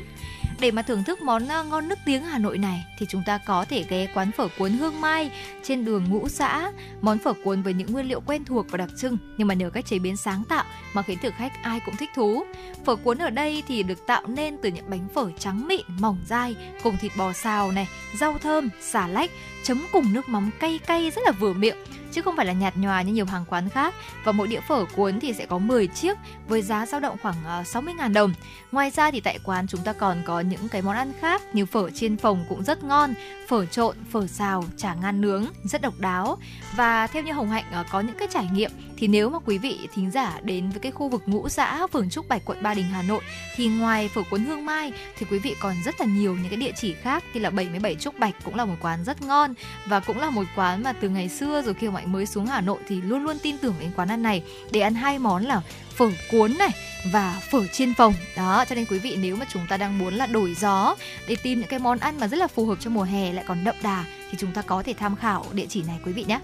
[0.61, 3.39] Để mà thưởng thức món à, ngon nước tiếng Hà Nội này thì chúng ta
[3.39, 5.31] có thể ghé quán phở cuốn Hương Mai
[5.63, 6.73] trên đường Ngũ Xã.
[7.01, 9.71] Món phở cuốn với những nguyên liệu quen thuộc và đặc trưng nhưng mà nhờ
[9.71, 12.45] cách chế biến sáng tạo mà khiến thực khách ai cũng thích thú.
[12.85, 16.19] Phở cuốn ở đây thì được tạo nên từ những bánh phở trắng mịn, mỏng
[16.27, 19.31] dai cùng thịt bò xào này, rau thơm, xà lách
[19.63, 21.77] chấm cùng nước mắm cay cay rất là vừa miệng
[22.13, 23.95] chứ không phải là nhạt nhòa như nhiều hàng quán khác
[24.25, 27.35] và mỗi đĩa phở cuốn thì sẽ có 10 chiếc với giá dao động khoảng
[27.47, 28.35] ờ, 60.000 đồng.
[28.73, 31.67] Ngoài ra thì tại quán chúng ta còn có những cái món ăn khác như
[31.67, 33.15] phở chiên phồng cũng rất ngon,
[33.49, 36.39] phở trộn, phở xào, chả ngan nướng rất độc đáo.
[36.77, 38.71] Và theo như Hồng Hạnh ờ, có những cái trải nghiệm
[39.03, 42.11] thì nếu mà quý vị thính giả đến với cái khu vực ngũ xã phường
[42.11, 43.23] Trúc Bạch, quận Ba Đình, Hà Nội,
[43.57, 46.57] thì ngoài phở cuốn Hương Mai thì quý vị còn rất là nhiều những cái
[46.57, 49.55] địa chỉ khác như là 77 Trúc Bạch cũng là một quán rất ngon
[49.87, 52.47] và cũng là một quán mà từ ngày xưa rồi khi mà anh mới xuống
[52.47, 55.45] Hà Nội thì luôn luôn tin tưởng đến quán ăn này để ăn hai món
[55.45, 55.63] là
[55.97, 56.71] phở cuốn này
[57.13, 58.15] và phở chiên phồng.
[58.37, 60.97] Đó, cho nên quý vị nếu mà chúng ta đang muốn là đổi gió
[61.29, 63.45] để tìm những cái món ăn mà rất là phù hợp cho mùa hè lại
[63.49, 66.25] còn đậm đà thì chúng ta có thể tham khảo địa chỉ này quý vị
[66.29, 66.41] nhé.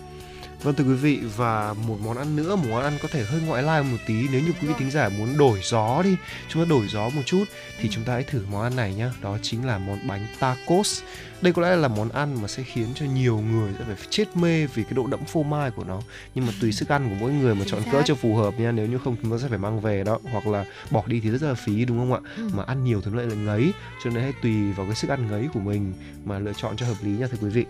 [0.63, 3.41] Vâng thưa quý vị và một món ăn nữa, một món ăn có thể hơi
[3.47, 6.17] ngoại lai một tí nếu như quý vị thính giả muốn đổi gió đi,
[6.49, 7.45] chúng ta đổi gió một chút
[7.79, 7.93] thì ừ.
[7.93, 9.09] chúng ta hãy thử món ăn này nhé.
[9.23, 11.03] Đó chính là món bánh tacos.
[11.41, 14.37] Đây có lẽ là món ăn mà sẽ khiến cho nhiều người sẽ phải chết
[14.37, 16.01] mê vì cái độ đậm phô mai của nó.
[16.35, 18.73] Nhưng mà tùy sức ăn của mỗi người mà chọn cỡ cho phù hợp nha.
[18.73, 21.31] Nếu như không chúng ta sẽ phải mang về đó hoặc là bỏ đi thì
[21.31, 22.21] rất là phí đúng không ạ?
[22.37, 22.49] Ừ.
[22.55, 23.73] Mà ăn nhiều thì lại là ngấy.
[24.05, 25.93] Cho nên hãy tùy vào cái sức ăn ngấy của mình
[26.25, 27.65] mà lựa chọn cho hợp lý nha thưa quý vị.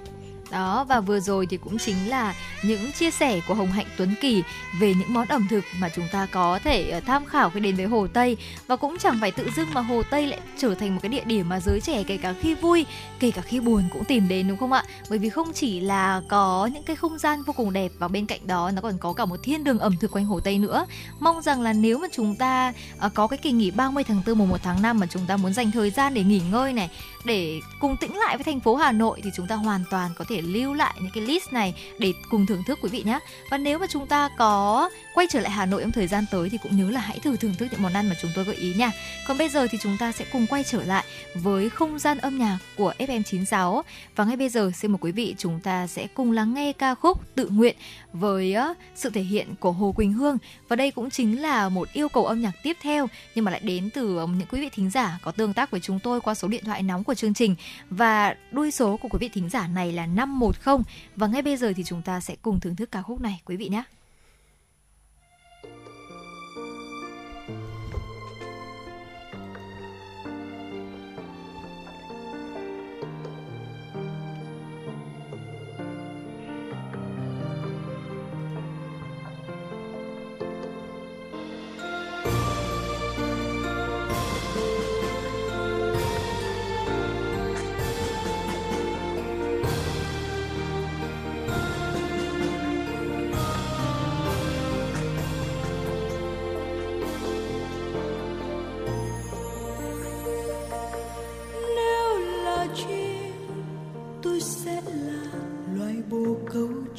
[0.51, 4.15] Đó và vừa rồi thì cũng chính là những chia sẻ của Hồng Hạnh Tuấn
[4.21, 4.43] Kỳ
[4.81, 7.77] về những món ẩm thực mà chúng ta có thể ờ, tham khảo khi đến
[7.77, 8.37] với Hồ Tây
[8.67, 11.25] và cũng chẳng phải tự dưng mà Hồ Tây lại trở thành một cái địa
[11.25, 12.87] điểm mà giới trẻ kể cả khi vui,
[13.21, 14.85] kể cả khi buồn cũng tìm đến đúng không ạ?
[15.11, 18.27] Bởi vì không chỉ là có những cái không gian vô cùng đẹp và bên
[18.27, 20.87] cạnh đó nó còn có cả một thiên đường ẩm thực quanh Hồ Tây nữa.
[21.21, 24.39] Mong rằng là nếu mà chúng ta ờ, có cái kỳ nghỉ 30 tháng 4
[24.39, 26.91] mùng 1 tháng 5 mà chúng ta muốn dành thời gian để nghỉ ngơi này,
[27.25, 30.25] để cùng tĩnh lại với thành phố Hà Nội thì chúng ta hoàn toàn có
[30.29, 33.19] thể lưu lại những cái list này để cùng thưởng thức quý vị nhé.
[33.51, 36.49] Và nếu mà chúng ta có quay trở lại Hà Nội trong thời gian tới
[36.51, 38.57] thì cũng nhớ là hãy thử thưởng thức những món ăn mà chúng tôi gợi
[38.57, 38.93] ý nha.
[39.27, 41.05] Còn bây giờ thì chúng ta sẽ cùng quay trở lại
[41.35, 43.83] với không gian âm nhạc của FM96
[44.17, 46.95] và ngay bây giờ, xin mời quý vị chúng ta sẽ cùng lắng nghe ca
[46.95, 47.77] khúc Tự nguyện
[48.13, 48.57] với
[48.95, 50.39] sự thể hiện của Hồ Quỳnh Hương
[50.69, 53.61] và đây cũng chính là một yêu cầu âm nhạc tiếp theo, nhưng mà lại
[53.65, 56.49] đến từ những quý vị thính giả có tương tác với chúng tôi qua số
[56.49, 57.55] điện thoại nóng của chương trình
[57.91, 60.79] và đuôi số của quý vị thính giả này là 510
[61.17, 63.57] và ngay bây giờ thì chúng ta sẽ cùng thưởng thức ca khúc này, quý
[63.57, 63.83] vị nhé.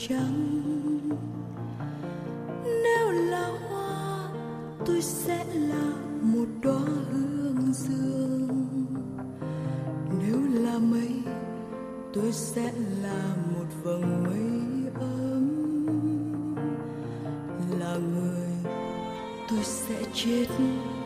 [0.08, 0.62] trắng.
[2.64, 4.30] Nếu là hoa,
[4.86, 5.92] tôi sẽ là
[6.22, 6.80] một đóa
[7.12, 8.86] hương dương.
[10.20, 11.12] Nếu là mây,
[12.14, 12.72] tôi sẽ
[13.04, 15.86] là một vầng mây ấm.
[17.80, 18.74] Là người,
[19.50, 20.46] tôi sẽ chết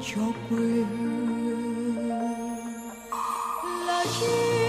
[0.02, 2.10] cho quê hương.
[3.88, 4.63] Là chim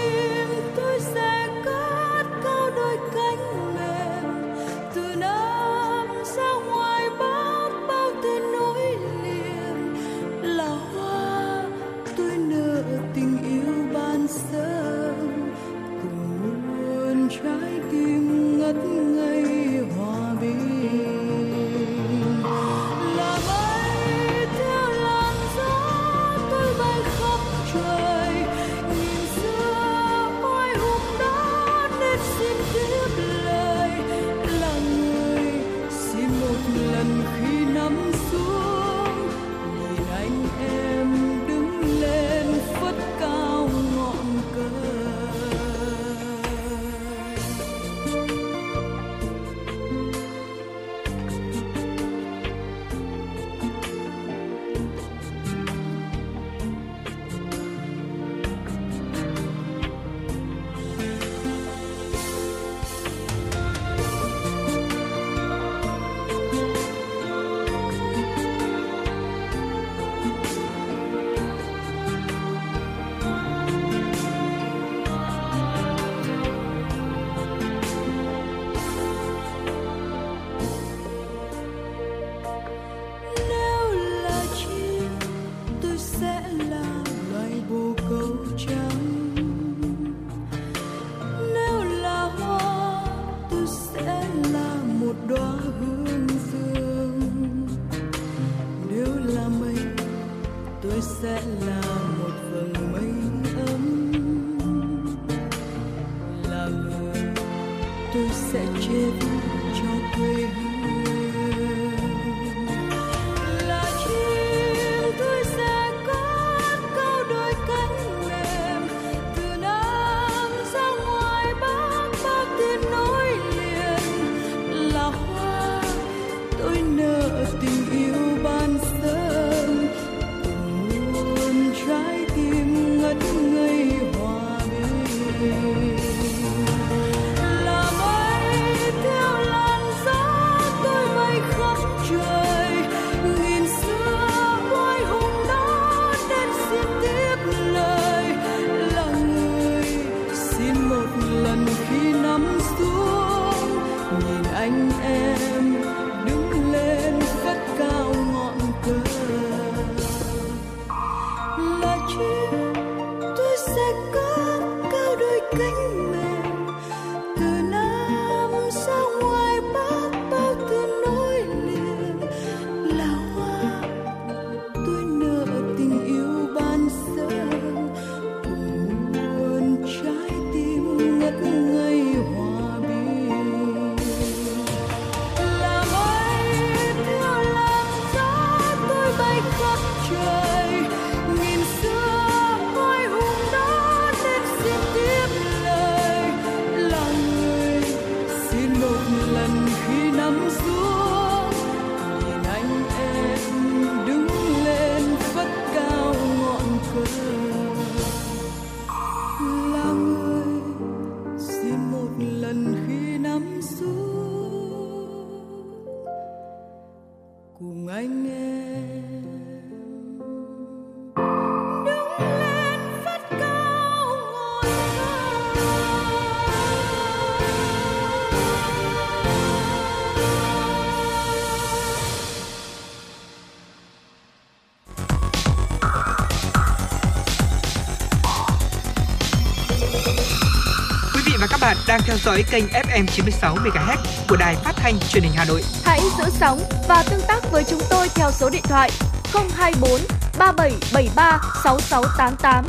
[241.95, 243.97] đang theo dõi kênh FM 96 MHz
[244.29, 245.61] của đài phát thanh truyền hình Hà Nội.
[245.83, 248.89] Hãy giữ sóng và tương tác với chúng tôi theo số điện thoại
[249.33, 250.01] 024
[250.39, 252.65] 3773 6688.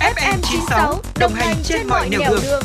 [0.00, 2.40] FM 96 đồng hành trên mọi nẻo đường.
[2.42, 2.62] đường.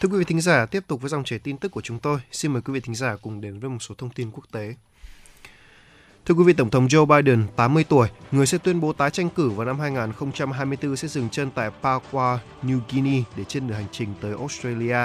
[0.00, 2.20] Thưa quý vị thính giả, tiếp tục với dòng chảy tin tức của chúng tôi.
[2.32, 4.74] Xin mời quý vị thính giả cùng đến với một số thông tin quốc tế.
[6.28, 9.30] Thưa quý vị, Tổng thống Joe Biden, 80 tuổi, người sẽ tuyên bố tái tranh
[9.30, 13.86] cử vào năm 2024 sẽ dừng chân tại Papua New Guinea để trên đường hành
[13.92, 14.96] trình tới Australia.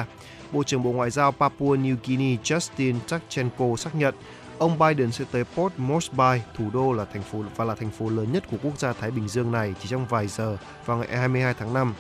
[0.51, 4.15] Bộ trưởng Bộ Ngoại giao Papua New Guinea Justin Tachenko xác nhận
[4.57, 8.09] ông Biden sẽ tới Port Moresby, thủ đô là thành phố và là thành phố
[8.09, 11.17] lớn nhất của quốc gia Thái Bình Dương này chỉ trong vài giờ vào ngày
[11.17, 11.93] 22 tháng 5.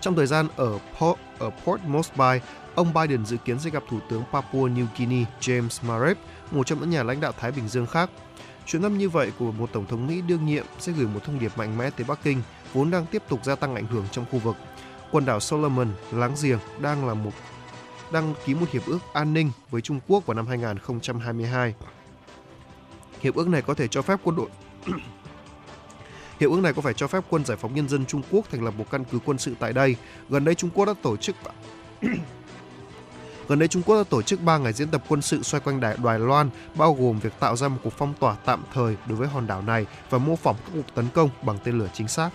[0.00, 3.98] Trong thời gian ở Port, ở Port Moresby, ông Biden dự kiến sẽ gặp Thủ
[4.08, 6.20] tướng Papua New Guinea James Marape
[6.50, 8.10] một trong những nhà lãnh đạo Thái Bình Dương khác.
[8.66, 11.38] Chuyến thăm như vậy của một tổng thống Mỹ đương nhiệm sẽ gửi một thông
[11.38, 12.42] điệp mạnh mẽ tới Bắc Kinh,
[12.72, 14.56] vốn đang tiếp tục gia tăng ảnh hưởng trong khu vực.
[15.10, 17.32] Quần đảo Solomon láng giềng đang là một
[18.12, 21.74] đăng ký một hiệp ước an ninh với Trung Quốc vào năm 2022.
[23.20, 24.48] Hiệp ước này có thể cho phép quân đội
[26.40, 28.64] Hiệp ước này có phải cho phép quân giải phóng nhân dân Trung Quốc thành
[28.64, 29.96] lập một căn cứ quân sự tại đây.
[30.28, 31.36] Gần đây Trung Quốc đã tổ chức
[33.48, 35.80] Gần đây Trung Quốc đã tổ chức 3 ngày diễn tập quân sự xoay quanh
[35.80, 39.18] Đài Đài Loan, bao gồm việc tạo ra một cuộc phong tỏa tạm thời đối
[39.18, 42.08] với hòn đảo này và mô phỏng các cuộc tấn công bằng tên lửa chính
[42.08, 42.30] xác.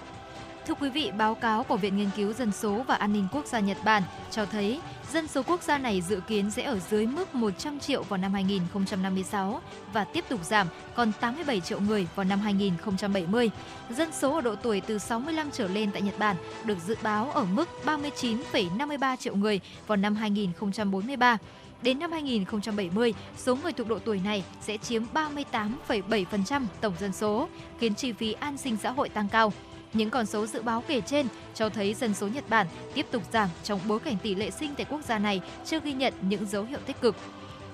[0.68, 3.45] Thưa quý vị, báo cáo của Viện Nghiên cứu Dân số và An ninh Quốc
[3.45, 4.80] gia Nhật Bản cho thấy
[5.12, 8.34] dân số quốc gia này dự kiến sẽ ở dưới mức 100 triệu vào năm
[8.34, 9.62] 2056
[9.93, 13.49] và tiếp tục giảm còn 87 triệu người vào năm 2070.
[13.89, 16.36] Dân số ở độ tuổi từ 65 trở lên tại Nhật Bản
[16.66, 21.38] được dự báo ở mức 39,53 triệu người vào năm 2043.
[21.82, 27.47] Đến năm 2070, số người thuộc độ tuổi này sẽ chiếm 38,7% tổng dân số,
[27.80, 29.53] khiến chi phí an sinh xã hội tăng cao.
[29.93, 33.23] Những con số dự báo kể trên cho thấy dân số Nhật Bản tiếp tục
[33.31, 36.45] giảm trong bối cảnh tỷ lệ sinh tại quốc gia này chưa ghi nhận những
[36.45, 37.15] dấu hiệu tích cực.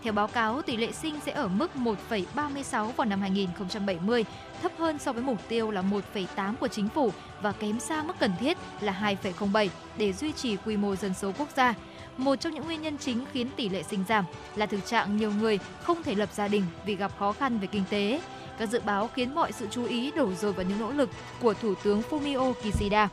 [0.04, 4.26] Theo báo cáo, tỷ lệ sinh sẽ ở mức 1,36 vào năm 2070,
[4.62, 7.12] thấp hơn so với mục tiêu là 1,8 của chính phủ
[7.42, 11.32] và kém xa mức cần thiết là 2,07 để duy trì quy mô dân số
[11.38, 11.74] quốc gia.
[12.18, 15.32] Một trong những nguyên nhân chính khiến tỷ lệ sinh giảm là thực trạng nhiều
[15.32, 18.22] người không thể lập gia đình vì gặp khó khăn về kinh tế.
[18.60, 21.10] Các dự báo khiến mọi sự chú ý đổ dồn vào những nỗ lực
[21.42, 23.10] của Thủ tướng Fumio Kishida.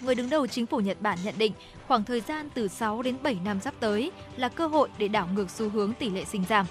[0.00, 1.52] Người đứng đầu chính phủ Nhật Bản nhận định
[1.88, 5.28] khoảng thời gian từ 6 đến 7 năm sắp tới là cơ hội để đảo
[5.34, 6.66] ngược xu hướng tỷ lệ sinh giảm.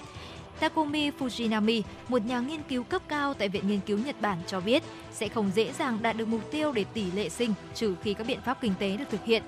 [0.60, 4.60] Takumi Fujinami, một nhà nghiên cứu cấp cao tại Viện Nghiên cứu Nhật Bản cho
[4.60, 8.14] biết sẽ không dễ dàng đạt được mục tiêu để tỷ lệ sinh trừ khi
[8.14, 9.44] các biện pháp kinh tế được thực hiện.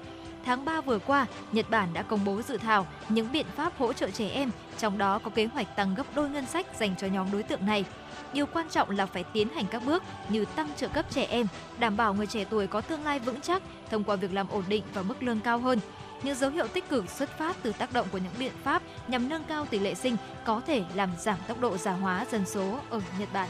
[0.46, 3.94] Tháng 3 vừa qua, Nhật Bản đã công bố dự thảo những biện pháp hỗ
[3.94, 7.08] trợ trẻ em, trong đó có kế hoạch tăng gấp đôi ngân sách dành cho
[7.08, 7.86] nhóm đối tượng này.
[8.34, 11.48] Điều quan trọng là phải tiến hành các bước như tăng trợ cấp trẻ em,
[11.80, 14.64] đảm bảo người trẻ tuổi có tương lai vững chắc thông qua việc làm ổn
[14.68, 15.80] định và mức lương cao hơn.
[16.24, 19.30] Những dấu hiệu tích cực xuất phát từ tác động của những biện pháp nhằm
[19.30, 22.80] nâng cao tỷ lệ sinh có thể làm giảm tốc độ già hóa dân số
[22.90, 23.50] ở Nhật Bản.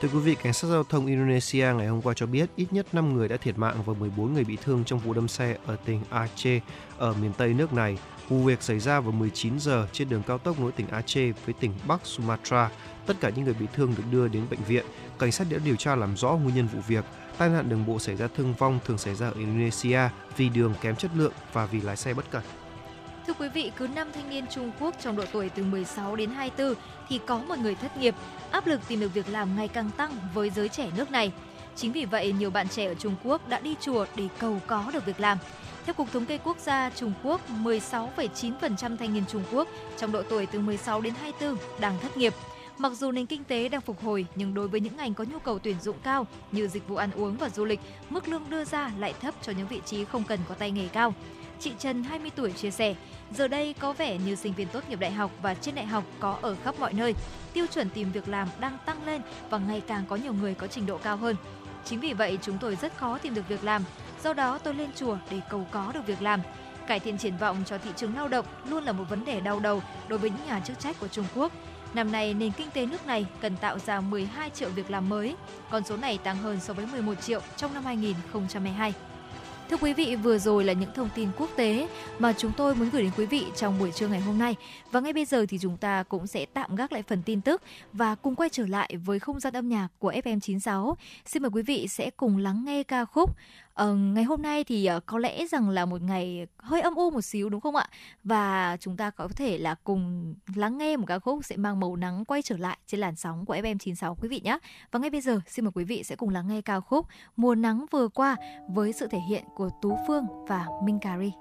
[0.00, 2.86] Thưa quý vị, cảnh sát giao thông Indonesia ngày hôm qua cho biết ít nhất
[2.92, 5.76] 5 người đã thiệt mạng và 14 người bị thương trong vụ đâm xe ở
[5.84, 6.62] tỉnh Aceh
[6.98, 7.98] ở miền Tây nước này.
[8.28, 11.54] Vụ việc xảy ra vào 19 giờ trên đường cao tốc nối tỉnh Aceh với
[11.60, 12.70] tỉnh Bắc Sumatra.
[13.06, 14.84] Tất cả những người bị thương được đưa đến bệnh viện.
[15.18, 17.04] Cảnh sát đã điều tra làm rõ nguyên nhân vụ việc.
[17.38, 20.00] Tai nạn đường bộ xảy ra thương vong thường xảy ra ở Indonesia
[20.36, 22.42] vì đường kém chất lượng và vì lái xe bất cẩn.
[23.26, 26.30] Thưa quý vị, cứ 5 thanh niên Trung Quốc trong độ tuổi từ 16 đến
[26.30, 26.74] 24
[27.08, 28.14] thì có một người thất nghiệp.
[28.50, 31.32] Áp lực tìm được việc làm ngày càng tăng với giới trẻ nước này.
[31.76, 34.90] Chính vì vậy, nhiều bạn trẻ ở Trung Quốc đã đi chùa để cầu có
[34.92, 35.38] được việc làm.
[35.86, 40.22] Theo Cục Thống kê Quốc gia Trung Quốc, 16,9% thanh niên Trung Quốc trong độ
[40.22, 42.34] tuổi từ 16 đến 24 đang thất nghiệp.
[42.78, 45.38] Mặc dù nền kinh tế đang phục hồi, nhưng đối với những ngành có nhu
[45.38, 48.64] cầu tuyển dụng cao như dịch vụ ăn uống và du lịch, mức lương đưa
[48.64, 51.14] ra lại thấp cho những vị trí không cần có tay nghề cao.
[51.60, 52.94] Chị Trần 20 tuổi chia sẻ,
[53.32, 56.04] giờ đây có vẻ như sinh viên tốt nghiệp đại học và trên đại học
[56.20, 57.14] có ở khắp mọi nơi.
[57.52, 59.20] Tiêu chuẩn tìm việc làm đang tăng lên
[59.50, 61.36] và ngày càng có nhiều người có trình độ cao hơn.
[61.84, 63.84] Chính vì vậy chúng tôi rất khó tìm được việc làm,
[64.24, 66.40] do đó tôi lên chùa để cầu có được việc làm.
[66.86, 69.60] Cải thiện triển vọng cho thị trường lao động luôn là một vấn đề đau
[69.60, 71.52] đầu đối với những nhà chức trách của Trung Quốc.
[71.94, 75.36] Năm nay, nền kinh tế nước này cần tạo ra 12 triệu việc làm mới,
[75.70, 78.92] con số này tăng hơn so với 11 triệu trong năm 2022.
[79.70, 81.88] Thưa quý vị, vừa rồi là những thông tin quốc tế
[82.18, 84.56] mà chúng tôi muốn gửi đến quý vị trong buổi trưa ngày hôm nay.
[84.90, 87.62] Và ngay bây giờ thì chúng ta cũng sẽ tạm gác lại phần tin tức
[87.92, 90.94] và cùng quay trở lại với không gian âm nhạc của FM96.
[91.26, 93.36] Xin mời quý vị sẽ cùng lắng nghe ca khúc
[93.82, 97.10] Ờ, ngày hôm nay thì uh, có lẽ rằng là một ngày hơi âm u
[97.10, 97.86] một xíu đúng không ạ?
[98.24, 101.96] Và chúng ta có thể là cùng lắng nghe một ca khúc sẽ mang màu
[101.96, 104.58] nắng quay trở lại trên làn sóng của FM96 quý vị nhé.
[104.90, 107.06] Và ngay bây giờ xin mời quý vị sẽ cùng lắng nghe ca khúc
[107.36, 108.36] Mùa nắng vừa qua
[108.68, 111.32] với sự thể hiện của Tú Phương và Minh cari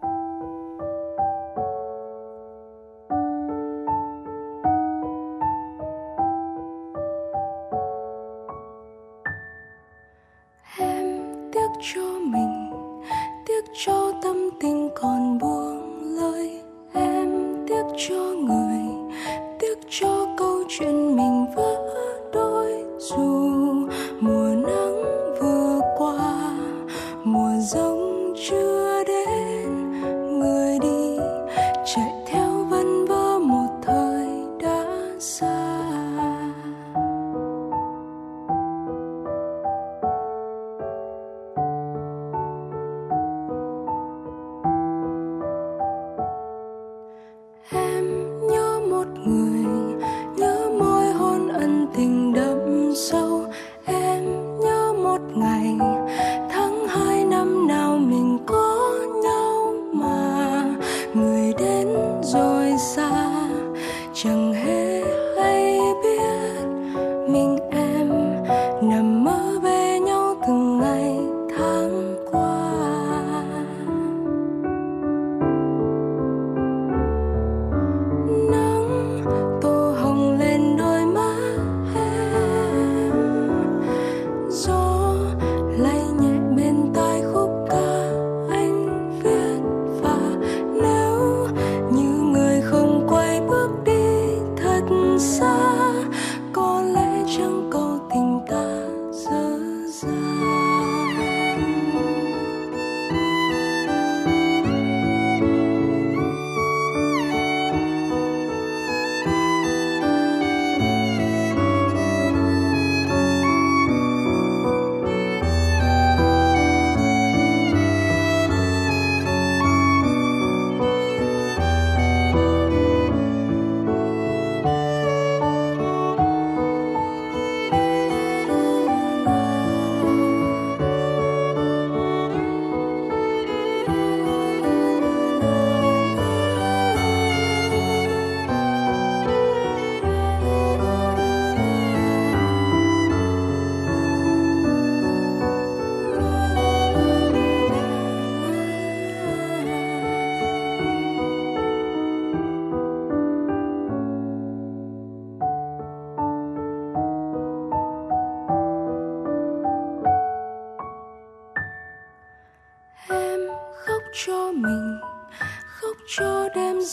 [11.82, 12.69] cho mình.
[13.45, 16.61] Tiếc cho tâm tình còn buông lời
[16.93, 18.82] em tiếc cho người,
[19.59, 21.40] tiếc cho câu chuyện mình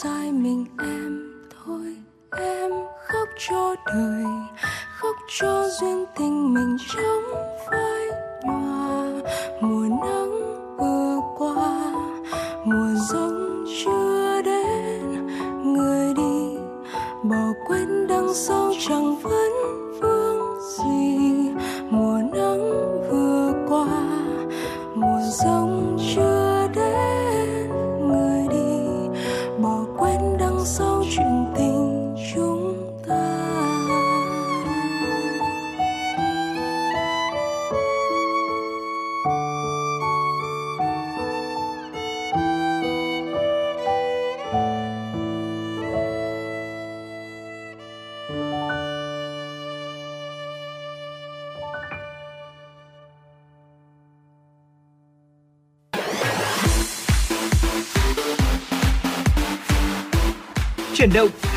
[0.02, 0.08] cho
[0.44, 0.77] đêm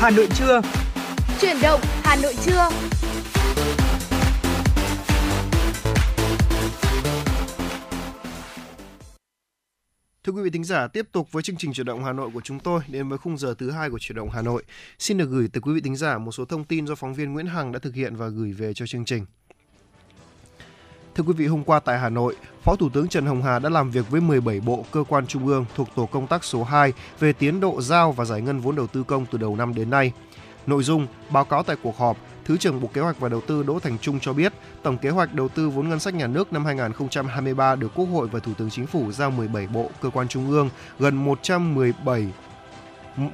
[0.02, 0.60] Hà Nội trưa.
[1.40, 2.68] Chuyển động Hà Nội trưa.
[10.24, 12.40] Thưa quý vị thính giả, tiếp tục với chương trình chuyển động Hà Nội của
[12.40, 14.62] chúng tôi đến với khung giờ thứ hai của chuyển động Hà Nội.
[14.98, 17.32] Xin được gửi tới quý vị thính giả một số thông tin do phóng viên
[17.32, 19.26] Nguyễn Hằng đã thực hiện và gửi về cho chương trình.
[21.14, 23.68] Thưa quý vị, hôm qua tại Hà Nội, Phó Thủ tướng Trần Hồng Hà đã
[23.68, 26.92] làm việc với 17 bộ cơ quan trung ương thuộc tổ công tác số 2
[27.20, 29.90] về tiến độ giao và giải ngân vốn đầu tư công từ đầu năm đến
[29.90, 30.12] nay.
[30.66, 33.62] Nội dung báo cáo tại cuộc họp, Thứ trưởng Bộ Kế hoạch và Đầu tư
[33.62, 34.52] Đỗ Thành Trung cho biết,
[34.82, 38.28] tổng kế hoạch đầu tư vốn ngân sách nhà nước năm 2023 được Quốc hội
[38.28, 42.26] và Thủ tướng Chính phủ giao 17 bộ cơ quan trung ương gần 117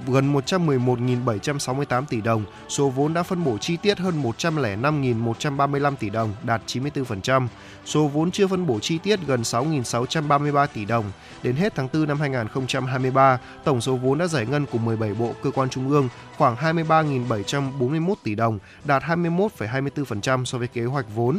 [0.06, 6.32] gần 111.768 tỷ đồng, số vốn đã phân bổ chi tiết hơn 105.135 tỷ đồng,
[6.42, 7.46] đạt 94%.
[7.84, 11.04] Số vốn chưa phân bổ chi tiết gần 6.633 tỷ đồng.
[11.42, 15.32] Đến hết tháng 4 năm 2023, tổng số vốn đã giải ngân của 17 bộ
[15.42, 21.38] cơ quan trung ương khoảng 23.741 tỷ đồng, đạt 21,24% so với kế hoạch vốn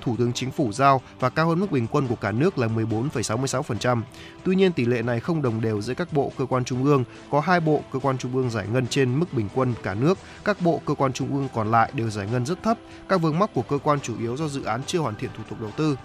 [0.00, 2.66] Thủ tướng Chính phủ giao và cao hơn mức bình quân của cả nước là
[2.66, 4.02] 14,66%.
[4.44, 7.04] Tuy nhiên tỷ lệ này không đồng đều giữa các bộ cơ quan trung ương,
[7.30, 10.18] có hai bộ cơ quan trung ương giải ngân trên mức bình quân cả nước,
[10.44, 12.78] các bộ cơ quan trung ương còn lại đều giải ngân rất thấp.
[13.08, 15.42] Các vướng mắc của cơ quan chủ yếu do dự án chưa hoàn thiện thủ
[15.48, 15.96] tục đầu tư.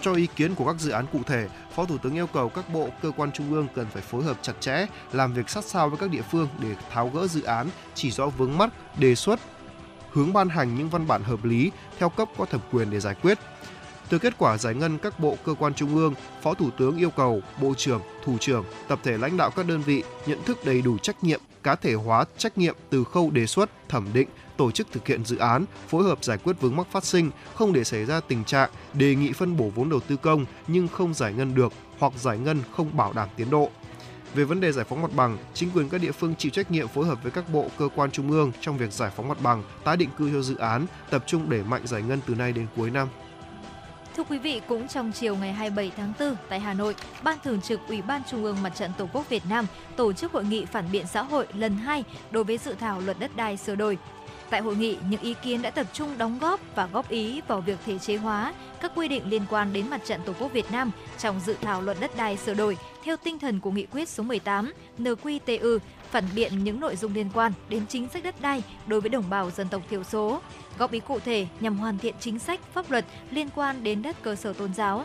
[0.00, 2.72] Cho ý kiến của các dự án cụ thể, Phó Thủ tướng yêu cầu các
[2.72, 5.88] bộ cơ quan trung ương cần phải phối hợp chặt chẽ, làm việc sát sao
[5.88, 9.40] với các địa phương để tháo gỡ dự án, chỉ rõ vướng mắc, đề xuất
[10.18, 13.14] hướng ban hành những văn bản hợp lý theo cấp có thẩm quyền để giải
[13.22, 13.38] quyết.
[14.08, 17.10] Từ kết quả giải ngân các bộ cơ quan trung ương, Phó Thủ tướng yêu
[17.10, 20.82] cầu Bộ trưởng, Thủ trưởng, tập thể lãnh đạo các đơn vị nhận thức đầy
[20.82, 24.70] đủ trách nhiệm, cá thể hóa trách nhiệm từ khâu đề xuất, thẩm định, tổ
[24.70, 27.84] chức thực hiện dự án, phối hợp giải quyết vướng mắc phát sinh, không để
[27.84, 31.32] xảy ra tình trạng đề nghị phân bổ vốn đầu tư công nhưng không giải
[31.32, 33.70] ngân được hoặc giải ngân không bảo đảm tiến độ.
[34.34, 36.88] Về vấn đề giải phóng mặt bằng, chính quyền các địa phương chịu trách nhiệm
[36.88, 39.62] phối hợp với các bộ cơ quan trung ương trong việc giải phóng mặt bằng,
[39.84, 42.66] tái định cư cho dự án, tập trung đẩy mạnh giải ngân từ nay đến
[42.76, 43.08] cuối năm.
[44.16, 47.60] Thưa quý vị, cũng trong chiều ngày 27 tháng 4 tại Hà Nội, Ban Thường
[47.60, 49.66] trực Ủy ban Trung ương Mặt trận Tổ quốc Việt Nam
[49.96, 53.18] tổ chức hội nghị phản biện xã hội lần 2 đối với dự thảo luật
[53.18, 53.98] đất đai sửa đổi.
[54.50, 57.60] Tại hội nghị, những ý kiến đã tập trung đóng góp và góp ý vào
[57.60, 60.72] việc thể chế hóa các quy định liên quan đến Mặt trận Tổ quốc Việt
[60.72, 64.08] Nam trong dự thảo luật đất đai sửa đổi theo tinh thần của nghị quyết
[64.08, 65.78] số 18 NQTU
[66.10, 69.30] phản biện những nội dung liên quan đến chính sách đất đai đối với đồng
[69.30, 70.40] bào dân tộc thiểu số,
[70.78, 74.22] góp ý cụ thể nhằm hoàn thiện chính sách pháp luật liên quan đến đất
[74.22, 75.04] cơ sở tôn giáo.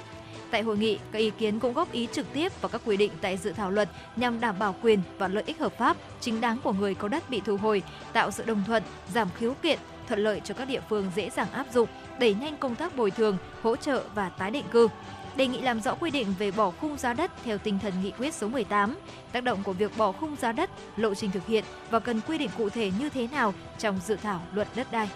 [0.53, 3.11] Tại hội nghị, các ý kiến cũng góp ý trực tiếp vào các quy định
[3.21, 6.57] tại dự thảo luật nhằm đảm bảo quyền và lợi ích hợp pháp chính đáng
[6.63, 7.83] của người có đất bị thu hồi,
[8.13, 8.83] tạo sự đồng thuận,
[9.13, 11.89] giảm khiếu kiện, thuận lợi cho các địa phương dễ dàng áp dụng,
[12.19, 14.87] đẩy nhanh công tác bồi thường, hỗ trợ và tái định cư
[15.35, 18.11] đề nghị làm rõ quy định về bỏ khung giá đất theo tinh thần nghị
[18.11, 18.97] quyết số 18,
[19.31, 22.37] tác động của việc bỏ khung giá đất, lộ trình thực hiện và cần quy
[22.37, 25.09] định cụ thể như thế nào trong dự thảo luật đất đai.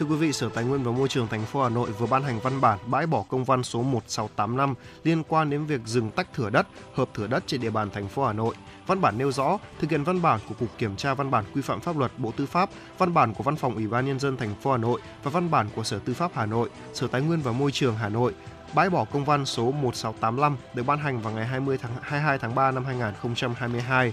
[0.00, 2.22] Thưa quý vị, Sở Tài nguyên và Môi trường thành phố Hà Nội vừa ban
[2.22, 4.74] hành văn bản bãi bỏ công văn số 1685
[5.04, 8.08] liên quan đến việc dừng tách thửa đất, hợp thửa đất trên địa bàn thành
[8.08, 8.54] phố Hà Nội.
[8.86, 11.62] Văn bản nêu rõ thực hiện văn bản của Cục Kiểm tra văn bản quy
[11.62, 14.36] phạm pháp luật Bộ Tư pháp, văn bản của Văn phòng Ủy ban nhân dân
[14.36, 17.20] thành phố Hà Nội và văn bản của Sở Tư pháp Hà Nội, Sở Tài
[17.20, 18.34] nguyên và Môi trường Hà Nội
[18.74, 22.54] bãi bỏ công văn số 1685 được ban hành vào ngày 20 tháng 22 tháng
[22.54, 24.12] 3 năm 2022.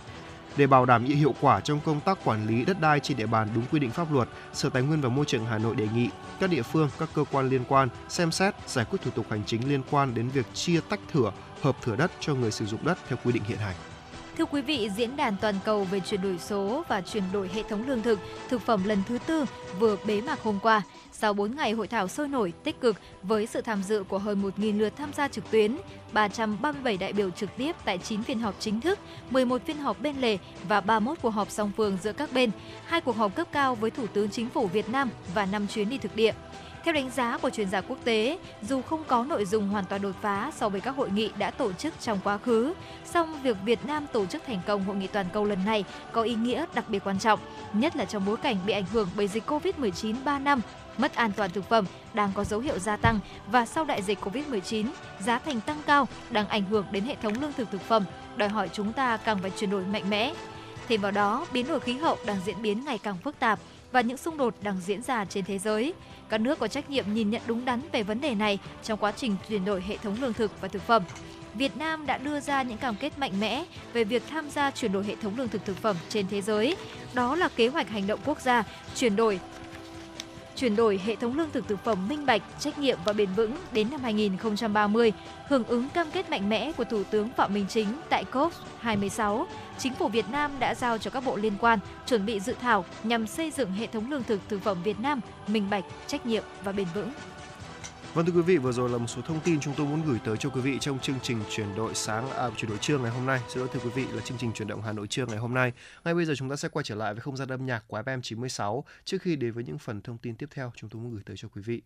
[0.57, 3.47] Để bảo đảm hiệu quả trong công tác quản lý đất đai trên địa bàn
[3.55, 6.09] đúng quy định pháp luật, Sở Tài nguyên và Môi trường Hà Nội đề nghị
[6.39, 9.43] các địa phương, các cơ quan liên quan xem xét giải quyết thủ tục hành
[9.45, 11.31] chính liên quan đến việc chia tách thửa,
[11.61, 13.75] hợp thửa đất cho người sử dụng đất theo quy định hiện hành.
[14.37, 17.63] Thưa quý vị, diễn đàn toàn cầu về chuyển đổi số và chuyển đổi hệ
[17.69, 19.45] thống lương thực, thực phẩm lần thứ tư
[19.79, 20.81] vừa bế mạc hôm qua.
[21.19, 24.43] Sau 4 ngày hội thảo sôi nổi, tích cực với sự tham dự của hơn
[24.57, 25.77] 1.000 lượt tham gia trực tuyến,
[26.13, 28.99] 337 đại biểu trực tiếp tại 9 phiên họp chính thức,
[29.29, 30.37] 11 phiên họp bên lề
[30.67, 32.51] và 31 cuộc họp song phương giữa các bên,
[32.85, 35.89] hai cuộc họp cấp cao với Thủ tướng Chính phủ Việt Nam và 5 chuyến
[35.89, 36.33] đi thực địa.
[36.83, 40.01] Theo đánh giá của chuyên gia quốc tế, dù không có nội dung hoàn toàn
[40.01, 42.73] đột phá so với các hội nghị đã tổ chức trong quá khứ,
[43.05, 46.21] song việc Việt Nam tổ chức thành công hội nghị toàn cầu lần này có
[46.21, 47.39] ý nghĩa đặc biệt quan trọng,
[47.73, 50.61] nhất là trong bối cảnh bị ảnh hưởng bởi dịch Covid-19 3 năm
[50.97, 53.19] mất an toàn thực phẩm đang có dấu hiệu gia tăng
[53.51, 54.85] và sau đại dịch Covid-19,
[55.19, 58.03] giá thành tăng cao đang ảnh hưởng đến hệ thống lương thực thực phẩm,
[58.35, 60.33] đòi hỏi chúng ta càng phải chuyển đổi mạnh mẽ.
[60.87, 63.59] Thêm vào đó, biến đổi khí hậu đang diễn biến ngày càng phức tạp
[63.91, 65.93] và những xung đột đang diễn ra trên thế giới.
[66.29, 69.11] Các nước có trách nhiệm nhìn nhận đúng đắn về vấn đề này trong quá
[69.11, 71.03] trình chuyển đổi hệ thống lương thực và thực phẩm.
[71.53, 74.91] Việt Nam đã đưa ra những cam kết mạnh mẽ về việc tham gia chuyển
[74.91, 76.75] đổi hệ thống lương thực thực phẩm trên thế giới.
[77.13, 78.63] Đó là kế hoạch hành động quốc gia
[78.95, 79.39] chuyển đổi
[80.57, 83.55] chuyển đổi hệ thống lương thực thực phẩm minh bạch, trách nhiệm và bền vững
[83.71, 85.13] đến năm 2030,
[85.47, 89.45] hưởng ứng cam kết mạnh mẽ của Thủ tướng Phạm Minh Chính tại COP26.
[89.77, 92.85] Chính phủ Việt Nam đã giao cho các bộ liên quan chuẩn bị dự thảo
[93.03, 96.43] nhằm xây dựng hệ thống lương thực thực phẩm Việt Nam minh bạch, trách nhiệm
[96.63, 97.11] và bền vững.
[98.17, 100.19] Vâng thưa quý vị, vừa rồi là một số thông tin chúng tôi muốn gửi
[100.25, 103.11] tới cho quý vị trong chương trình chuyển đổi sáng à, chuyển đổi trưa ngày
[103.11, 103.39] hôm nay.
[103.49, 105.53] Xin lỗi thưa quý vị là chương trình chuyển động Hà Nội trưa ngày hôm
[105.53, 105.71] nay.
[106.05, 108.01] Ngay bây giờ chúng ta sẽ quay trở lại với không gian âm nhạc của
[108.01, 111.11] FM 96 trước khi đến với những phần thông tin tiếp theo chúng tôi muốn
[111.11, 111.81] gửi tới cho quý vị.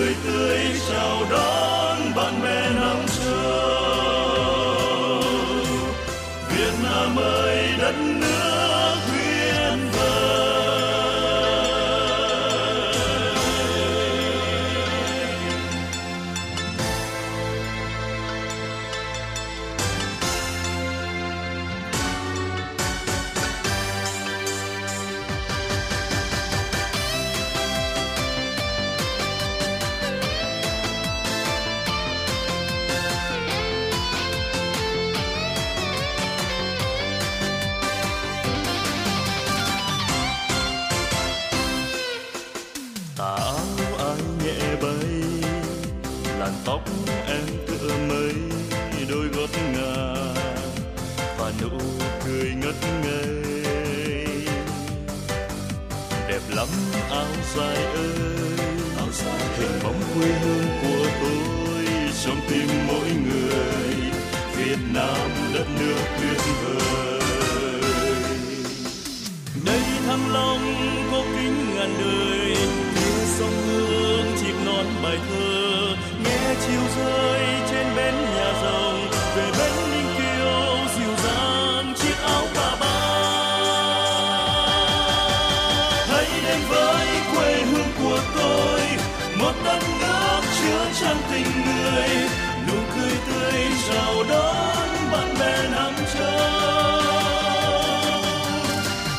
[0.00, 3.09] Cười tươi chào đón bạn bè năm
[62.24, 63.94] trong tim mỗi người,
[64.56, 67.20] Việt Nam đất nước tuyệt vời.
[69.64, 70.74] Đây thăng long
[71.12, 72.56] có kính ngàn đời
[72.94, 77.59] đưa sông hương chìm non bài thơ, nghe chiều rơi
[90.70, 92.08] chứa chan tình người,
[92.66, 97.00] nụ cười tươi chào đón bạn bè năm châu.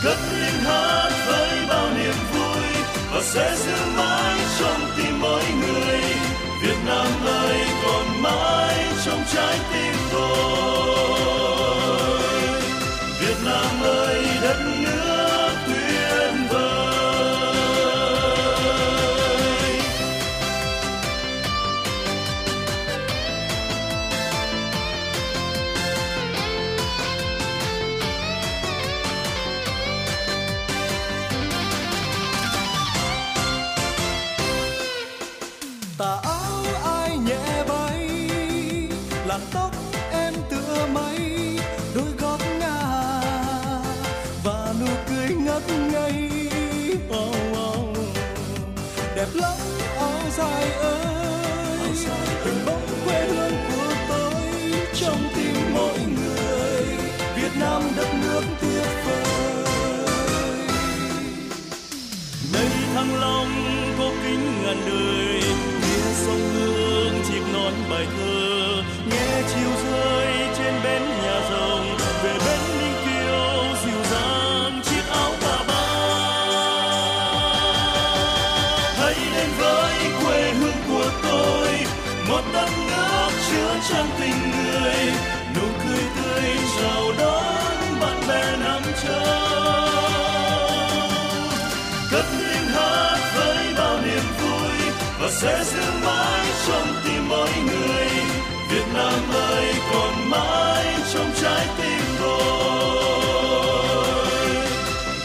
[0.04, 2.64] Cất lên hát với bao niềm vui,
[3.12, 6.02] và sẽ giữ mãi trong tim mỗi người.
[6.62, 10.32] Việt Nam ơi, còn mãi trong trái tim tôi.
[13.20, 14.21] Việt Nam ơi
[63.22, 63.50] lòng
[64.00, 65.41] có kính ngàn đời.
[95.42, 98.08] Sẽ giữ mãi trong tim mỗi người.
[98.70, 103.46] Việt Nam ơi, còn mãi trong trái tim tôi.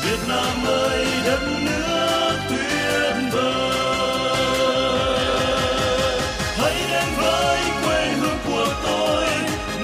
[0.04, 4.36] Việt Nam ơi, đất nước tuyệt vời.
[6.58, 9.26] Hãy đến với quê hương của tôi,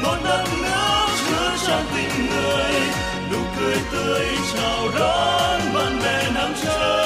[0.03, 2.75] một đất nước chứa chan tình người.
[3.33, 7.02] Nụ cười tươi chào đón bạn bè năm châu.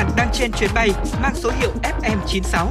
[0.00, 0.90] Bạn đang trên chuyến bay
[1.22, 2.66] mang số hiệu FM96.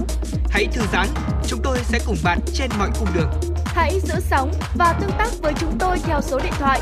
[0.50, 1.08] Hãy thư giãn,
[1.48, 3.30] chúng tôi sẽ cùng bạn trên mọi cung đường.
[3.66, 6.82] Hãy giữ sóng và tương tác với chúng tôi theo số điện thoại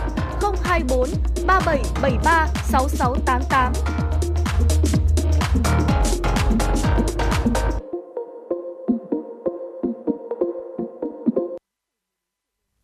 [0.63, 1.09] 024
[1.47, 3.73] 3773 6688.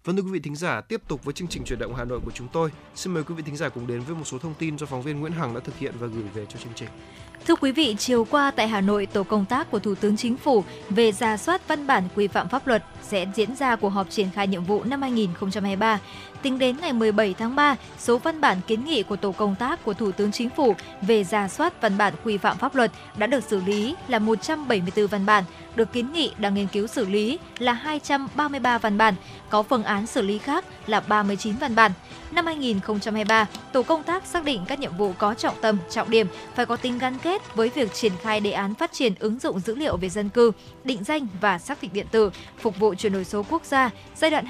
[0.03, 2.19] Vâng thưa quý vị thính giả, tiếp tục với chương trình chuyển động Hà Nội
[2.25, 2.71] của chúng tôi.
[2.95, 5.01] Xin mời quý vị thính giả cùng đến với một số thông tin do phóng
[5.01, 6.89] viên Nguyễn Hằng đã thực hiện và gửi về cho chương trình.
[7.47, 10.37] Thưa quý vị, chiều qua tại Hà Nội, tổ công tác của Thủ tướng Chính
[10.37, 14.09] phủ về ra soát văn bản quy phạm pháp luật sẽ diễn ra cuộc họp
[14.09, 15.99] triển khai nhiệm vụ năm 2023.
[16.41, 19.83] Tính đến ngày 17 tháng 3, số văn bản kiến nghị của tổ công tác
[19.83, 23.27] của Thủ tướng Chính phủ về ra soát văn bản quy phạm pháp luật đã
[23.27, 25.43] được xử lý là 174 văn bản,
[25.75, 29.15] được kiến nghị đang nghiên cứu xử lý là 233 văn bản,
[29.49, 31.91] có phương án xử lý khác là 39 văn bản.
[32.31, 36.27] Năm 2023, tổ công tác xác định các nhiệm vụ có trọng tâm, trọng điểm
[36.55, 39.59] phải có tính gắn kết với việc triển khai đề án phát triển ứng dụng
[39.59, 40.51] dữ liệu về dân cư,
[40.83, 42.29] định danh và xác thực điện tử,
[42.59, 44.45] phục vụ chuyển đổi số quốc gia giai đoạn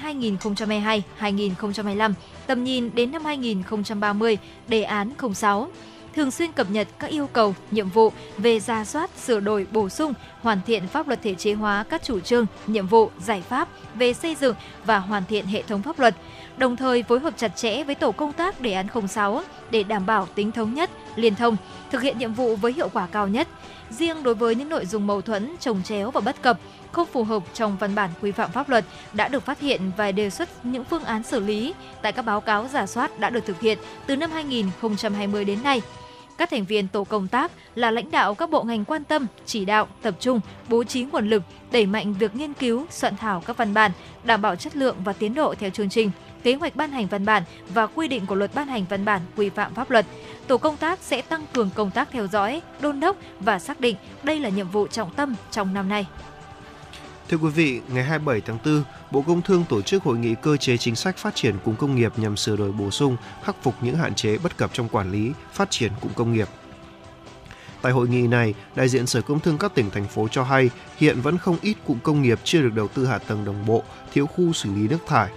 [1.20, 2.12] 2022-2025,
[2.46, 4.38] tầm nhìn đến năm 2030,
[4.68, 5.68] đề án 06
[6.14, 9.88] thường xuyên cập nhật các yêu cầu, nhiệm vụ về ra soát, sửa đổi, bổ
[9.88, 13.68] sung, hoàn thiện pháp luật thể chế hóa các chủ trương, nhiệm vụ, giải pháp
[13.94, 14.54] về xây dựng
[14.84, 16.14] và hoàn thiện hệ thống pháp luật,
[16.56, 20.06] đồng thời phối hợp chặt chẽ với tổ công tác đề án 06 để đảm
[20.06, 21.56] bảo tính thống nhất, liên thông,
[21.90, 23.48] thực hiện nhiệm vụ với hiệu quả cao nhất.
[23.90, 26.58] Riêng đối với những nội dung mâu thuẫn, trồng chéo và bất cập,
[26.92, 30.12] không phù hợp trong văn bản quy phạm pháp luật đã được phát hiện và
[30.12, 33.46] đề xuất những phương án xử lý tại các báo cáo giả soát đã được
[33.46, 35.82] thực hiện từ năm 2020 đến nay.
[36.38, 39.64] Các thành viên tổ công tác là lãnh đạo các bộ ngành quan tâm, chỉ
[39.64, 41.42] đạo, tập trung, bố trí nguồn lực,
[41.72, 43.90] đẩy mạnh việc nghiên cứu, soạn thảo các văn bản,
[44.24, 46.10] đảm bảo chất lượng và tiến độ theo chương trình,
[46.42, 49.20] kế hoạch ban hành văn bản và quy định của luật ban hành văn bản
[49.36, 50.06] quy phạm pháp luật.
[50.46, 53.96] Tổ công tác sẽ tăng cường công tác theo dõi, đôn đốc và xác định
[54.22, 56.06] đây là nhiệm vụ trọng tâm trong năm nay.
[57.28, 60.56] Thưa quý vị, ngày 27 tháng 4, Bộ Công Thương tổ chức hội nghị cơ
[60.56, 63.74] chế chính sách phát triển cụm công nghiệp nhằm sửa đổi bổ sung, khắc phục
[63.80, 66.48] những hạn chế bất cập trong quản lý, phát triển cụm công nghiệp.
[67.82, 70.70] Tại hội nghị này, đại diện Sở Công Thương các tỉnh thành phố cho hay
[70.96, 73.82] hiện vẫn không ít cụm công nghiệp chưa được đầu tư hạ tầng đồng bộ,
[74.12, 75.30] thiếu khu xử lý nước thải,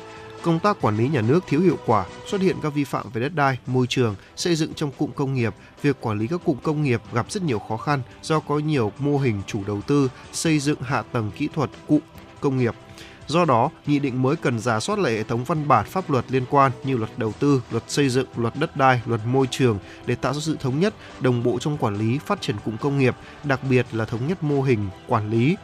[0.47, 3.21] công tác quản lý nhà nước thiếu hiệu quả, xuất hiện các vi phạm về
[3.21, 6.57] đất đai, môi trường, xây dựng trong cụm công nghiệp, việc quản lý các cụm
[6.63, 10.09] công nghiệp gặp rất nhiều khó khăn do có nhiều mô hình chủ đầu tư
[10.31, 11.99] xây dựng hạ tầng kỹ thuật cụm
[12.41, 12.75] công nghiệp.
[13.27, 16.25] Do đó, nghị định mới cần giả soát lại hệ thống văn bản pháp luật
[16.29, 19.79] liên quan như luật đầu tư, luật xây dựng, luật đất đai, luật môi trường
[20.05, 22.99] để tạo ra sự thống nhất, đồng bộ trong quản lý phát triển cụm công
[22.99, 25.55] nghiệp, đặc biệt là thống nhất mô hình quản lý,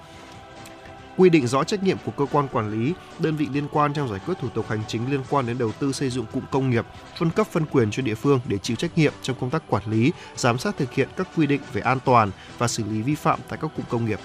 [1.18, 4.10] quy định rõ trách nhiệm của cơ quan quản lý, đơn vị liên quan trong
[4.10, 6.70] giải quyết thủ tục hành chính liên quan đến đầu tư xây dựng cụm công
[6.70, 6.86] nghiệp,
[7.18, 9.84] phân cấp phân quyền cho địa phương để chịu trách nhiệm trong công tác quản
[9.86, 13.16] lý, giám sát thực hiện các quy định về an toàn và xử lý vi
[13.16, 14.20] phạm tại các cụm công nghiệp.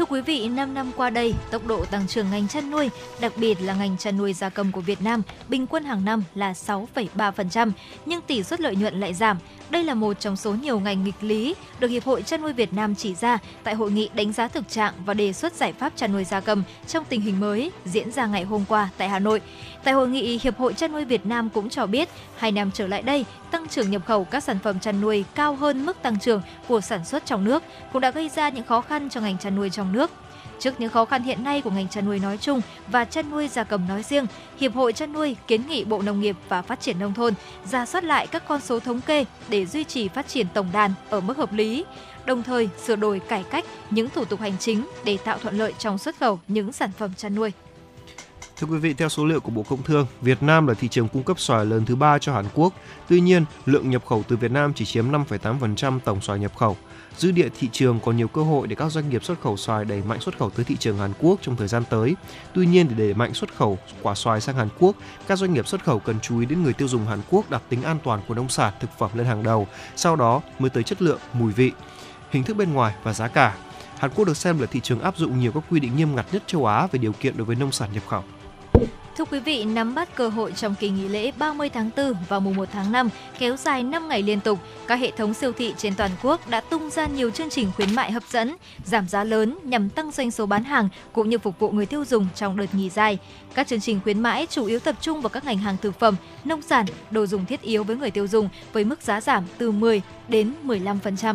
[0.00, 2.90] Thưa quý vị, 5 năm qua đây, tốc độ tăng trưởng ngành chăn nuôi,
[3.20, 6.24] đặc biệt là ngành chăn nuôi gia cầm của Việt Nam, bình quân hàng năm
[6.34, 7.72] là 6,3%,
[8.06, 9.38] nhưng tỷ suất lợi nhuận lại giảm.
[9.70, 12.72] Đây là một trong số nhiều ngành nghịch lý được Hiệp hội chăn nuôi Việt
[12.72, 15.92] Nam chỉ ra tại hội nghị đánh giá thực trạng và đề xuất giải pháp
[15.96, 19.18] chăn nuôi gia cầm trong tình hình mới diễn ra ngày hôm qua tại Hà
[19.18, 19.40] Nội.
[19.84, 22.86] Tại hội nghị, Hiệp hội chăn nuôi Việt Nam cũng cho biết, hai năm trở
[22.86, 26.18] lại đây, tăng trưởng nhập khẩu các sản phẩm chăn nuôi cao hơn mức tăng
[26.18, 27.62] trưởng của sản xuất trong nước,
[27.92, 30.10] cũng đã gây ra những khó khăn cho ngành chăn nuôi trong nước.
[30.58, 33.48] Trước những khó khăn hiện nay của ngành chăn nuôi nói chung và chăn nuôi
[33.48, 34.26] gia cầm nói riêng,
[34.58, 37.34] Hiệp hội chăn nuôi kiến nghị Bộ Nông nghiệp và Phát triển nông thôn
[37.70, 40.92] ra soát lại các con số thống kê để duy trì phát triển tổng đàn
[41.10, 41.84] ở mức hợp lý,
[42.24, 45.74] đồng thời sửa đổi cải cách những thủ tục hành chính để tạo thuận lợi
[45.78, 47.52] trong xuất khẩu những sản phẩm chăn nuôi.
[48.60, 51.08] Thưa quý vị, theo số liệu của Bộ Công Thương, Việt Nam là thị trường
[51.08, 52.72] cung cấp xoài lớn thứ ba cho Hàn Quốc.
[53.08, 56.76] Tuy nhiên, lượng nhập khẩu từ Việt Nam chỉ chiếm 5,8% tổng xoài nhập khẩu.
[57.18, 59.84] Dư địa thị trường còn nhiều cơ hội để các doanh nghiệp xuất khẩu xoài
[59.84, 62.16] đẩy mạnh xuất khẩu tới thị trường Hàn Quốc trong thời gian tới.
[62.54, 64.96] Tuy nhiên, để đẩy mạnh xuất khẩu quả xoài sang Hàn Quốc,
[65.26, 67.62] các doanh nghiệp xuất khẩu cần chú ý đến người tiêu dùng Hàn Quốc đặt
[67.68, 70.82] tính an toàn của nông sản thực phẩm lên hàng đầu, sau đó mới tới
[70.82, 71.72] chất lượng, mùi vị,
[72.30, 73.56] hình thức bên ngoài và giá cả.
[73.98, 76.26] Hàn Quốc được xem là thị trường áp dụng nhiều các quy định nghiêm ngặt
[76.32, 78.24] nhất châu Á về điều kiện đối với nông sản nhập khẩu.
[79.16, 82.38] Thưa quý vị, nắm bắt cơ hội trong kỳ nghỉ lễ 30 tháng 4 và
[82.38, 83.08] mùng 1 tháng 5
[83.38, 86.60] kéo dài 5 ngày liên tục, các hệ thống siêu thị trên toàn quốc đã
[86.60, 90.30] tung ra nhiều chương trình khuyến mại hấp dẫn, giảm giá lớn nhằm tăng doanh
[90.30, 93.18] số bán hàng cũng như phục vụ người tiêu dùng trong đợt nghỉ dài.
[93.54, 96.16] Các chương trình khuyến mãi chủ yếu tập trung vào các ngành hàng thực phẩm,
[96.44, 99.70] nông sản, đồ dùng thiết yếu với người tiêu dùng với mức giá giảm từ
[99.70, 101.34] 10 đến 15%.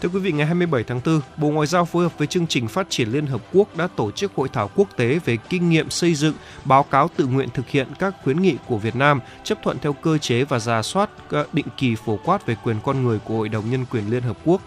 [0.00, 2.68] Thưa quý vị, ngày 27 tháng 4, Bộ Ngoại giao phối hợp với chương trình
[2.68, 5.90] phát triển Liên Hợp Quốc đã tổ chức hội thảo quốc tế về kinh nghiệm
[5.90, 9.58] xây dựng báo cáo tự nguyện thực hiện các khuyến nghị của Việt Nam chấp
[9.62, 11.10] thuận theo cơ chế và giả soát
[11.52, 14.36] định kỳ phổ quát về quyền con người của Hội đồng Nhân quyền Liên Hợp
[14.44, 14.62] Quốc.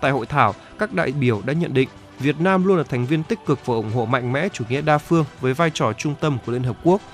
[0.00, 1.88] Tại hội thảo, các đại biểu đã nhận định
[2.18, 4.80] Việt Nam luôn là thành viên tích cực và ủng hộ mạnh mẽ chủ nghĩa
[4.80, 7.00] đa phương với vai trò trung tâm của Liên Hợp Quốc–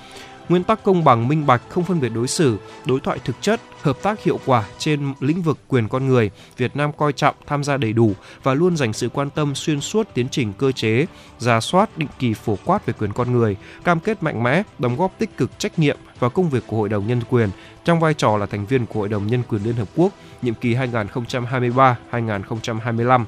[0.48, 2.56] nguyên tắc công bằng minh bạch không phân biệt đối xử,
[2.86, 6.76] đối thoại thực chất, hợp tác hiệu quả trên lĩnh vực quyền con người, Việt
[6.76, 8.12] Nam coi trọng tham gia đầy đủ
[8.42, 11.06] và luôn dành sự quan tâm xuyên suốt tiến trình cơ chế,
[11.38, 14.96] giả soát định kỳ phổ quát về quyền con người, cam kết mạnh mẽ, đóng
[14.96, 17.50] góp tích cực trách nhiệm vào công việc của Hội đồng Nhân quyền
[17.84, 20.12] trong vai trò là thành viên của Hội đồng Nhân quyền Liên Hợp Quốc
[20.42, 23.24] nhiệm kỳ 2023-2025.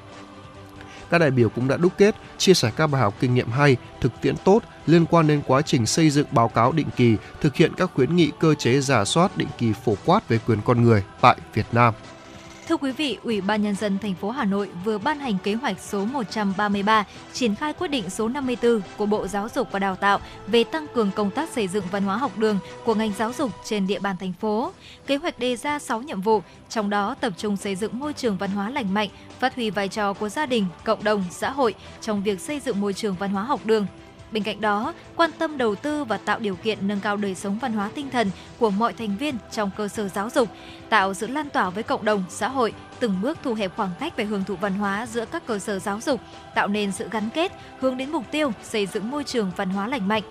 [1.11, 3.77] Các đại biểu cũng đã đúc kết, chia sẻ các bài học kinh nghiệm hay,
[4.01, 7.57] thực tiễn tốt liên quan đến quá trình xây dựng báo cáo định kỳ, thực
[7.57, 10.83] hiện các khuyến nghị cơ chế giả soát định kỳ phổ quát về quyền con
[10.83, 11.95] người tại Việt Nam.
[12.69, 15.55] Thưa quý vị, Ủy ban nhân dân thành phố Hà Nội vừa ban hành kế
[15.55, 19.97] hoạch số 133 triển khai quyết định số 54 của Bộ Giáo dục và Đào
[19.97, 23.33] tạo về tăng cường công tác xây dựng văn hóa học đường của ngành giáo
[23.33, 24.73] dục trên địa bàn thành phố.
[25.07, 28.37] Kế hoạch đề ra 6 nhiệm vụ, trong đó tập trung xây dựng môi trường
[28.37, 31.75] văn hóa lành mạnh, phát huy vai trò của gia đình, cộng đồng, xã hội
[32.01, 33.87] trong việc xây dựng môi trường văn hóa học đường,
[34.37, 37.59] Bên cạnh đó, quan tâm đầu tư và tạo điều kiện nâng cao đời sống
[37.59, 40.49] văn hóa tinh thần của mọi thành viên trong cơ sở giáo dục,
[40.89, 44.17] tạo sự lan tỏa với cộng đồng, xã hội, từng bước thu hẹp khoảng cách
[44.17, 46.21] về hưởng thụ văn hóa giữa các cơ sở giáo dục,
[46.55, 49.89] tạo nên sự gắn kết hướng đến mục tiêu xây dựng môi trường văn hóa
[49.89, 50.23] lành mạnh.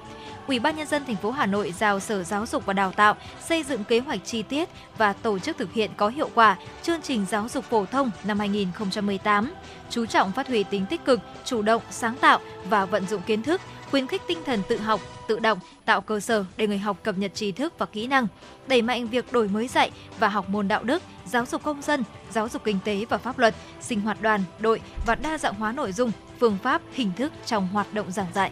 [0.48, 3.16] Ủy ban nhân dân thành phố Hà Nội giao Sở Giáo dục và Đào tạo
[3.46, 7.02] xây dựng kế hoạch chi tiết và tổ chức thực hiện có hiệu quả chương
[7.02, 9.54] trình giáo dục phổ thông năm 2018,
[9.90, 13.44] chú trọng phát huy tính tích cực, chủ động, sáng tạo và vận dụng kiến
[13.44, 13.62] thức
[13.92, 17.18] khuyến khích tinh thần tự học, tự động, tạo cơ sở để người học cập
[17.18, 18.28] nhật tri thức và kỹ năng,
[18.68, 22.04] đẩy mạnh việc đổi mới dạy và học môn đạo đức, giáo dục công dân,
[22.32, 25.72] giáo dục kinh tế và pháp luật, sinh hoạt đoàn, đội và đa dạng hóa
[25.72, 28.52] nội dung, phương pháp, hình thức trong hoạt động giảng dạy.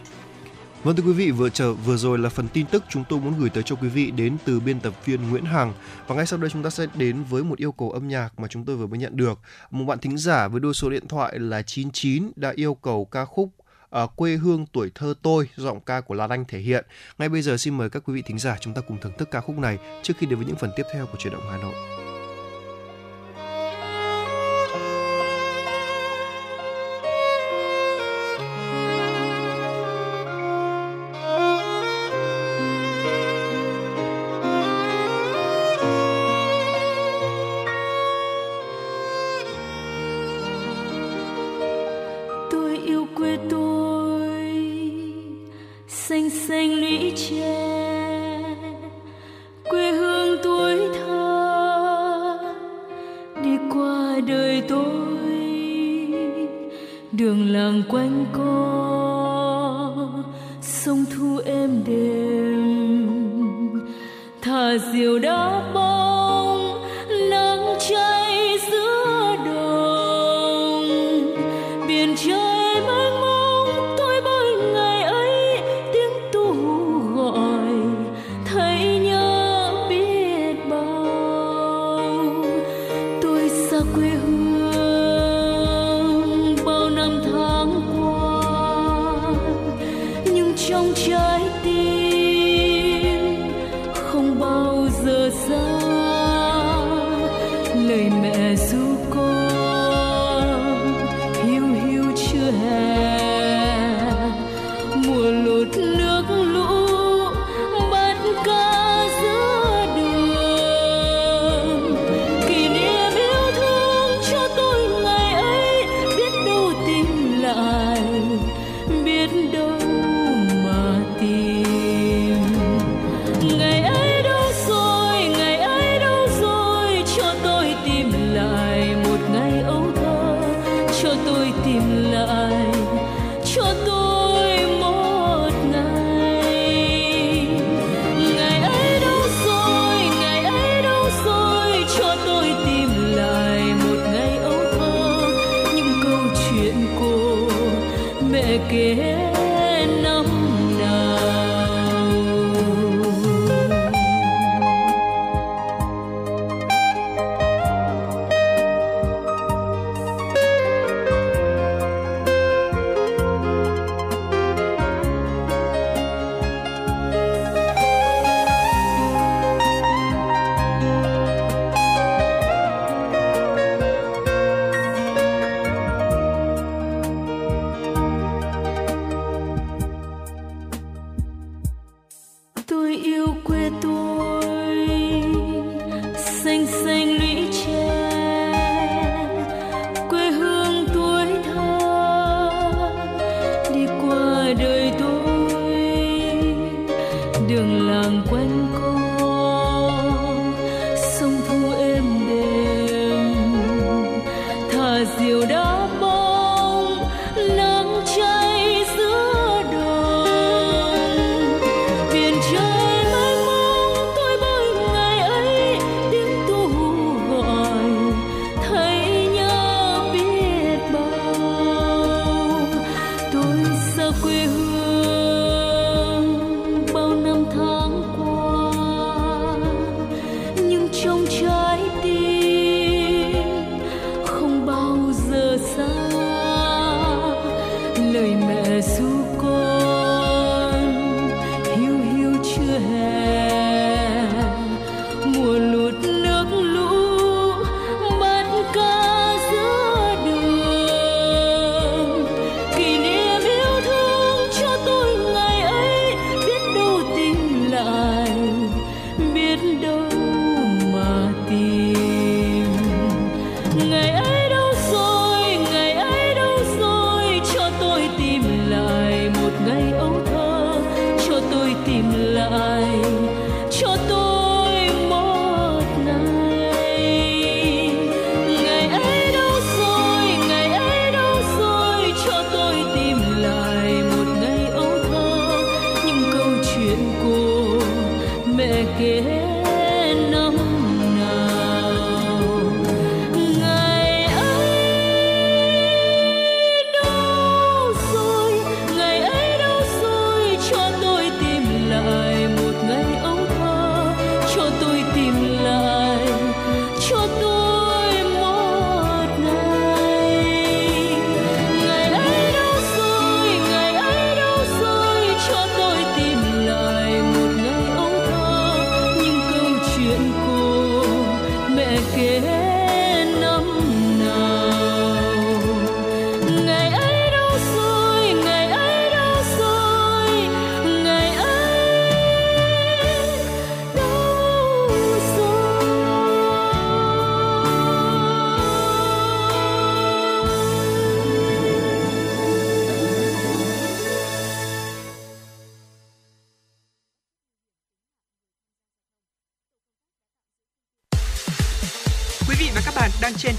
[0.84, 3.34] Vâng thưa quý vị, vừa chờ vừa rồi là phần tin tức chúng tôi muốn
[3.38, 5.72] gửi tới cho quý vị đến từ biên tập viên Nguyễn Hằng
[6.06, 8.48] và ngay sau đây chúng ta sẽ đến với một yêu cầu âm nhạc mà
[8.48, 9.40] chúng tôi vừa mới nhận được.
[9.70, 13.24] Một bạn thính giả với đôi số điện thoại là 99 đã yêu cầu ca
[13.24, 13.50] khúc
[14.02, 16.86] uh, quê hương tuổi thơ tôi giọng ca của Lan Anh thể hiện.
[17.18, 19.28] Ngay bây giờ xin mời các quý vị thính giả chúng ta cùng thưởng thức
[19.30, 21.56] ca khúc này trước khi đến với những phần tiếp theo của truyền động Hà
[21.56, 22.03] Nội.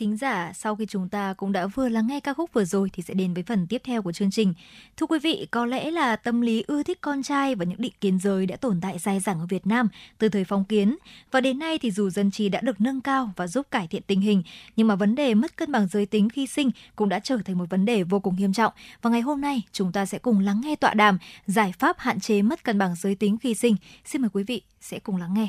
[0.00, 2.90] Thính giả, sau khi chúng ta cũng đã vừa lắng nghe ca khúc vừa rồi
[2.92, 4.54] thì sẽ đến với phần tiếp theo của chương trình.
[4.96, 7.92] Thưa quý vị, có lẽ là tâm lý ưa thích con trai và những định
[8.00, 10.96] kiến giới đã tồn tại dài dẳng ở Việt Nam từ thời phong kiến.
[11.30, 14.02] Và đến nay thì dù dân trí đã được nâng cao và giúp cải thiện
[14.06, 14.42] tình hình,
[14.76, 17.58] nhưng mà vấn đề mất cân bằng giới tính khi sinh cũng đã trở thành
[17.58, 18.72] một vấn đề vô cùng nghiêm trọng.
[19.02, 22.20] Và ngày hôm nay chúng ta sẽ cùng lắng nghe tọa đàm giải pháp hạn
[22.20, 23.76] chế mất cân bằng giới tính khi sinh.
[24.04, 25.48] Xin mời quý vị sẽ cùng lắng nghe.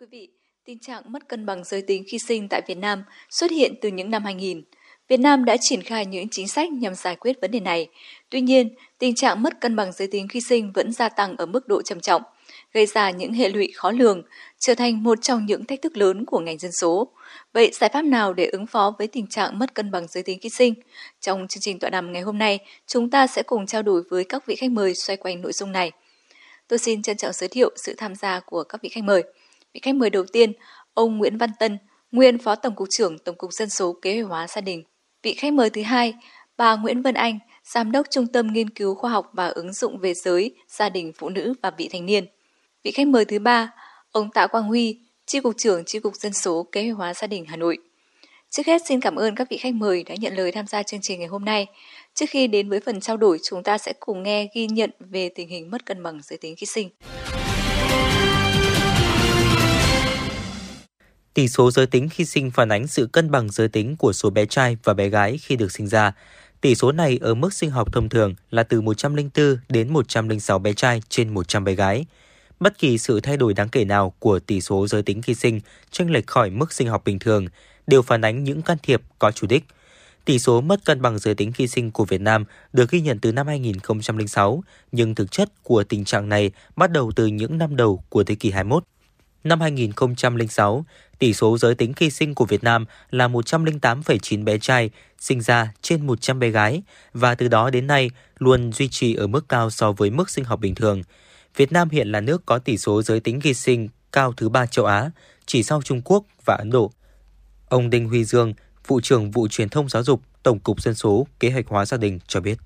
[0.00, 0.35] Quý vị,
[0.66, 3.88] tình trạng mất cân bằng giới tính khi sinh tại Việt Nam xuất hiện từ
[3.88, 4.62] những năm 2000.
[5.08, 7.88] Việt Nam đã triển khai những chính sách nhằm giải quyết vấn đề này.
[8.30, 8.68] Tuy nhiên,
[8.98, 11.82] tình trạng mất cân bằng giới tính khi sinh vẫn gia tăng ở mức độ
[11.82, 12.22] trầm trọng,
[12.72, 14.22] gây ra những hệ lụy khó lường,
[14.58, 17.12] trở thành một trong những thách thức lớn của ngành dân số.
[17.52, 20.38] Vậy giải pháp nào để ứng phó với tình trạng mất cân bằng giới tính
[20.42, 20.74] khi sinh?
[21.20, 24.24] Trong chương trình tọa đàm ngày hôm nay, chúng ta sẽ cùng trao đổi với
[24.24, 25.90] các vị khách mời xoay quanh nội dung này.
[26.68, 29.22] Tôi xin trân trọng giới thiệu sự tham gia của các vị khách mời.
[29.76, 30.52] Vị khách mời đầu tiên,
[30.94, 31.78] ông Nguyễn Văn Tân,
[32.12, 34.84] nguyên Phó Tổng cục trưởng Tổng cục Dân số Kế hoạch hóa gia đình.
[35.22, 36.14] Vị khách mời thứ hai,
[36.56, 39.98] bà Nguyễn Vân Anh, Giám đốc Trung tâm Nghiên cứu Khoa học và Ứng dụng
[39.98, 42.26] về giới, gia đình, phụ nữ và vị thành niên.
[42.82, 43.72] Vị khách mời thứ ba,
[44.12, 47.26] ông Tạ Quang Huy, Chi cục trưởng Chi cục Dân số Kế hoạch hóa gia
[47.26, 47.78] đình Hà Nội.
[48.50, 51.00] Trước hết xin cảm ơn các vị khách mời đã nhận lời tham gia chương
[51.02, 51.66] trình ngày hôm nay.
[52.14, 55.28] Trước khi đến với phần trao đổi, chúng ta sẽ cùng nghe ghi nhận về
[55.28, 56.90] tình hình mất cân bằng giới tính khi sinh.
[61.36, 64.30] Tỷ số giới tính khi sinh phản ánh sự cân bằng giới tính của số
[64.30, 66.12] bé trai và bé gái khi được sinh ra.
[66.60, 70.72] Tỷ số này ở mức sinh học thông thường là từ 104 đến 106 bé
[70.72, 72.06] trai trên 100 bé gái.
[72.60, 75.60] Bất kỳ sự thay đổi đáng kể nào của tỷ số giới tính khi sinh
[75.90, 77.46] chênh lệch khỏi mức sinh học bình thường
[77.86, 79.64] đều phản ánh những can thiệp có chủ đích.
[80.24, 83.18] Tỷ số mất cân bằng giới tính khi sinh của Việt Nam được ghi nhận
[83.18, 87.76] từ năm 2006, nhưng thực chất của tình trạng này bắt đầu từ những năm
[87.76, 88.84] đầu của thế kỷ 21.
[89.46, 90.84] Năm 2006,
[91.18, 95.72] tỷ số giới tính khi sinh của Việt Nam là 108,9 bé trai sinh ra
[95.82, 96.82] trên 100 bé gái
[97.12, 100.44] và từ đó đến nay luôn duy trì ở mức cao so với mức sinh
[100.44, 101.02] học bình thường.
[101.56, 104.66] Việt Nam hiện là nước có tỷ số giới tính khi sinh cao thứ ba
[104.66, 105.10] châu Á,
[105.46, 106.92] chỉ sau Trung Quốc và Ấn Độ.
[107.68, 108.54] Ông Đinh Huy Dương,
[108.86, 111.96] vụ trưởng vụ truyền thông giáo dục, Tổng cục Dân số, Kế hoạch hóa gia
[111.96, 112.58] đình cho biết.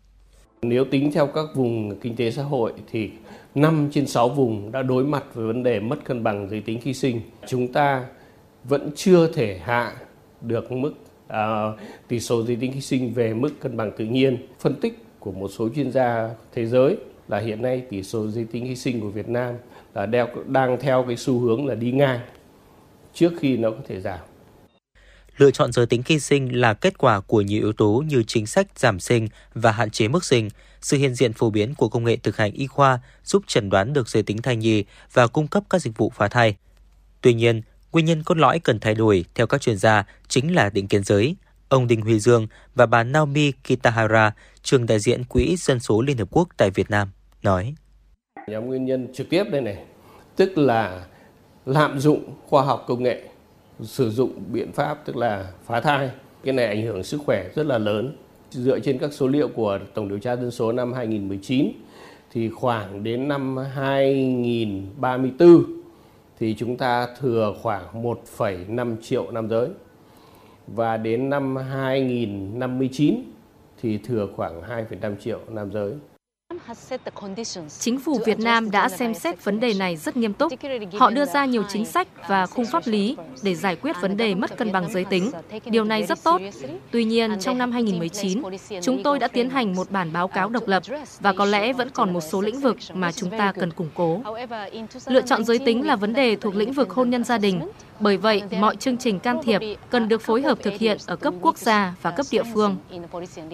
[0.62, 3.10] Nếu tính theo các vùng kinh tế xã hội thì
[3.54, 6.80] 5 trên 6 vùng đã đối mặt với vấn đề mất cân bằng giới tính
[6.82, 7.20] khi sinh.
[7.46, 8.04] Chúng ta
[8.64, 9.96] vẫn chưa thể hạ
[10.40, 10.92] được mức
[11.26, 11.78] uh,
[12.08, 14.36] tỷ số giới tính khi sinh về mức cân bằng tự nhiên.
[14.58, 16.96] Phân tích của một số chuyên gia thế giới
[17.28, 19.54] là hiện nay tỷ số giới tính khi sinh của Việt Nam
[19.94, 22.20] là đeo, đang theo cái xu hướng là đi ngang
[23.14, 24.29] trước khi nó có thể giảm.
[25.40, 28.46] Lựa chọn giới tính khi sinh là kết quả của nhiều yếu tố như chính
[28.46, 30.48] sách giảm sinh và hạn chế mức sinh,
[30.80, 33.92] sự hiện diện phổ biến của công nghệ thực hành y khoa giúp chẩn đoán
[33.92, 36.56] được giới tính thai nhi và cung cấp các dịch vụ phá thai.
[37.20, 37.62] Tuy nhiên,
[37.92, 41.04] nguyên nhân cốt lõi cần thay đổi theo các chuyên gia chính là định kiến
[41.04, 41.36] giới.
[41.68, 46.18] Ông Đinh Huy Dương và bà Naomi Kitahara, trường đại diện Quỹ Dân số Liên
[46.18, 47.10] Hợp Quốc tại Việt Nam,
[47.42, 47.74] nói.
[48.48, 49.84] Nhóm nguyên nhân trực tiếp đây này,
[50.36, 51.04] tức là
[51.66, 53.29] lạm dụng khoa học công nghệ,
[53.82, 56.10] sử dụng biện pháp tức là phá thai.
[56.44, 58.12] Cái này ảnh hưởng sức khỏe rất là lớn.
[58.50, 61.72] Dựa trên các số liệu của Tổng điều tra dân số năm 2019
[62.32, 65.64] thì khoảng đến năm 2034
[66.38, 69.68] thì chúng ta thừa khoảng 1,5 triệu nam giới.
[70.66, 73.14] Và đến năm 2059
[73.82, 75.92] thì thừa khoảng 2,5 triệu nam giới.
[77.78, 80.52] Chính phủ Việt Nam đã xem xét vấn đề này rất nghiêm túc.
[80.98, 84.34] Họ đưa ra nhiều chính sách và khung pháp lý để giải quyết vấn đề
[84.34, 85.30] mất cân bằng giới tính.
[85.64, 86.40] Điều này rất tốt.
[86.90, 88.42] Tuy nhiên, trong năm 2019,
[88.82, 90.82] chúng tôi đã tiến hành một bản báo cáo độc lập
[91.20, 94.20] và có lẽ vẫn còn một số lĩnh vực mà chúng ta cần củng cố.
[95.06, 97.60] Lựa chọn giới tính là vấn đề thuộc lĩnh vực hôn nhân gia đình.
[98.00, 99.60] Bởi vậy, mọi chương trình can thiệp
[99.90, 102.76] cần được phối hợp thực hiện ở cấp quốc gia và cấp địa phương.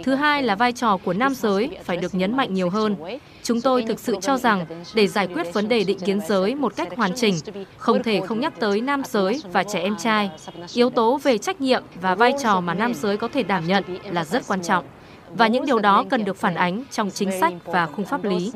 [0.05, 2.97] Thứ hai là vai trò của nam giới phải được nhấn mạnh nhiều hơn.
[3.43, 6.77] Chúng tôi thực sự cho rằng để giải quyết vấn đề định kiến giới một
[6.77, 7.35] cách hoàn chỉnh,
[7.77, 10.31] không thể không nhắc tới nam giới và trẻ em trai.
[10.74, 13.85] Yếu tố về trách nhiệm và vai trò mà nam giới có thể đảm nhận
[14.10, 14.85] là rất quan trọng
[15.35, 18.52] và những điều đó cần được phản ánh trong chính sách và khung pháp lý.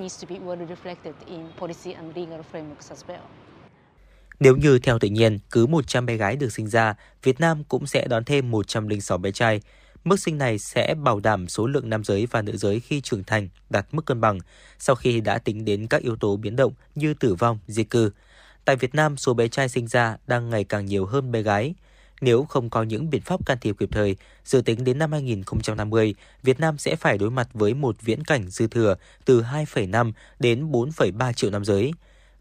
[4.40, 7.86] Nếu như theo tự nhiên, cứ 100 bé gái được sinh ra, Việt Nam cũng
[7.86, 9.60] sẽ đón thêm 106 bé trai.
[10.04, 13.24] Mức sinh này sẽ bảo đảm số lượng nam giới và nữ giới khi trưởng
[13.24, 14.38] thành đạt mức cân bằng
[14.78, 18.10] sau khi đã tính đến các yếu tố biến động như tử vong, di cư.
[18.64, 21.74] Tại Việt Nam, số bé trai sinh ra đang ngày càng nhiều hơn bé gái.
[22.20, 26.14] Nếu không có những biện pháp can thiệp kịp thời, dự tính đến năm 2050,
[26.42, 30.70] Việt Nam sẽ phải đối mặt với một viễn cảnh dư thừa từ 2,5 đến
[30.70, 31.92] 4,3 triệu nam giới.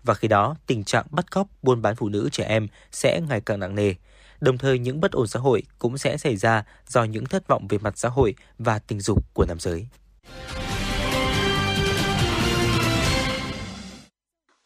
[0.03, 3.41] Và khi đó, tình trạng bắt cóc, buôn bán phụ nữ trẻ em sẽ ngày
[3.45, 3.93] càng nặng nề.
[4.39, 7.67] Đồng thời những bất ổn xã hội cũng sẽ xảy ra do những thất vọng
[7.67, 9.87] về mặt xã hội và tình dục của nam giới.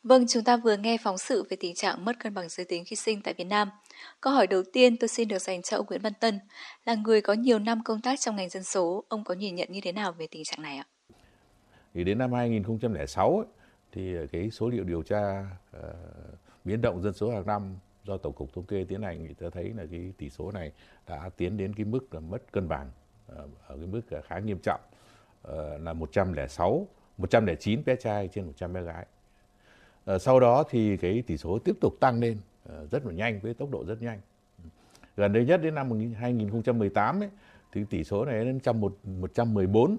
[0.04, 2.84] Vâng, chúng ta vừa nghe phóng sự về tình trạng mất cân bằng giới tính
[2.86, 3.70] khi sinh tại Việt Nam.
[4.22, 6.40] Câu hỏi đầu tiên tôi xin được dành cho ông Nguyễn Văn Tân,
[6.86, 9.72] là người có nhiều năm công tác trong ngành dân số, ông có nhìn nhận
[9.72, 10.86] như thế nào về tình trạng này ạ?
[11.94, 13.63] Thì đến năm 2006 ấy,
[13.94, 15.46] thì ờ, cái số liệu điều tra
[15.78, 15.84] uh,
[16.66, 19.50] biến động dân số hàng năm do tổng cục thống kê tiến hành thì ta
[19.50, 20.72] thấy là cái tỷ số này
[21.08, 22.92] đã tiến đến cái mức là mất cân bằng
[23.32, 23.38] uh,
[23.68, 24.82] ở cái mức khá nghiêm trọng
[25.48, 26.88] uh, là 106
[27.18, 29.06] 109 bé trai trên 100 bé gái.
[30.16, 32.38] Uh, sau đó thì cái tỷ số tiếp tục tăng lên
[32.70, 34.20] uh, rất là nhanh với tốc độ rất nhanh.
[35.18, 37.30] Gần đây nhất đến năm 2018 ấy,
[37.72, 39.98] thì tỷ số này lên trăm một 114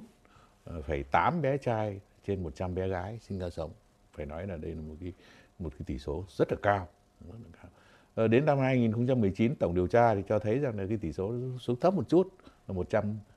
[0.83, 3.71] phẩy 8 bé trai trên 100 bé gái sinh ra sống
[4.17, 5.13] phải nói là đây là một cái
[5.59, 6.89] một cái tỷ số rất là cao.
[7.21, 7.71] Rất là cao.
[8.15, 11.35] À, đến năm 2019 tổng điều tra thì cho thấy rằng là cái tỷ số
[11.61, 12.35] xuống thấp một chút
[12.69, 12.75] là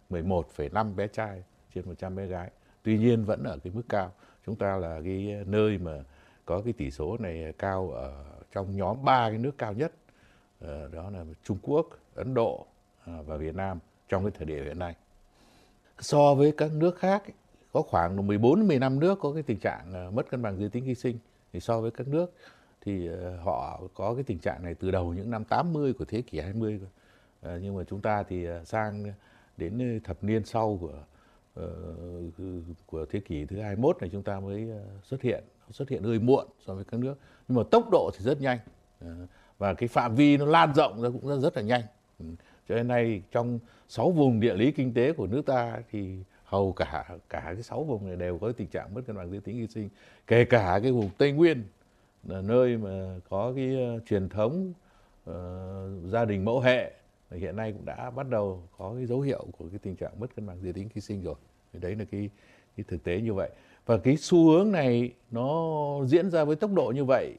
[0.09, 1.43] 111,5 bé trai
[1.73, 2.51] trên 100 bé gái.
[2.83, 4.13] Tuy nhiên vẫn ở cái mức cao.
[4.45, 6.03] Chúng ta là cái nơi mà
[6.45, 9.91] có cái tỷ số này cao ở trong nhóm ba cái nước cao nhất
[10.61, 12.65] à, đó là Trung Quốc, Ấn Độ
[13.05, 13.79] à, và Việt Nam
[14.09, 14.95] trong cái thời điểm hiện nay.
[15.99, 17.33] So với các nước khác ấy,
[17.77, 20.95] có khoảng 14 15 nước có cái tình trạng mất cân bằng giới tính khi
[20.95, 21.17] sinh.
[21.53, 22.33] Thì so với các nước
[22.81, 26.21] thì ờ, họ có cái tình trạng này từ đầu những năm 80 của thế
[26.21, 26.79] kỷ 20
[27.41, 29.05] ờ, nhưng mà chúng ta thì ờ, sang
[29.57, 30.93] đến thập niên sau của
[31.55, 34.67] ừ, của thế kỷ thứ 21 này chúng ta mới
[35.03, 37.15] xuất hiện xuất hiện hơi muộn so với các nước.
[37.47, 38.59] Nhưng mà tốc độ thì rất nhanh.
[39.57, 41.83] Và cái phạm vi nó lan rộng ra cũng rất, rất là nhanh.
[42.19, 42.25] Ừ,
[42.69, 46.73] cho nên nay trong 6 vùng địa lý kinh tế của nước ta thì hầu
[46.73, 49.55] cả cả cái sáu vùng này đều có tình trạng mất cân bằng giới tính
[49.55, 49.89] khi sinh
[50.27, 51.63] kể cả cái vùng tây nguyên
[52.23, 54.73] là nơi mà có cái uh, truyền thống
[55.29, 55.33] uh,
[56.11, 56.93] gia đình mẫu hệ
[57.31, 60.35] hiện nay cũng đã bắt đầu có cái dấu hiệu của cái tình trạng mất
[60.35, 61.35] cân bằng giới tính khi sinh rồi.
[61.73, 62.29] Thì đấy là cái
[62.77, 63.49] cái thực tế như vậy.
[63.85, 67.35] Và cái xu hướng này nó diễn ra với tốc độ như vậy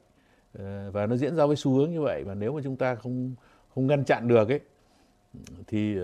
[0.57, 0.63] uh,
[0.93, 3.35] và nó diễn ra với xu hướng như vậy và nếu mà chúng ta không
[3.75, 4.59] không ngăn chặn được ấy
[5.67, 6.03] thì uh,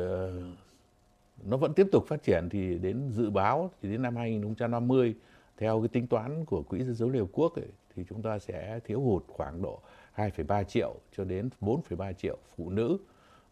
[1.43, 5.15] nó vẫn tiếp tục phát triển thì đến dự báo thì đến năm 2050
[5.57, 8.39] theo cái tính toán của quỹ dân số Liên Hợp Quốc ấy, thì chúng ta
[8.39, 9.79] sẽ thiếu hụt khoảng độ
[10.15, 12.97] 2,3 triệu cho đến 4,3 triệu phụ nữ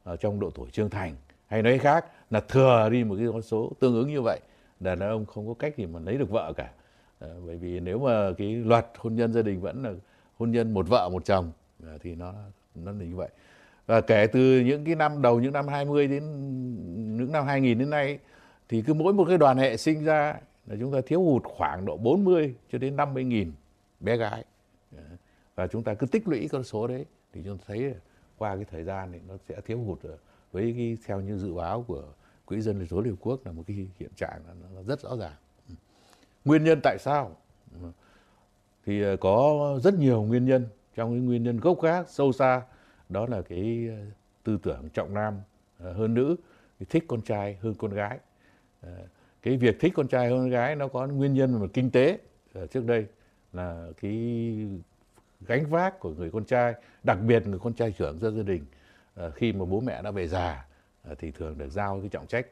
[0.04, 1.16] ở trong độ tuổi trưởng thành.
[1.48, 4.40] Hay nói khác là thừa đi một cái con số tương ứng như vậy
[4.80, 6.72] đàn ông không có cách gì mà lấy được vợ cả.
[7.20, 9.94] Ờ, bởi vì nếu mà cái luật hôn nhân gia đình vẫn là
[10.38, 11.52] hôn nhân một vợ một chồng
[11.84, 12.34] ờ, thì nó
[12.76, 13.30] nó là như vậy
[13.86, 16.24] và kể từ những cái năm đầu, những năm 20 đến,
[17.18, 18.20] những năm 2000 đến nay,
[18.70, 20.36] thì cứ mỗi một cái đoàn hệ sinh ra
[20.68, 23.52] là chúng ta thiếu hụt khoảng độ 40 cho đến 50 nghìn
[24.00, 24.44] bé gái.
[25.56, 27.94] Và chúng ta cứ tích lũy con số đấy thì chúng ta thấy
[28.38, 30.00] qua cái thời gian thì nó sẽ thiếu hụt
[30.52, 32.04] với cái, theo như dự báo của
[32.46, 35.34] quỹ dân số liên quốc là một cái hiện trạng là nó rất rõ ràng.
[36.46, 37.38] Nguyên nhân tại sao?
[38.86, 40.68] Thì ờ, có rất nhiều nguyên nhân.
[40.96, 42.62] Trong cái nguyên nhân gốc gác sâu xa
[43.10, 44.06] đó là cái ờ,
[44.44, 45.42] tư tưởng trọng nam
[45.80, 46.36] ờ, hơn nữ
[46.90, 48.20] thích con trai hơn con gái.
[48.82, 49.08] Ờ,
[49.42, 52.18] cái việc thích con trai hơn con gái nó có nguyên nhân về kinh tế.
[52.72, 53.06] Trước đây
[53.54, 54.12] là cái
[55.42, 56.74] gánh vác của người con trai,
[57.04, 58.66] đặc biệt người con trai trưởng ra gia đình
[59.36, 60.66] khi mà bố mẹ đã về già
[61.18, 62.48] thì thường được giao cái trọng trách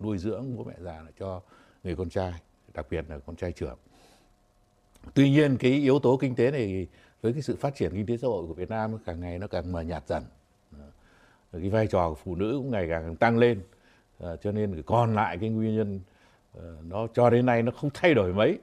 [0.00, 1.42] nuôi dưỡng bố mẹ già cho
[1.84, 2.32] người con trai,
[2.74, 3.78] đặc biệt là con trai trưởng.
[5.14, 6.86] Tuy nhiên cái yếu tố kinh tế này
[7.22, 9.46] với cái sự phát triển kinh tế xã hội của Việt Nam càng ngày nó
[9.46, 10.22] càng mờ nhạt dần.
[10.72, 13.60] Ờ, cái vai trò của phụ nữ cũng ngày càng tăng lên.
[14.20, 16.00] À, cho nên còn lại cái nguyên nhân
[16.58, 18.58] à, nó cho đến nay nó không thay đổi mấy.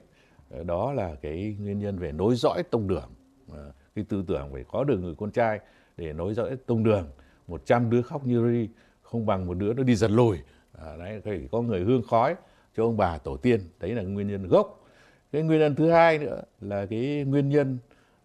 [0.50, 3.10] À, đó là cái nguyên nhân về nối dõi tông đường.
[3.52, 3.64] À,
[3.94, 5.60] cái tư tưởng phải có được người con trai
[5.96, 7.10] để nối dõi tông đường.
[7.48, 8.68] 100 đứa khóc như ri
[9.02, 10.38] không bằng một đứa nó đi giật lùi.
[10.72, 12.34] À, đấy phải có người hương khói
[12.76, 13.60] cho ông bà tổ tiên.
[13.80, 14.88] Đấy là nguyên nhân gốc.
[15.32, 17.78] Cái nguyên nhân thứ hai nữa là cái nguyên nhân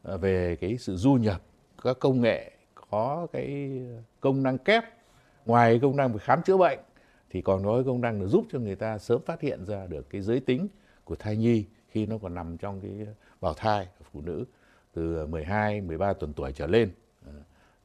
[0.05, 1.41] Ờ, về cái sự du nhập
[1.83, 2.51] các công nghệ
[2.91, 3.81] có cái
[4.19, 4.83] công năng kép.
[5.45, 6.79] Ngoài công năng về khám chữa bệnh
[7.29, 10.09] thì còn có công năng là giúp cho người ta sớm phát hiện ra được
[10.09, 10.67] cái giới tính
[11.03, 13.07] của thai nhi khi nó còn nằm trong cái
[13.41, 14.45] bào thai của phụ nữ
[14.93, 16.89] từ 12, 13 tuần tuổi trở lên.
[17.25, 17.31] Ờ,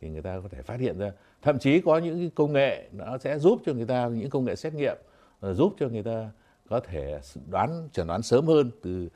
[0.01, 1.13] thì người ta có thể phát hiện ra.
[1.43, 4.45] Thậm chí có những cái công nghệ nó sẽ giúp cho người ta những công
[4.45, 4.97] nghệ xét nghiệm
[5.41, 6.31] ờ, giúp cho người ta
[6.69, 7.21] có thể
[7.51, 9.09] đoán chẩn đoán sớm hơn từ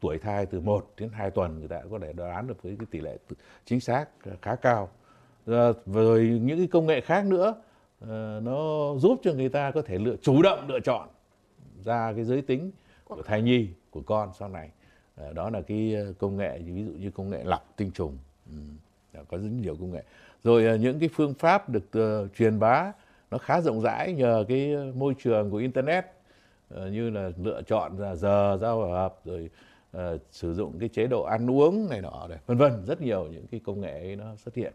[0.00, 2.86] tuổi thai từ 1 đến 2 tuần người ta có thể đoán được với cái
[2.90, 3.18] tỷ lệ
[3.64, 4.06] chính xác
[4.42, 4.88] khá cao.
[5.46, 7.54] Ờ, rồi những cái công nghệ khác nữa
[8.00, 11.08] ờ, nó giúp cho người ta có thể lựa chủ động lựa chọn
[11.84, 12.70] ra cái giới tính
[13.04, 14.70] của thai nhi của con sau này.
[15.16, 18.18] Ờ, đó là cái công nghệ ví dụ như công nghệ lọc tinh trùng.
[18.50, 18.56] Ừ,
[19.28, 20.02] có rất nhiều công nghệ.
[20.44, 21.90] Rồi những cái phương pháp được
[22.36, 22.92] truyền bá
[23.30, 26.04] nó khá rộng rãi nhờ cái môi trường của internet
[26.70, 29.50] như là lựa chọn giờ giao hợp rồi
[29.94, 33.26] uh, sử dụng cái chế độ ăn uống này nọ này vân vân rất nhiều
[33.32, 34.72] những cái công nghệ ấy nó xuất hiện.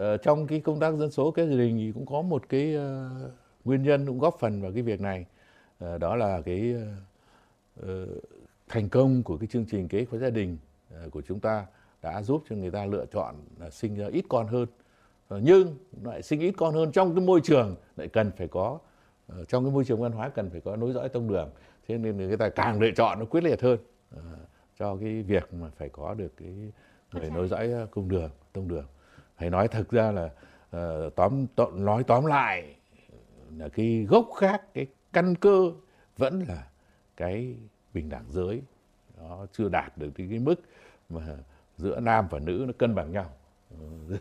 [0.00, 2.76] Uh, trong cái công tác dân số cái gia đình thì cũng có một cái
[2.76, 3.30] uh,
[3.64, 5.24] nguyên nhân cũng góp phần vào cái việc này.
[5.84, 6.74] Uh, đó là cái
[7.80, 7.86] uh,
[8.68, 10.58] thành công của cái chương trình kế hoạch gia đình
[11.06, 11.66] uh, của chúng ta
[12.02, 13.34] đã giúp cho người ta lựa chọn
[13.66, 14.66] uh, sinh ra ít con hơn.
[15.34, 18.78] Uh, nhưng lại sinh ít con hơn trong cái môi trường lại cần phải có
[19.40, 21.50] uh, trong cái môi trường văn hóa cần phải có nối dõi tông đường.
[21.88, 23.78] Thế nên người ta càng lựa chọn nó quyết liệt hơn
[24.78, 26.72] cho cái việc mà phải có được cái
[27.12, 28.86] người nối dõi ờ, cung đường tông đường.
[29.36, 30.24] Phải nói thực ra là
[30.76, 32.76] uh, tóm, tóm nói tóm lại
[33.56, 35.72] là cái gốc khác cái căn cơ
[36.16, 36.68] vẫn là
[37.16, 37.56] cái
[37.94, 38.62] bình đẳng giới.
[39.18, 40.54] Nó chưa đạt được cái, cái mức
[41.08, 41.22] mà
[41.76, 43.32] giữa nam và nữ nó cân bằng nhau.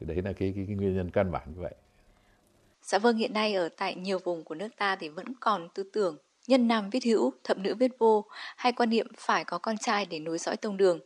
[0.00, 1.74] Thì đấy là cái, cái, cái nguyên nhân căn bản như vậy.
[2.82, 5.90] Dạ vâng, hiện nay ở tại nhiều vùng của nước ta thì vẫn còn tư
[5.92, 8.24] tưởng nhân nam viết hữu, thập nữ viết vô,
[8.56, 11.00] hay quan niệm phải có con trai để nối dõi tông đường.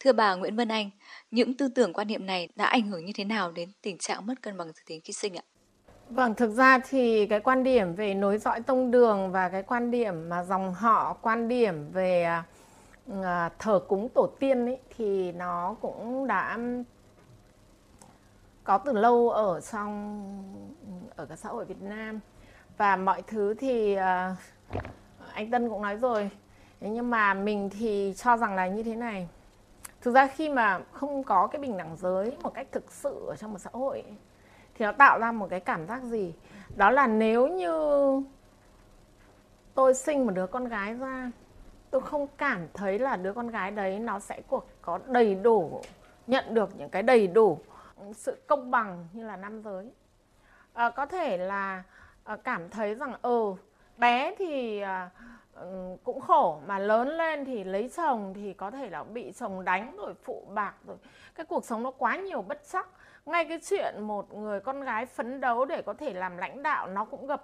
[0.00, 0.90] Thưa bà Nguyễn Vân Anh,
[1.30, 4.26] những tư tưởng quan niệm này đã ảnh hưởng như thế nào đến tình trạng
[4.26, 5.42] mất cân bằng giới tính khi sinh ạ?
[6.08, 9.90] Vâng, thực ra thì cái quan điểm về nối dõi tông đường và cái quan
[9.90, 12.28] điểm mà dòng họ, quan điểm về
[13.22, 16.58] ờ, thờ cúng tổ tiên ấy, thì nó cũng đã
[18.64, 20.22] có từ lâu ở trong
[21.16, 22.20] ở cái xã hội Việt Nam
[22.76, 24.36] và mọi thứ thì uh,
[25.34, 26.30] anh Tân cũng nói rồi.
[26.80, 29.28] Nhưng mà mình thì cho rằng là như thế này.
[30.00, 33.36] Thực ra khi mà không có cái bình đẳng giới một cách thực sự ở
[33.36, 34.04] trong một xã hội
[34.74, 36.34] thì nó tạo ra một cái cảm giác gì?
[36.76, 37.72] Đó là nếu như
[39.74, 41.30] tôi sinh một đứa con gái ra
[41.90, 44.42] tôi không cảm thấy là đứa con gái đấy nó sẽ
[44.82, 45.82] có đầy đủ
[46.26, 47.58] nhận được những cái đầy đủ
[48.14, 49.90] sự công bằng như là nam giới.
[50.72, 51.82] À, có thể là
[52.24, 53.54] ờ, cảm thấy rằng ừ
[54.02, 55.10] bé thì à,
[55.54, 59.64] ừ, cũng khổ mà lớn lên thì lấy chồng thì có thể là bị chồng
[59.64, 60.96] đánh rồi phụ bạc rồi.
[61.34, 62.88] Cái cuộc sống nó quá nhiều bất sắc
[63.26, 66.88] ngay cái chuyện một người con gái phấn đấu để có thể làm lãnh đạo
[66.88, 67.42] nó cũng gặp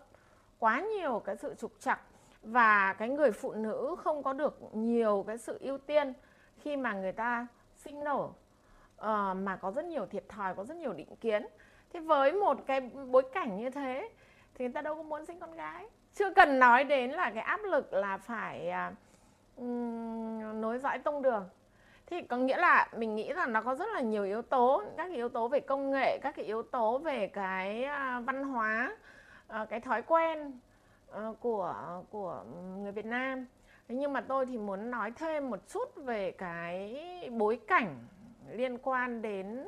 [0.59, 2.01] quá nhiều cái sự trục trặc.
[2.43, 6.13] Và cái người phụ nữ không có được nhiều cái sự ưu tiên
[6.61, 10.77] khi mà người ta sinh nở uh, mà có rất nhiều thiệt thòi có rất
[10.77, 11.47] nhiều định kiến.
[11.93, 12.81] Thế với một cái
[13.11, 14.09] bối cảnh như thế
[14.55, 15.89] thì người ta đâu có muốn sinh con gái
[16.19, 18.73] chưa cần nói đến là cái áp lực là phải
[19.57, 19.63] uh,
[20.55, 21.49] nối dõi tông đường.
[22.07, 25.07] Thì có nghĩa là mình nghĩ rằng nó có rất là nhiều yếu tố các
[25.09, 28.97] cái yếu tố về công nghệ các cái yếu tố về cái uh, văn hóa
[29.63, 30.59] uh, cái thói quen
[31.11, 31.75] uh, của
[32.11, 32.45] của
[32.79, 33.47] người Việt Nam.
[33.89, 37.97] Nhưng mà tôi thì muốn nói thêm một chút về cái bối cảnh
[38.51, 39.67] liên quan đến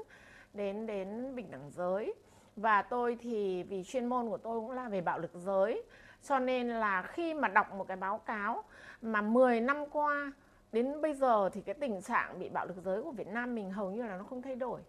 [0.54, 2.14] đến đến bình đẳng giới.
[2.56, 5.82] Và tôi thì vì chuyên môn của tôi cũng là về bạo lực giới
[6.22, 8.64] cho nên là khi mà đọc một cái báo cáo
[9.02, 10.32] mà 10 năm qua,
[10.72, 13.70] đến bây giờ thì cái tình trạng bị bạo lực giới của Việt Nam mình
[13.70, 14.80] hầu như là nó không thay đổi.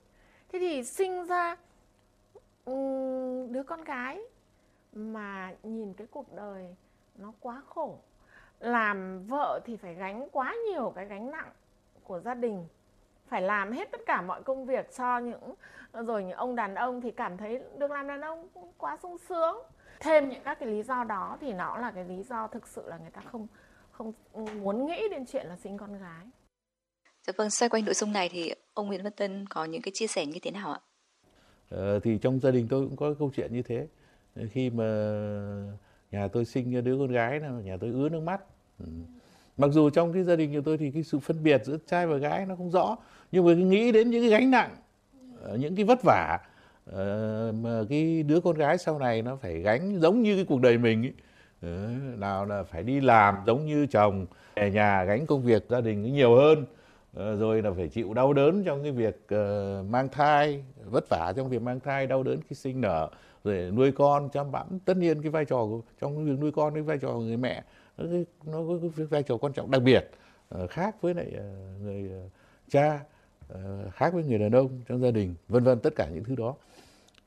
[0.49, 1.57] Thế thì sinh ra
[3.49, 4.21] đứa con gái
[4.93, 6.75] mà nhìn cái cuộc đời
[7.15, 7.99] nó quá khổ.
[8.59, 11.51] Làm vợ thì phải gánh quá nhiều cái gánh nặng
[12.03, 12.67] của gia đình
[13.31, 15.53] phải làm hết tất cả mọi công việc cho những
[16.05, 18.47] rồi những ông đàn ông thì cảm thấy được làm đàn ông
[18.77, 19.57] quá sung sướng
[19.99, 22.83] thêm những các cái lý do đó thì nó là cái lý do thực sự
[22.87, 23.47] là người ta không
[23.91, 24.13] không
[24.61, 26.25] muốn nghĩ đến chuyện là sinh con gái.
[27.27, 29.91] Dạ vâng, xoay quanh nội dung này thì ông Nguyễn Văn Tân có những cái
[29.95, 30.79] chia sẻ như thế nào ạ?
[31.69, 33.87] Ờ, thì trong gia đình tôi cũng có câu chuyện như thế.
[34.51, 34.85] Khi mà
[36.11, 38.41] nhà tôi sinh đứa con gái, nhà tôi ứa nước mắt.
[38.79, 38.85] Ừ.
[39.57, 42.07] Mặc dù trong cái gia đình của tôi thì cái sự phân biệt giữa trai
[42.07, 42.97] và gái nó không rõ,
[43.31, 44.75] nhưng mà nghĩ đến những cái gánh nặng,
[45.41, 46.39] ờ, những cái vất vả
[46.85, 50.61] ờ, mà cái đứa con gái sau này nó phải gánh giống như cái cuộc
[50.61, 51.13] đời mình ấy
[51.61, 54.25] ờ, nào là phải đi làm giống như chồng
[54.55, 56.65] về nhà gánh công việc gia đình nhiều hơn
[57.39, 59.27] rồi là phải chịu đau đớn trong cái việc
[59.89, 63.09] mang thai vất vả trong việc mang thai đau đớn khi sinh nở
[63.43, 64.79] rồi nuôi con chăm bẵm.
[64.85, 67.37] Tất nhiên cái vai trò của, trong việc nuôi con cái vai trò của người
[67.37, 67.63] mẹ
[67.97, 68.05] nó,
[68.45, 70.09] nó có cái vai trò quan trọng đặc biệt
[70.69, 71.33] khác với lại
[71.83, 72.11] người
[72.69, 72.99] cha.
[73.53, 76.35] Ờ, khác với người đàn ông trong gia đình vân vân tất cả những thứ
[76.35, 76.55] đó.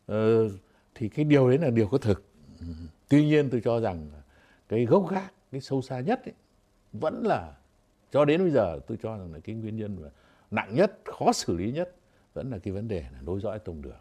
[0.07, 0.49] Ờ,
[0.95, 2.25] thì cái điều đấy là điều có thực.
[3.09, 4.11] Tuy nhiên tôi cho rằng
[4.69, 6.33] cái gốc gác cái sâu xa nhất ấy,
[6.93, 7.53] vẫn là
[8.11, 10.09] cho đến bây giờ tôi cho rằng là cái nguyên nhân mà
[10.51, 11.95] nặng nhất khó xử lý nhất
[12.35, 14.01] vẫn là cái vấn đề là nối dõi tông đường.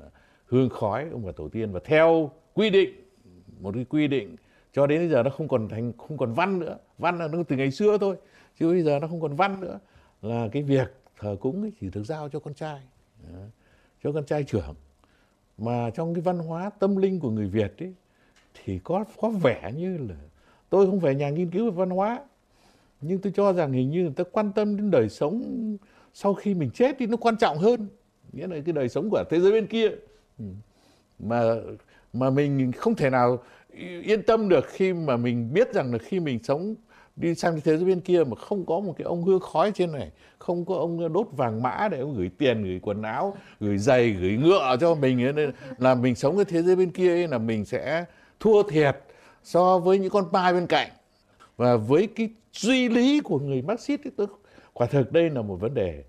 [0.00, 0.10] Ờ,
[0.46, 2.90] hương khói ông bà tổ tiên và theo quy định
[3.60, 4.36] một cái quy định
[4.72, 6.78] cho đến bây giờ nó không còn thành không còn văn nữa.
[6.98, 8.16] Văn là nó từ ngày xưa thôi
[8.58, 9.78] chứ bây giờ nó không còn văn nữa.
[10.22, 12.80] Là cái việc thờ cúng ấy chỉ được giao cho con trai.
[14.02, 14.74] Cho con trai trưởng.
[15.58, 17.94] Mà trong cái văn hóa tâm linh của người Việt ấy,
[18.54, 20.16] thì có có vẻ như là
[20.70, 22.20] tôi không phải nhà nghiên cứu về văn hóa,
[23.00, 25.76] nhưng tôi cho rằng hình như người ta quan tâm đến đời sống
[26.14, 27.88] sau khi mình chết thì nó quan trọng hơn.
[28.32, 29.88] Nghĩa là cái đời sống của thế giới bên kia.
[30.38, 30.44] Ừ.
[31.18, 31.54] Mà
[32.12, 33.42] mà mình không thể nào
[34.02, 36.74] yên tâm được khi mà mình biết rằng là khi mình sống
[37.20, 39.92] đi sang thế giới bên kia mà không có một cái ông hương khói trên
[39.92, 43.78] này không có ông đốt vàng mã để ông gửi tiền gửi quần áo gửi
[43.78, 45.34] giày gửi ngựa cho mình.
[45.34, 48.04] Nên là mình sống cái thế giới bên kia ấy là mình sẽ
[48.40, 48.96] thua thiệt
[49.42, 50.88] so với những con pai bên cạnh.
[51.56, 54.26] Và với cái duy lý của người Marxist ấy, tôi
[54.72, 56.04] quả thực đây là một vấn đề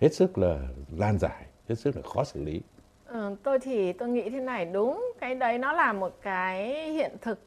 [0.00, 0.68] hết sức là
[0.98, 2.60] lan giải hết sức là khó xử lý.
[3.06, 7.12] Ừ, tôi thì tôi nghĩ thế này đúng cái đấy nó là một cái hiện
[7.20, 7.38] thực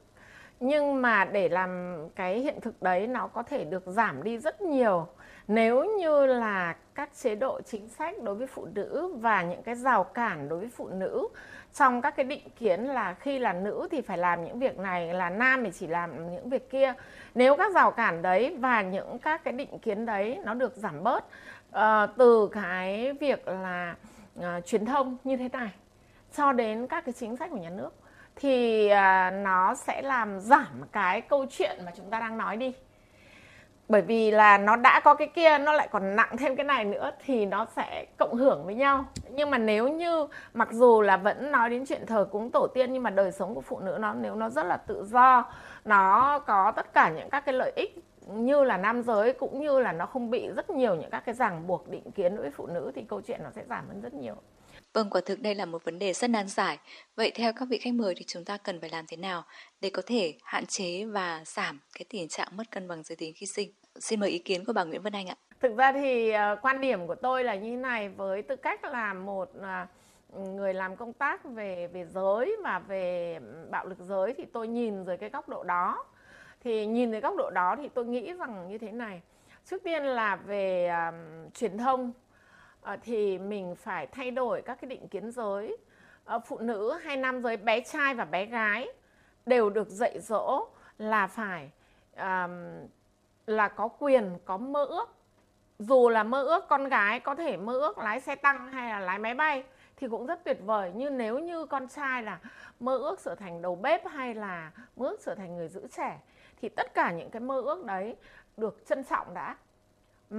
[0.59, 4.61] nhưng mà để làm cái hiện thực đấy nó có thể được giảm đi rất
[4.61, 5.07] nhiều.
[5.47, 9.75] Nếu như là các chế độ chính sách đối với phụ nữ và những cái
[9.75, 11.27] rào cản đối với phụ nữ
[11.73, 15.13] trong các cái định kiến là khi là nữ thì phải làm những việc này
[15.13, 16.93] là nam thì chỉ làm những việc kia.
[17.35, 21.03] Nếu các rào cản đấy và những các cái định kiến đấy nó được giảm
[21.03, 21.25] bớt
[21.69, 21.81] uh,
[22.17, 23.95] từ cái việc là
[24.39, 25.71] uh, truyền thông như thế này
[26.35, 27.93] cho đến các cái chính sách của nhà nước
[28.35, 32.73] thì à, nó sẽ làm giảm cái câu chuyện mà chúng ta đang nói đi
[33.89, 36.85] bởi vì là nó đã có cái kia, nó lại còn nặng thêm cái này
[36.85, 41.17] nữa thì nó sẽ cộng hưởng với nhau nhưng mà nếu như mặc dù là
[41.17, 43.97] vẫn nói đến chuyện thờ cúng tổ tiên nhưng mà đời sống của phụ nữ
[43.99, 45.51] nó, nếu nó rất là tự do,
[45.85, 47.95] nó có tất cả những các cái lợi ích
[48.27, 51.35] như là nam giới cũng như là nó không bị rất nhiều những các cái
[51.35, 54.01] ràng buộc, định kiến đối với phụ nữ thì câu chuyện nó sẽ giảm hơn
[54.01, 54.35] rất nhiều.
[54.95, 56.79] Vâng, quả thực đây là một vấn đề rất nan giải.
[57.15, 59.43] Vậy theo các vị khách mời thì chúng ta cần phải làm thế nào
[59.81, 63.33] để có thể hạn chế và giảm cái tình trạng mất cân bằng giới tính
[63.35, 63.71] khi sinh?
[63.99, 65.35] Xin mời ý kiến của bà Nguyễn Vân Anh ạ.
[65.59, 68.83] Thực ra thì uh, quan điểm của tôi là như thế này với tư cách
[68.83, 73.39] là một uh, người làm công tác về về giới và về
[73.71, 76.05] bạo lực giới thì tôi nhìn dưới cái góc độ đó.
[76.63, 79.21] Thì nhìn dưới góc độ đó thì tôi nghĩ rằng như thế này.
[79.65, 82.13] Trước tiên là về uh, truyền thông
[82.85, 85.77] Ờ, thì mình phải thay đổi các cái định kiến giới.
[86.25, 88.87] Ờ, phụ nữ hay nam giới bé trai và bé gái
[89.45, 90.67] đều được dạy dỗ
[90.97, 91.71] là phải
[92.17, 92.87] um,
[93.47, 95.15] là có quyền có mơ ước.
[95.79, 98.99] Dù là mơ ước con gái có thể mơ ước lái xe tăng hay là
[98.99, 99.63] lái máy bay
[99.95, 100.91] thì cũng rất tuyệt vời.
[100.95, 102.39] Như nếu như con trai là
[102.79, 106.19] mơ ước trở thành đầu bếp hay là mơ ước trở thành người giữ trẻ
[106.61, 108.15] thì tất cả những cái mơ ước đấy
[108.57, 109.55] được trân trọng đã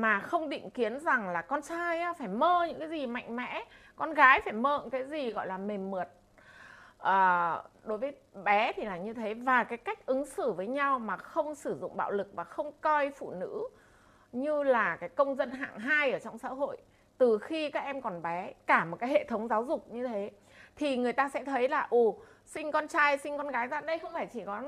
[0.00, 3.64] mà không định kiến rằng là con trai phải mơ những cái gì mạnh mẽ
[3.96, 6.08] con gái phải mơ những cái gì gọi là mềm mượt.
[6.98, 10.98] À, đối với bé thì là như thế và cái cách ứng xử với nhau
[10.98, 13.68] mà không sử dụng bạo lực và không coi phụ nữ
[14.32, 16.76] như là cái công dân hạng hai ở trong xã hội
[17.18, 20.30] từ khi các em còn bé cả một cái hệ thống giáo dục như thế
[20.76, 23.98] thì người ta sẽ thấy là ồ sinh con trai sinh con gái ra đây
[23.98, 24.62] không phải chỉ có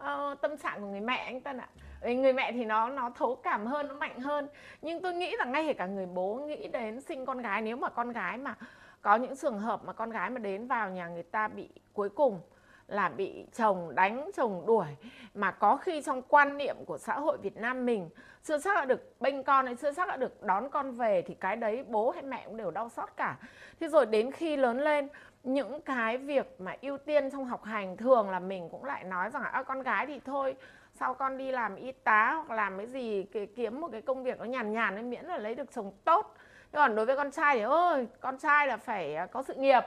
[0.00, 1.68] uh, tâm trạng của người mẹ anh tân ạ.
[2.02, 4.48] Người mẹ thì nó nó thấu cảm hơn nó mạnh hơn.
[4.82, 7.88] Nhưng tôi nghĩ rằng ngay cả người bố nghĩ đến sinh con gái nếu mà
[7.88, 8.54] con gái mà
[9.02, 12.08] có những trường hợp mà con gái mà đến vào nhà người ta bị cuối
[12.08, 12.40] cùng
[12.86, 14.86] là bị chồng đánh chồng đuổi
[15.34, 18.10] mà có khi trong quan niệm của xã hội Việt Nam mình
[18.44, 21.34] chưa chắc đã được bênh con hay chưa chắc đã được đón con về thì
[21.34, 23.36] cái đấy bố hay mẹ cũng đều đau xót cả.
[23.80, 25.08] Thế rồi đến khi lớn lên
[25.42, 29.30] những cái việc mà ưu tiên trong học hành thường là mình cũng lại nói
[29.30, 30.56] rằng à, con gái thì thôi
[30.94, 33.26] sau con đi làm y tá hoặc làm cái gì
[33.56, 36.36] kiếm một cái công việc nó nhàn nhàn ấy miễn là lấy được chồng tốt.
[36.72, 39.82] Còn đối với con trai thì ôi con trai là phải à, có sự nghiệp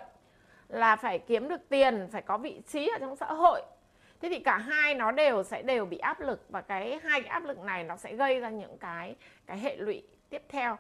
[0.68, 3.62] là phải kiếm được tiền phải có vị trí ở trong xã hội.
[4.22, 7.30] Thế thì cả hai nó đều sẽ đều bị áp lực và cái hai cái
[7.30, 9.16] áp lực này nó sẽ gây ra những cái
[9.46, 10.78] cái hệ lụy tiếp theo.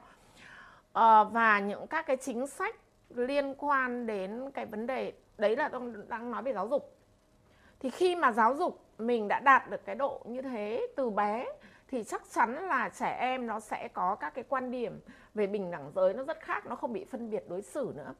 [0.93, 2.75] À, và những các cái chính sách
[3.15, 6.95] liên quan đến cái vấn đề đấy là tôi đang nói về giáo dục.
[7.79, 11.45] Thì khi mà giáo dục mình đã đạt được cái độ như thế từ bé
[11.87, 14.99] thì chắc chắn là trẻ em nó sẽ có các cái quan điểm
[15.33, 18.13] về bình đẳng giới nó rất khác nó không bị phân biệt đối xử nữa.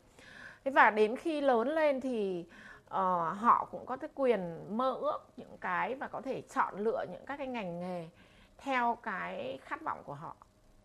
[0.64, 2.46] Thế và đến khi lớn lên thì
[2.88, 2.94] uh,
[3.38, 7.26] họ cũng có cái quyền mơ ước những cái và có thể chọn lựa những
[7.26, 8.10] các cái ngành nghề
[8.58, 10.36] theo cái khát vọng của họ.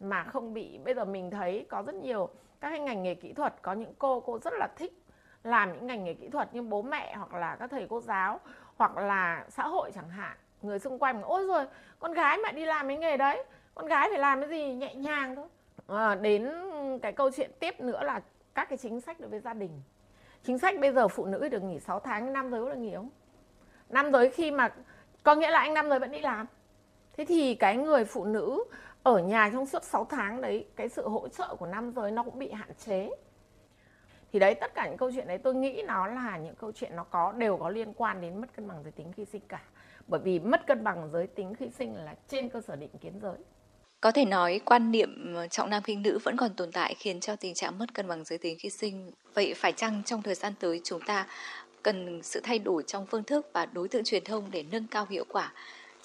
[0.01, 2.29] Mà không bị bây giờ mình thấy có rất nhiều
[2.61, 5.03] các cái ngành nghề kỹ thuật có những cô cô rất là thích
[5.45, 8.41] làm những ngành nghề kỹ thuật như bố mẹ hoặc là các thầy cô giáo
[8.77, 10.37] hoặc là xã hội chẳng hạn.
[10.63, 11.67] Người xung quanh ôi rồi
[11.99, 13.45] con gái mà đi làm cái nghề đấy
[13.75, 14.75] con gái phải làm cái gì?
[14.75, 15.47] Nhẹ nhàng thôi.
[15.87, 16.51] À, đến
[17.03, 18.21] cái câu chuyện tiếp nữa là
[18.55, 19.83] các cái chính sách đối với gia đình.
[20.43, 22.95] Chính sách bây giờ phụ nữ được nghỉ 6 tháng nam giới có được nghỉ
[22.95, 23.11] không?
[23.89, 24.73] Nam giới khi mà
[25.23, 26.47] có nghĩa là anh nam giới vẫn đi làm.
[27.17, 28.65] Thế thì cái người phụ nữ
[29.15, 32.23] ở nhà trong suốt 6 tháng đấy, cái sự hỗ trợ của nam giới nó
[32.23, 33.11] cũng bị hạn chế.
[34.33, 36.97] Thì đấy, tất cả những câu chuyện đấy tôi nghĩ nó là những câu chuyện
[36.97, 39.61] nó có, đều có liên quan đến mất cân bằng giới tính khi sinh cả.
[40.07, 43.13] Bởi vì mất cân bằng giới tính khi sinh là trên cơ sở định kiến
[43.23, 43.37] giới.
[44.01, 47.21] Có thể nói quan niệm ờ, trọng nam khinh nữ vẫn còn tồn tại khiến
[47.21, 49.11] cho tình trạng mất cân bằng giới tính khi sinh.
[49.35, 51.27] Vậy phải chăng trong thời gian tới chúng ta
[51.83, 55.07] cần sự thay đổi trong phương thức và đối tượng truyền thông để nâng cao
[55.11, 55.53] hiệu quả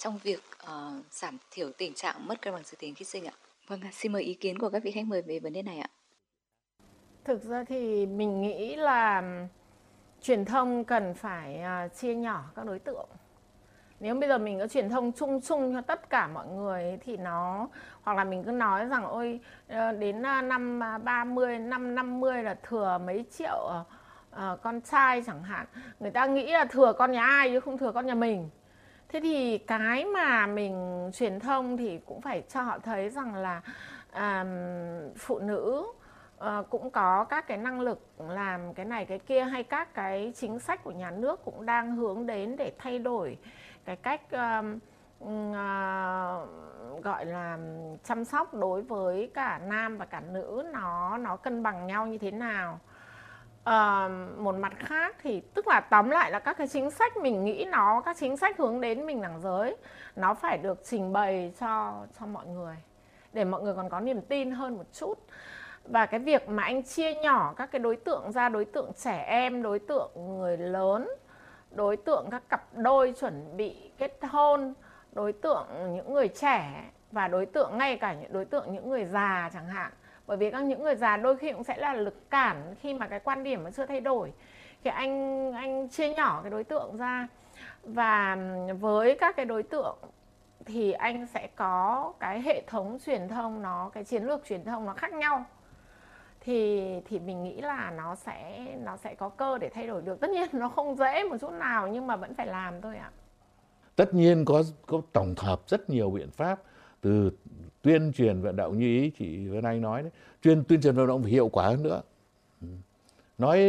[0.04, 3.32] trong việc uh, giảm thiểu tình trạng mất cân bằng giới tính khi sinh ạ?
[3.66, 5.88] Vâng, xin mời ý kiến của các vị khách mời về vấn đề này ạ.
[7.24, 9.22] Thực ra thì mình nghĩ là
[10.22, 13.08] truyền thông cần phải uh, chia nhỏ các đối tượng
[14.00, 17.16] nếu bây giờ mình có truyền thông chung chung cho tất cả mọi người thì
[17.16, 17.68] nó
[18.02, 22.56] hoặc là mình cứ nói rằng ôi ờ, đến năm à, 30 năm 50 là
[22.68, 23.72] thừa mấy triệu
[24.36, 25.66] uh, con trai chẳng hạn
[26.00, 28.50] người ta nghĩ là thừa con nhà ai chứ không thừa con nhà mình
[29.14, 33.62] thế thì cái mà mình truyền thông thì cũng phải cho họ thấy rằng là
[34.14, 34.48] um,
[35.16, 35.86] phụ nữ
[36.38, 40.32] uh, cũng có các cái năng lực làm cái này cái kia hay các cái
[40.36, 43.38] chính sách của nhà nước cũng đang hướng đến để thay đổi
[43.84, 44.78] cái cách um,
[45.24, 45.54] uh,
[47.04, 47.58] gọi là
[48.04, 50.66] chăm sóc đối với cả nam và cả nữ.
[50.72, 52.80] Nó nó cân bằng nhau như thế nào?
[53.64, 54.08] À,
[54.38, 57.64] một mặt khác thì tức là tóm lại là các cái chính sách mình nghĩ
[57.64, 59.76] nó các chính sách hướng đến mình đẳng giới
[60.16, 62.76] nó phải được trình bày cho cho mọi người
[63.32, 65.18] để mọi người còn có niềm tin hơn một chút.
[65.84, 69.24] Và cái việc mà anh chia nhỏ các cái đối tượng ra đối tượng trẻ
[69.28, 71.08] em đối tượng người lớn
[71.70, 74.74] đối tượng các cặp đôi chuẩn bị kết hôn
[75.12, 79.04] đối tượng những người trẻ và đối tượng ngay cả những đối tượng những người
[79.04, 79.92] già chẳng hạn
[80.26, 83.08] bởi vì các những người già đôi khi cũng sẽ là lực cản khi mà
[83.08, 84.32] cái quan điểm nó chưa thay đổi.
[84.84, 87.28] Thì anh anh chia nhỏ cái đối tượng ra.
[87.82, 88.38] Và
[88.80, 89.96] với các cái đối tượng
[90.64, 94.86] thì anh sẽ có cái hệ thống truyền thông nó, cái chiến lược truyền thông
[94.86, 95.44] nó khác nhau.
[96.40, 100.20] Thì thì mình nghĩ là nó sẽ nó sẽ có cơ để thay đổi được.
[100.20, 103.10] Tất nhiên nó không dễ một chút nào nhưng mà vẫn phải làm thôi ạ.
[103.96, 106.58] Tất nhiên có có tổng hợp rất nhiều biện pháp
[107.00, 107.30] từ
[107.84, 110.12] tuyên truyền vận động như ý chị Vân Anh nói đấy,
[110.42, 112.02] tuyên tuyên truyền vận động phải hiệu quả hơn nữa.
[112.60, 112.68] Ừ.
[113.38, 113.60] Nói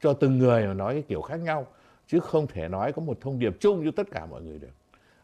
[0.00, 1.66] cho từng người mà nói cái kiểu khác nhau,
[2.06, 4.68] chứ không thể nói có một thông điệp chung cho tất cả mọi người được.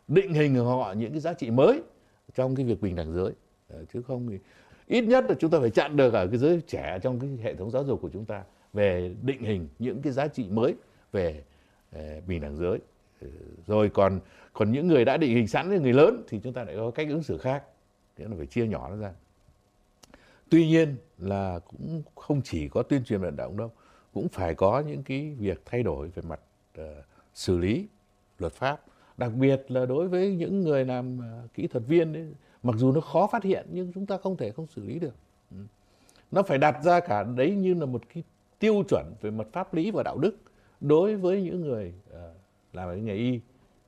[0.09, 1.83] Định hình họ những cái giá trị mới
[2.35, 3.33] trong cái việc bình đẳng giới.
[3.69, 4.39] Ờ, chứ không thì
[4.87, 7.55] ít nhất là chúng ta phải chặn được ở cái giới trẻ trong cái hệ
[7.55, 8.43] thống giáo dục của chúng ta
[8.73, 10.75] về định hình những cái giá trị mới
[11.13, 11.43] về
[11.93, 12.79] ờ, bình đẳng giới.
[13.21, 13.29] Ờ,
[13.67, 14.21] rồi còn
[14.53, 17.09] còn những người đã định hình sẵn người lớn thì chúng ta lại có cách
[17.09, 17.63] ứng xử khác
[18.17, 19.13] nghĩa là phải chia nhỏ nó ra.
[20.51, 23.71] Tuy nhiên là cũng không chỉ có tuyên truyền vận động đâu
[24.15, 26.41] cũng phải có những cái việc thay đổi về mặt
[26.81, 26.85] uh,
[27.35, 27.87] xử lý
[28.39, 28.81] luật pháp.
[29.17, 32.93] Đặc biệt là đối với những người làm uh, kỹ thuật viên ấy, mặc dù
[32.93, 35.15] nó khó phát hiện nhưng chúng ta không thể không xử lý được.
[35.51, 35.57] Ừ.
[36.31, 38.23] nó phải đặt ra cả đấy như là một cái
[38.59, 40.37] tiêu chuẩn về mặt pháp lý và đạo đức
[40.81, 42.15] đối với những người uh,
[42.73, 43.41] làm cái nghề y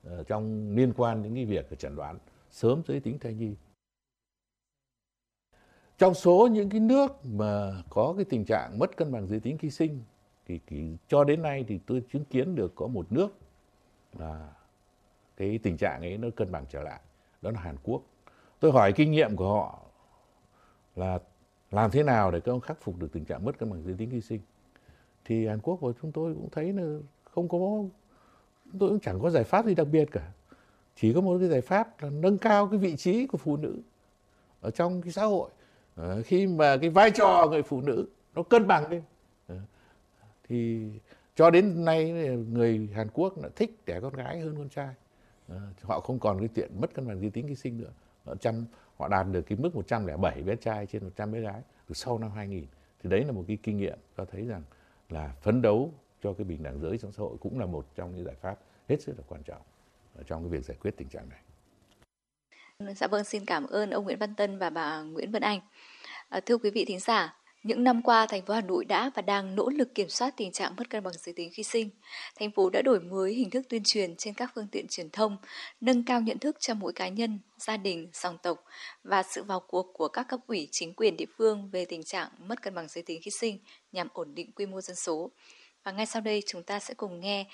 [0.07, 2.17] uh, trong liên quan đến cái việc chẩn đoán
[2.51, 3.55] sớm giới tính thai nhi
[5.97, 9.57] trong số những cái nước mà có cái tình trạng mất cân bằng giới tính
[9.57, 10.03] khi sinh
[10.47, 13.37] thì, thì cho đến nay thì tôi chứng kiến được có một nước
[14.19, 14.49] là
[15.37, 16.99] cái tình trạng ấy nó cân bằng trở lại.
[17.41, 18.01] Đó là Hàn Quốc.
[18.59, 19.79] Tôi hỏi kinh nghiệm của họ
[20.95, 21.19] là
[21.71, 23.95] làm thế nào để các ông khắc phục được tình trạng mất cân bằng giới
[23.97, 24.41] tính khi sinh?
[25.25, 27.57] Thì Hàn Quốc và chúng tôi cũng thấy là không có
[28.79, 30.31] tôi cũng chẳng có giải pháp gì đặc biệt cả.
[30.95, 33.81] Chỉ có một cái giải pháp là nâng cao cái vị trí của phụ nữ
[34.61, 35.49] ở trong cái xã hội
[35.95, 39.01] à, khi mà cái vai trò người phụ nữ nó cân bằng lên
[39.47, 39.57] à, ờ,
[40.47, 40.89] thì
[41.35, 44.93] cho đến nay ờ, người Hàn Quốc là thích đẻ con gái hơn con trai.
[45.47, 47.91] À, họ không còn cái chuyện mất cân bằng giới tính khi sinh nữa.
[48.25, 48.65] Họ trăm
[48.97, 52.31] họ đạt được cái mức 107 bé trai trên 100 bé gái từ sau năm
[52.31, 52.65] 2000
[53.03, 54.63] thì đấy là một cái kinh nghiệm cho thấy rằng
[55.09, 55.93] là phấn đấu
[56.23, 58.59] cho cái bình đẳng giới trong xã hội cũng là một trong những giải pháp
[58.89, 59.61] hết sức là quan trọng
[60.27, 61.39] trong cái việc giải quyết tình trạng này.
[62.79, 65.59] Dạ vâng, xin cảm ơn ông Nguyễn Văn Tân và bà Nguyễn Vân Anh.
[66.29, 69.21] À, thưa quý vị thính giả, những năm qua, thành phố Hà Nội đã và
[69.21, 71.89] đang nỗ lực kiểm soát tình trạng mất cân bằng giới tính khi sinh.
[72.39, 75.37] Thành phố đã đổi mới hình thức tuyên truyền trên các phương tiện truyền thông,
[75.81, 78.63] nâng cao nhận thức cho mỗi cá nhân, gia đình, dòng tộc
[79.03, 82.29] và sự vào cuộc của các cấp ủy chính quyền địa phương về tình trạng
[82.39, 83.59] mất cân bằng giới tính khi sinh
[83.91, 85.31] nhằm ổn định quy mô dân số.
[85.83, 87.45] Và ngay sau đây chúng ta sẽ cùng nghe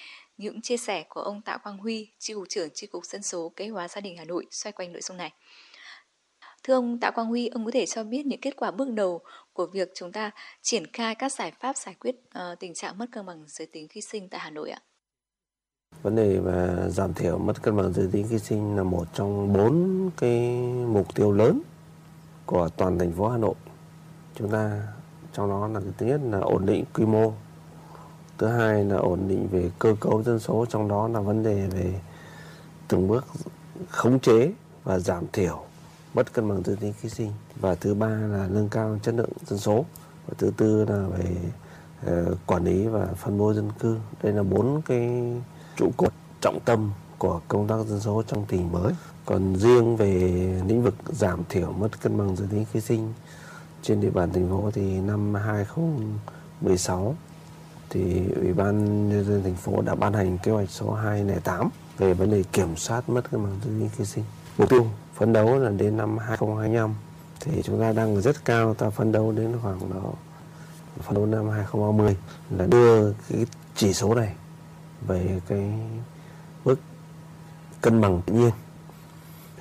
[0.41, 3.51] những chia sẻ của ông Tạ Quang Huy, tri cục trưởng Chi cục Dân số
[3.55, 5.33] Kế hóa Gia đình Hà Nội xoay quanh nội dung này.
[6.63, 9.21] Thưa ông Tạ Quang Huy, ông có thể cho biết những kết quả bước đầu
[9.53, 10.31] của việc chúng ta
[10.61, 13.87] triển khai các giải pháp giải quyết uh, tình trạng mất cân bằng giới tính
[13.87, 14.81] khi sinh tại Hà Nội ạ?
[16.01, 19.53] Vấn đề về giảm thiểu mất cân bằng giới tính khi sinh là một trong
[19.53, 20.57] bốn cái
[20.87, 21.61] mục tiêu lớn
[22.45, 23.55] của toàn thành phố Hà Nội.
[24.35, 24.87] Chúng ta
[25.33, 27.33] trong đó là thứ nhất là ổn định quy mô,
[28.41, 31.67] thứ hai là ổn định về cơ cấu dân số, trong đó là vấn đề
[31.67, 31.99] về
[32.87, 33.25] từng bước
[33.89, 34.51] khống chế
[34.83, 35.63] và giảm thiểu
[36.13, 37.31] mất cân bằng giới tính khi sinh.
[37.55, 39.85] Và thứ ba là nâng cao chất lượng dân số.
[40.27, 41.35] Và thứ tư là về
[42.11, 43.97] uh, quản lý và phân bố dân cư.
[44.23, 45.33] Đây là bốn cái
[45.75, 48.93] trụ cột trọng tâm của công tác dân số trong tình mới.
[49.25, 50.11] Còn riêng về
[50.67, 53.13] lĩnh vực giảm thiểu mất cân bằng giới tính khi sinh
[53.81, 57.15] trên địa bàn thành phố thì năm 2016
[57.93, 62.13] thì Ủy ban nhân dân thành phố đã ban hành kế hoạch số 208 về
[62.13, 64.23] vấn đề kiểm soát mất cân bằng tư duy khi sinh.
[64.57, 66.95] Mục tiêu phấn đấu là đến năm 2025
[67.39, 70.11] thì chúng ta đang rất cao, ta phấn đấu đến khoảng đó,
[71.01, 72.17] phấn đấu năm 2030
[72.49, 73.45] là đưa cái
[73.75, 74.33] chỉ số này
[75.07, 75.73] về cái
[76.65, 76.75] mức
[77.81, 78.51] cân bằng tự nhiên.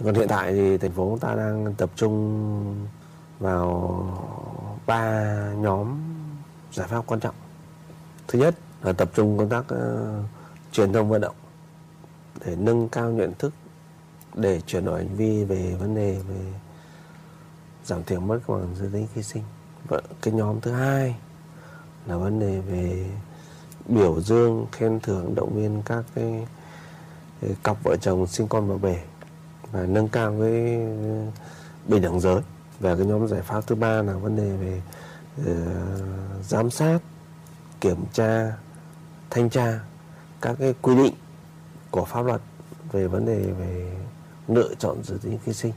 [0.05, 2.87] Còn hiện tại thì thành phố ta đang tập trung
[3.39, 4.05] vào
[4.87, 5.25] ba
[5.57, 5.99] nhóm
[6.73, 7.35] giải pháp quan trọng
[8.31, 10.25] thứ nhất là tập trung công tác uh,
[10.73, 11.35] truyền thông vận động
[12.45, 13.53] để nâng cao nhận thức
[14.35, 16.53] để chuyển đổi hành vi về vấn đề về
[17.85, 19.43] giảm thiểu mất cân bằng giới tính khi sinh.
[19.89, 21.17] Và cái nhóm thứ hai
[22.07, 23.07] là vấn đề về
[23.87, 26.47] biểu dương khen thưởng động viên các cái,
[27.41, 29.03] cái cặp vợ chồng sinh con vào bể
[29.73, 31.27] và nâng cao cái ờ,
[31.89, 32.41] bình đẳng giới.
[32.81, 34.83] Và cái nhóm giải pháp thứ ba là vấn đề về
[35.41, 36.99] uh, giám sát
[37.81, 38.53] kiểm tra
[39.31, 39.81] thanh tra
[40.41, 41.15] các cái quy định
[41.91, 42.41] của pháp luật
[42.93, 43.97] về vấn đề về
[44.49, 45.73] lựa chọn giới tính khi sinh.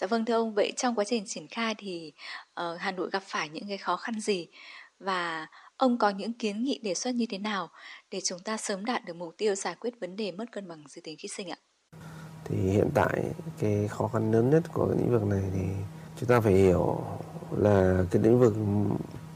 [0.00, 2.12] Dạ vâng thưa ông, vậy trong quá trình triển khai thì
[2.60, 4.48] uh, Hà Nội gặp phải những cái khó khăn gì
[5.00, 5.46] và
[5.76, 7.68] ông có những kiến nghị đề xuất như thế nào
[8.10, 10.84] để chúng ta sớm đạt được mục tiêu giải quyết vấn đề mất cân bằng
[10.88, 11.56] giới tính khi sinh ạ?
[12.44, 13.24] Thì hiện tại
[13.58, 15.64] cái khó khăn lớn nhất của lĩnh vực này thì
[16.20, 17.04] chúng ta phải hiểu
[17.50, 18.54] là cái lĩnh vực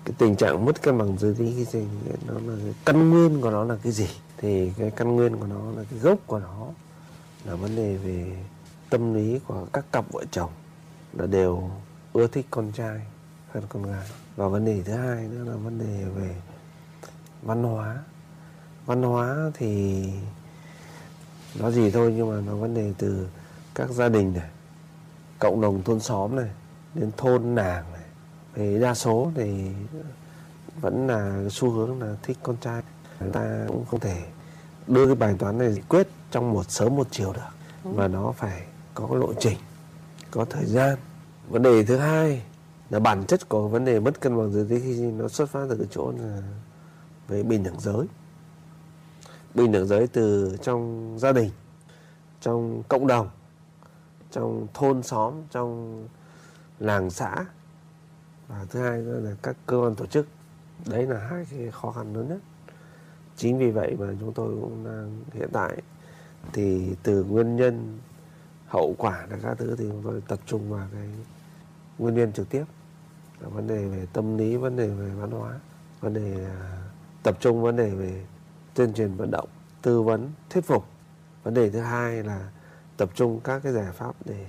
[0.04, 1.88] cái tình trạng mất cân bằng giới tính khi sinh
[2.26, 5.46] nó là cái căn nguyên của nó là cái gì, thì cái căn nguyên của
[5.46, 6.66] nó là cái gốc của nó,
[7.44, 8.36] là vấn đề về
[8.90, 10.50] tâm lý của các cặp vợ chồng
[11.12, 11.70] là đều
[12.12, 13.00] ưa thích con trai
[13.50, 14.06] hơn con gái.
[14.36, 16.36] Và vấn đề thứ hai nữa là vấn đề về
[17.42, 17.98] văn hóa.
[18.86, 20.04] Văn hóa thì
[21.58, 23.28] nó gì thôi nhưng mà nó vấn đề từ
[23.74, 24.50] các gia đình này,
[25.38, 26.50] cộng đồng thôn xóm này,
[26.94, 27.91] đến thôn nàng
[28.54, 29.70] về đa số thì
[30.80, 32.82] vẫn là xu hướng là thích con trai.
[33.20, 34.22] Chúng ta cũng không thể
[34.86, 37.40] đưa cái bài toán này quyết trong một sớm một chiều được.
[37.84, 39.58] Và nó phải có lộ trình
[40.30, 40.98] có thời gian.
[41.48, 42.42] Vấn đề thứ hai
[42.90, 45.66] là bản chất của vấn đề mất cân bằng giới tính khi nó xuất phát
[45.70, 46.42] từ cái chỗ là
[47.28, 48.06] về bình đẳng giới.
[49.54, 51.50] Bình đẳng giới từ trong gia đình
[52.40, 53.30] trong cộng đồng
[54.30, 56.02] trong thôn xóm trong
[56.78, 57.44] làng xã
[58.52, 60.26] và thứ hai nữa là các cơ quan tổ chức.
[60.86, 62.38] Đấy là hai cái khó khăn lớn nhất.
[63.36, 65.82] Chính vì vậy mà chúng tôi cũng đang, hiện tại
[66.52, 67.98] thì từ nguyên nhân
[68.66, 71.08] hậu quả là các thứ thì chúng tôi tập trung vào cái
[71.98, 72.64] nguyên nhân trực tiếp.
[73.40, 75.58] Là vấn đề về tâm lý, vấn đề về văn hóa,
[76.00, 76.82] vấn đề à,
[77.22, 78.26] tập trung, vấn đề về
[78.74, 79.48] tuyên truyền vận động,
[79.82, 80.86] tư vấn, thuyết phục.
[81.42, 82.50] Vấn đề thứ hai là
[82.96, 84.46] tập trung các cái giải pháp để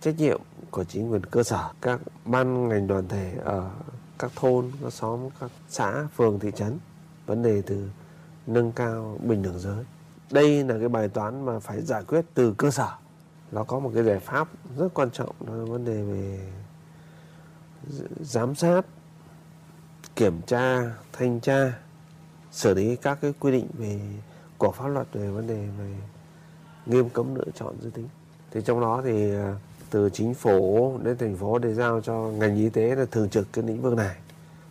[0.00, 0.40] trách nhiệm
[0.74, 3.70] của chính quyền cơ sở, các ban ngành đoàn thể ở
[4.18, 6.78] các thôn, các xóm, các xã, phường, thị trấn.
[7.26, 7.90] Vấn đề từ
[8.46, 9.84] nâng cao bình đẳng giới.
[10.30, 12.88] Đây là cái bài toán mà phải giải quyết từ cơ sở.
[13.52, 14.48] Nó có một cái giải pháp
[14.78, 16.52] rất quan trọng, đó là vấn đề về
[18.20, 18.86] giám sát,
[20.16, 20.82] kiểm tra,
[21.12, 21.72] thanh tra,
[22.50, 24.00] xử lý các cái quy định về
[24.58, 25.96] của pháp luật về vấn đề về
[26.86, 28.08] nghiêm cấm lựa chọn giới tính.
[28.50, 29.54] Thì trong đó thì à,
[29.94, 33.46] từ chính phủ đến thành phố để giao cho ngành y tế là thường trực
[33.52, 34.16] cái lĩnh vực này.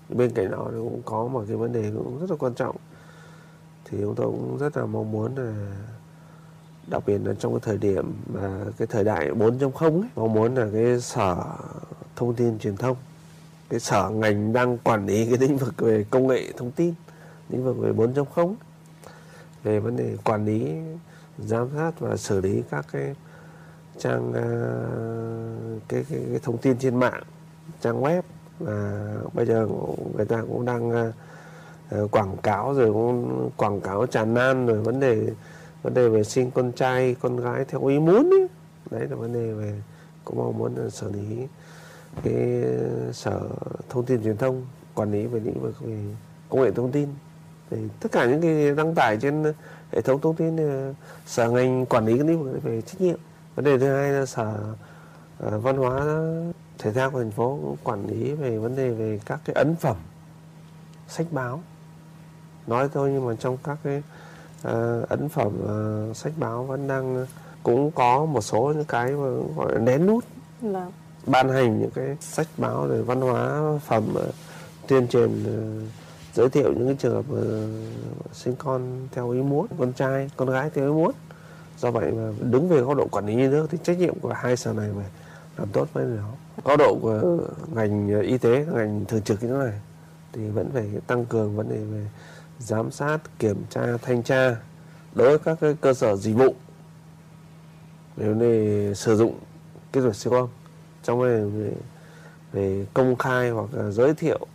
[0.10, 2.76] Bên cạnh đó thì cũng có một cái vấn đề cũng rất là quan trọng.
[3.86, 5.76] Thì chúng tôi cũng rất là mong muốn là
[6.88, 10.56] đặc biệt là trong cái thời điểm mà cái thời đại 4.0 ấy, mong muốn
[10.56, 11.44] là cái sở
[12.16, 12.98] thông tin truyền thông
[13.70, 16.94] cái sở ngành đang quản lý cái lĩnh vực về công nghệ thông tin
[17.50, 18.54] lĩnh vực về 4.0
[19.64, 20.72] về vấn đề quản lý
[21.38, 23.16] giám sát và xử lý các cái
[24.00, 27.24] trang uh, cái, cái, cái thông tin trên mạng
[27.82, 28.22] trang web
[28.60, 29.68] và bây giờ
[30.16, 35.00] người ta cũng đang uh, quảng cáo rồi cũng quảng cáo tràn lan rồi vấn
[35.00, 35.28] đề
[35.84, 38.48] vấn đề về sinh con trai con gái theo ý muốn ấy.
[38.92, 39.82] đấy là vấn đề về
[40.26, 41.48] cũng mong muốn xử lý
[42.24, 42.64] cái
[43.14, 43.42] sở
[43.90, 45.98] thông tin truyền thông quản lý về lĩnh vực về
[46.50, 47.10] công nghệ thông tin
[47.70, 49.44] thì tất cả những cái đăng tải trên
[49.92, 50.58] hệ thống thông tin
[51.26, 53.18] sở ngành quản lý cái lĩnh vực về trách nhiệm
[53.56, 54.76] vấn đề thứ hai là sở
[55.48, 56.02] uh, văn hóa
[56.80, 59.76] thể thao của thành phố cũng quản lý về vấn đề về các cái ấn
[59.76, 59.96] phẩm
[61.08, 61.62] sách báo
[62.68, 64.04] nói thôi nhưng mà trong các cái
[64.68, 65.52] uh, ấn phẩm
[66.10, 67.26] uh, sách báo vẫn đang
[67.64, 70.24] cũng có một số những cái mà gọi là nén nút.
[70.62, 70.92] Vâng.
[71.26, 74.36] ban hành những cái sách báo về văn hóa phẩm uh,
[74.88, 75.90] tuyên truyền uh,
[76.34, 80.50] giới thiệu những cái trường hợp uh, sinh con theo ý muốn con trai con
[80.50, 81.12] gái theo ý muốn
[81.84, 84.58] do vậy mà đứng về góc độ quản lý nước thì trách nhiệm của hai
[84.58, 85.06] sở này phải
[85.58, 86.30] làm tốt với nó.
[86.64, 87.40] Góc độ của
[87.74, 89.80] ngành y tế ngành thường trực như thế này
[90.34, 92.08] thì vẫn phải tăng cường vấn đề về
[92.60, 94.56] giám sát kiểm tra thanh tra
[95.16, 96.56] đối với các cái cơ sở dịch vụ.
[98.18, 99.40] Để, để sử dụng
[99.92, 100.48] kết quả siêu âm
[101.04, 101.72] trong về, về,
[102.52, 104.48] về công khai hoặc là giới thiệu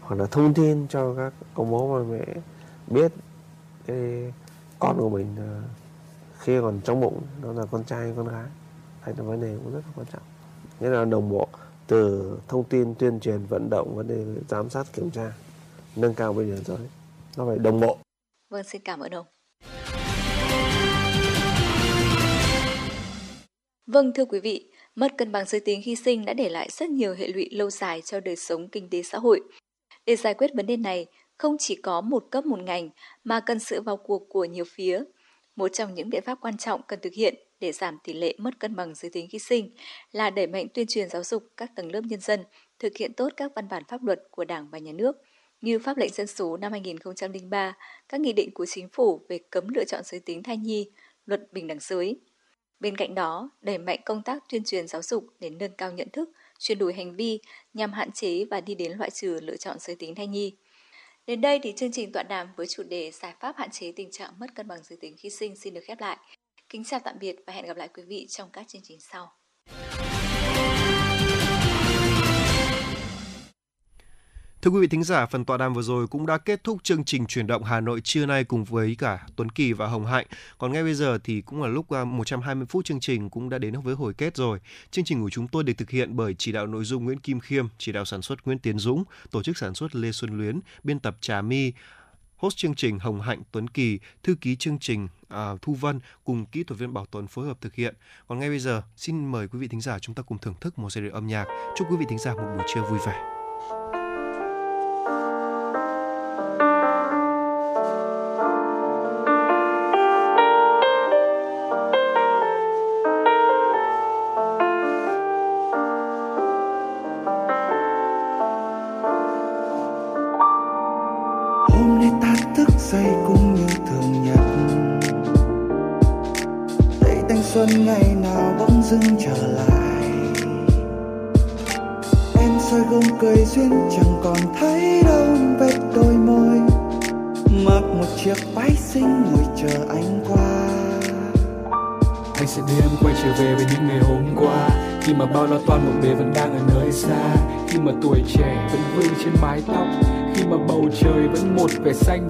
[0.00, 2.24] hoặc là thông tin cho các ông bố bà mẹ
[2.86, 3.12] biết
[3.86, 4.32] cái
[4.78, 5.36] con của mình
[6.48, 8.46] khi còn trong bụng nó là con trai hay con gái.
[9.00, 10.22] Hay là vấn đề cũng rất là quan trọng.
[10.80, 11.48] Nghĩa là đồng bộ
[11.86, 15.32] từ thông tin tuyên truyền vận động vấn đề giám sát kiểm tra
[15.96, 16.88] nâng cao bây giờ giới
[17.36, 17.98] nó phải đồng bộ.
[18.50, 19.26] Vâng xin cảm ơn ông.
[23.86, 26.90] Vâng thưa quý vị, mất cân bằng giới tính khi sinh đã để lại rất
[26.90, 29.40] nhiều hệ lụy lâu dài cho đời sống kinh tế xã hội.
[30.06, 31.06] Để giải quyết vấn đề này,
[31.38, 32.90] không chỉ có một cấp một ngành
[33.24, 35.02] mà cần sự vào cuộc của nhiều phía,
[35.58, 38.60] một trong những biện pháp quan trọng cần thực hiện để giảm tỷ lệ mất
[38.60, 39.70] cân bằng giới tính khi sinh
[40.12, 42.44] là đẩy mạnh tuyên truyền giáo dục các tầng lớp nhân dân
[42.78, 45.16] thực hiện tốt các văn bản pháp luật của Đảng và Nhà nước,
[45.60, 47.76] như Pháp lệnh dân số năm 2003,
[48.08, 50.90] các nghị định của chính phủ về cấm lựa chọn giới tính thai nhi,
[51.26, 52.20] luật bình đẳng giới.
[52.80, 56.08] Bên cạnh đó, đẩy mạnh công tác tuyên truyền giáo dục để nâng cao nhận
[56.12, 57.40] thức, chuyển đổi hành vi
[57.74, 60.56] nhằm hạn chế và đi đến loại trừ lựa chọn giới tính thai nhi.
[61.28, 64.10] Đến đây thì chương trình tọa đàm với chủ đề giải pháp hạn chế tình
[64.10, 66.18] trạng mất cân bằng giới tính khi sinh xin được khép lại.
[66.68, 69.32] Kính chào tạm biệt và hẹn gặp lại quý vị trong các chương trình sau.
[74.68, 77.04] Thưa quý vị thính giả, phần tọa đàm vừa rồi cũng đã kết thúc chương
[77.04, 80.26] trình chuyển động Hà Nội trưa nay cùng với cả Tuấn Kỳ và Hồng Hạnh.
[80.58, 83.58] Còn ngay bây giờ thì cũng là lúc à, 120 phút chương trình cũng đã
[83.58, 84.58] đến với hồi kết rồi.
[84.90, 87.40] Chương trình của chúng tôi được thực hiện bởi chỉ đạo nội dung Nguyễn Kim
[87.40, 90.60] Khiêm, chỉ đạo sản xuất Nguyễn Tiến Dũng, tổ chức sản xuất Lê Xuân Luyến,
[90.84, 91.72] biên tập Trà My,
[92.36, 96.46] host chương trình Hồng Hạnh Tuấn Kỳ, thư ký chương trình à, Thu Vân cùng
[96.46, 97.94] kỹ thuật viên Bảo Tuấn phối hợp thực hiện.
[98.26, 100.78] Còn ngay bây giờ, xin mời quý vị thính giả chúng ta cùng thưởng thức
[100.78, 101.46] một series âm nhạc.
[101.78, 103.37] Chúc quý vị thính giả một buổi trưa vui vẻ.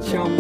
[0.03, 0.38] Chiếc váy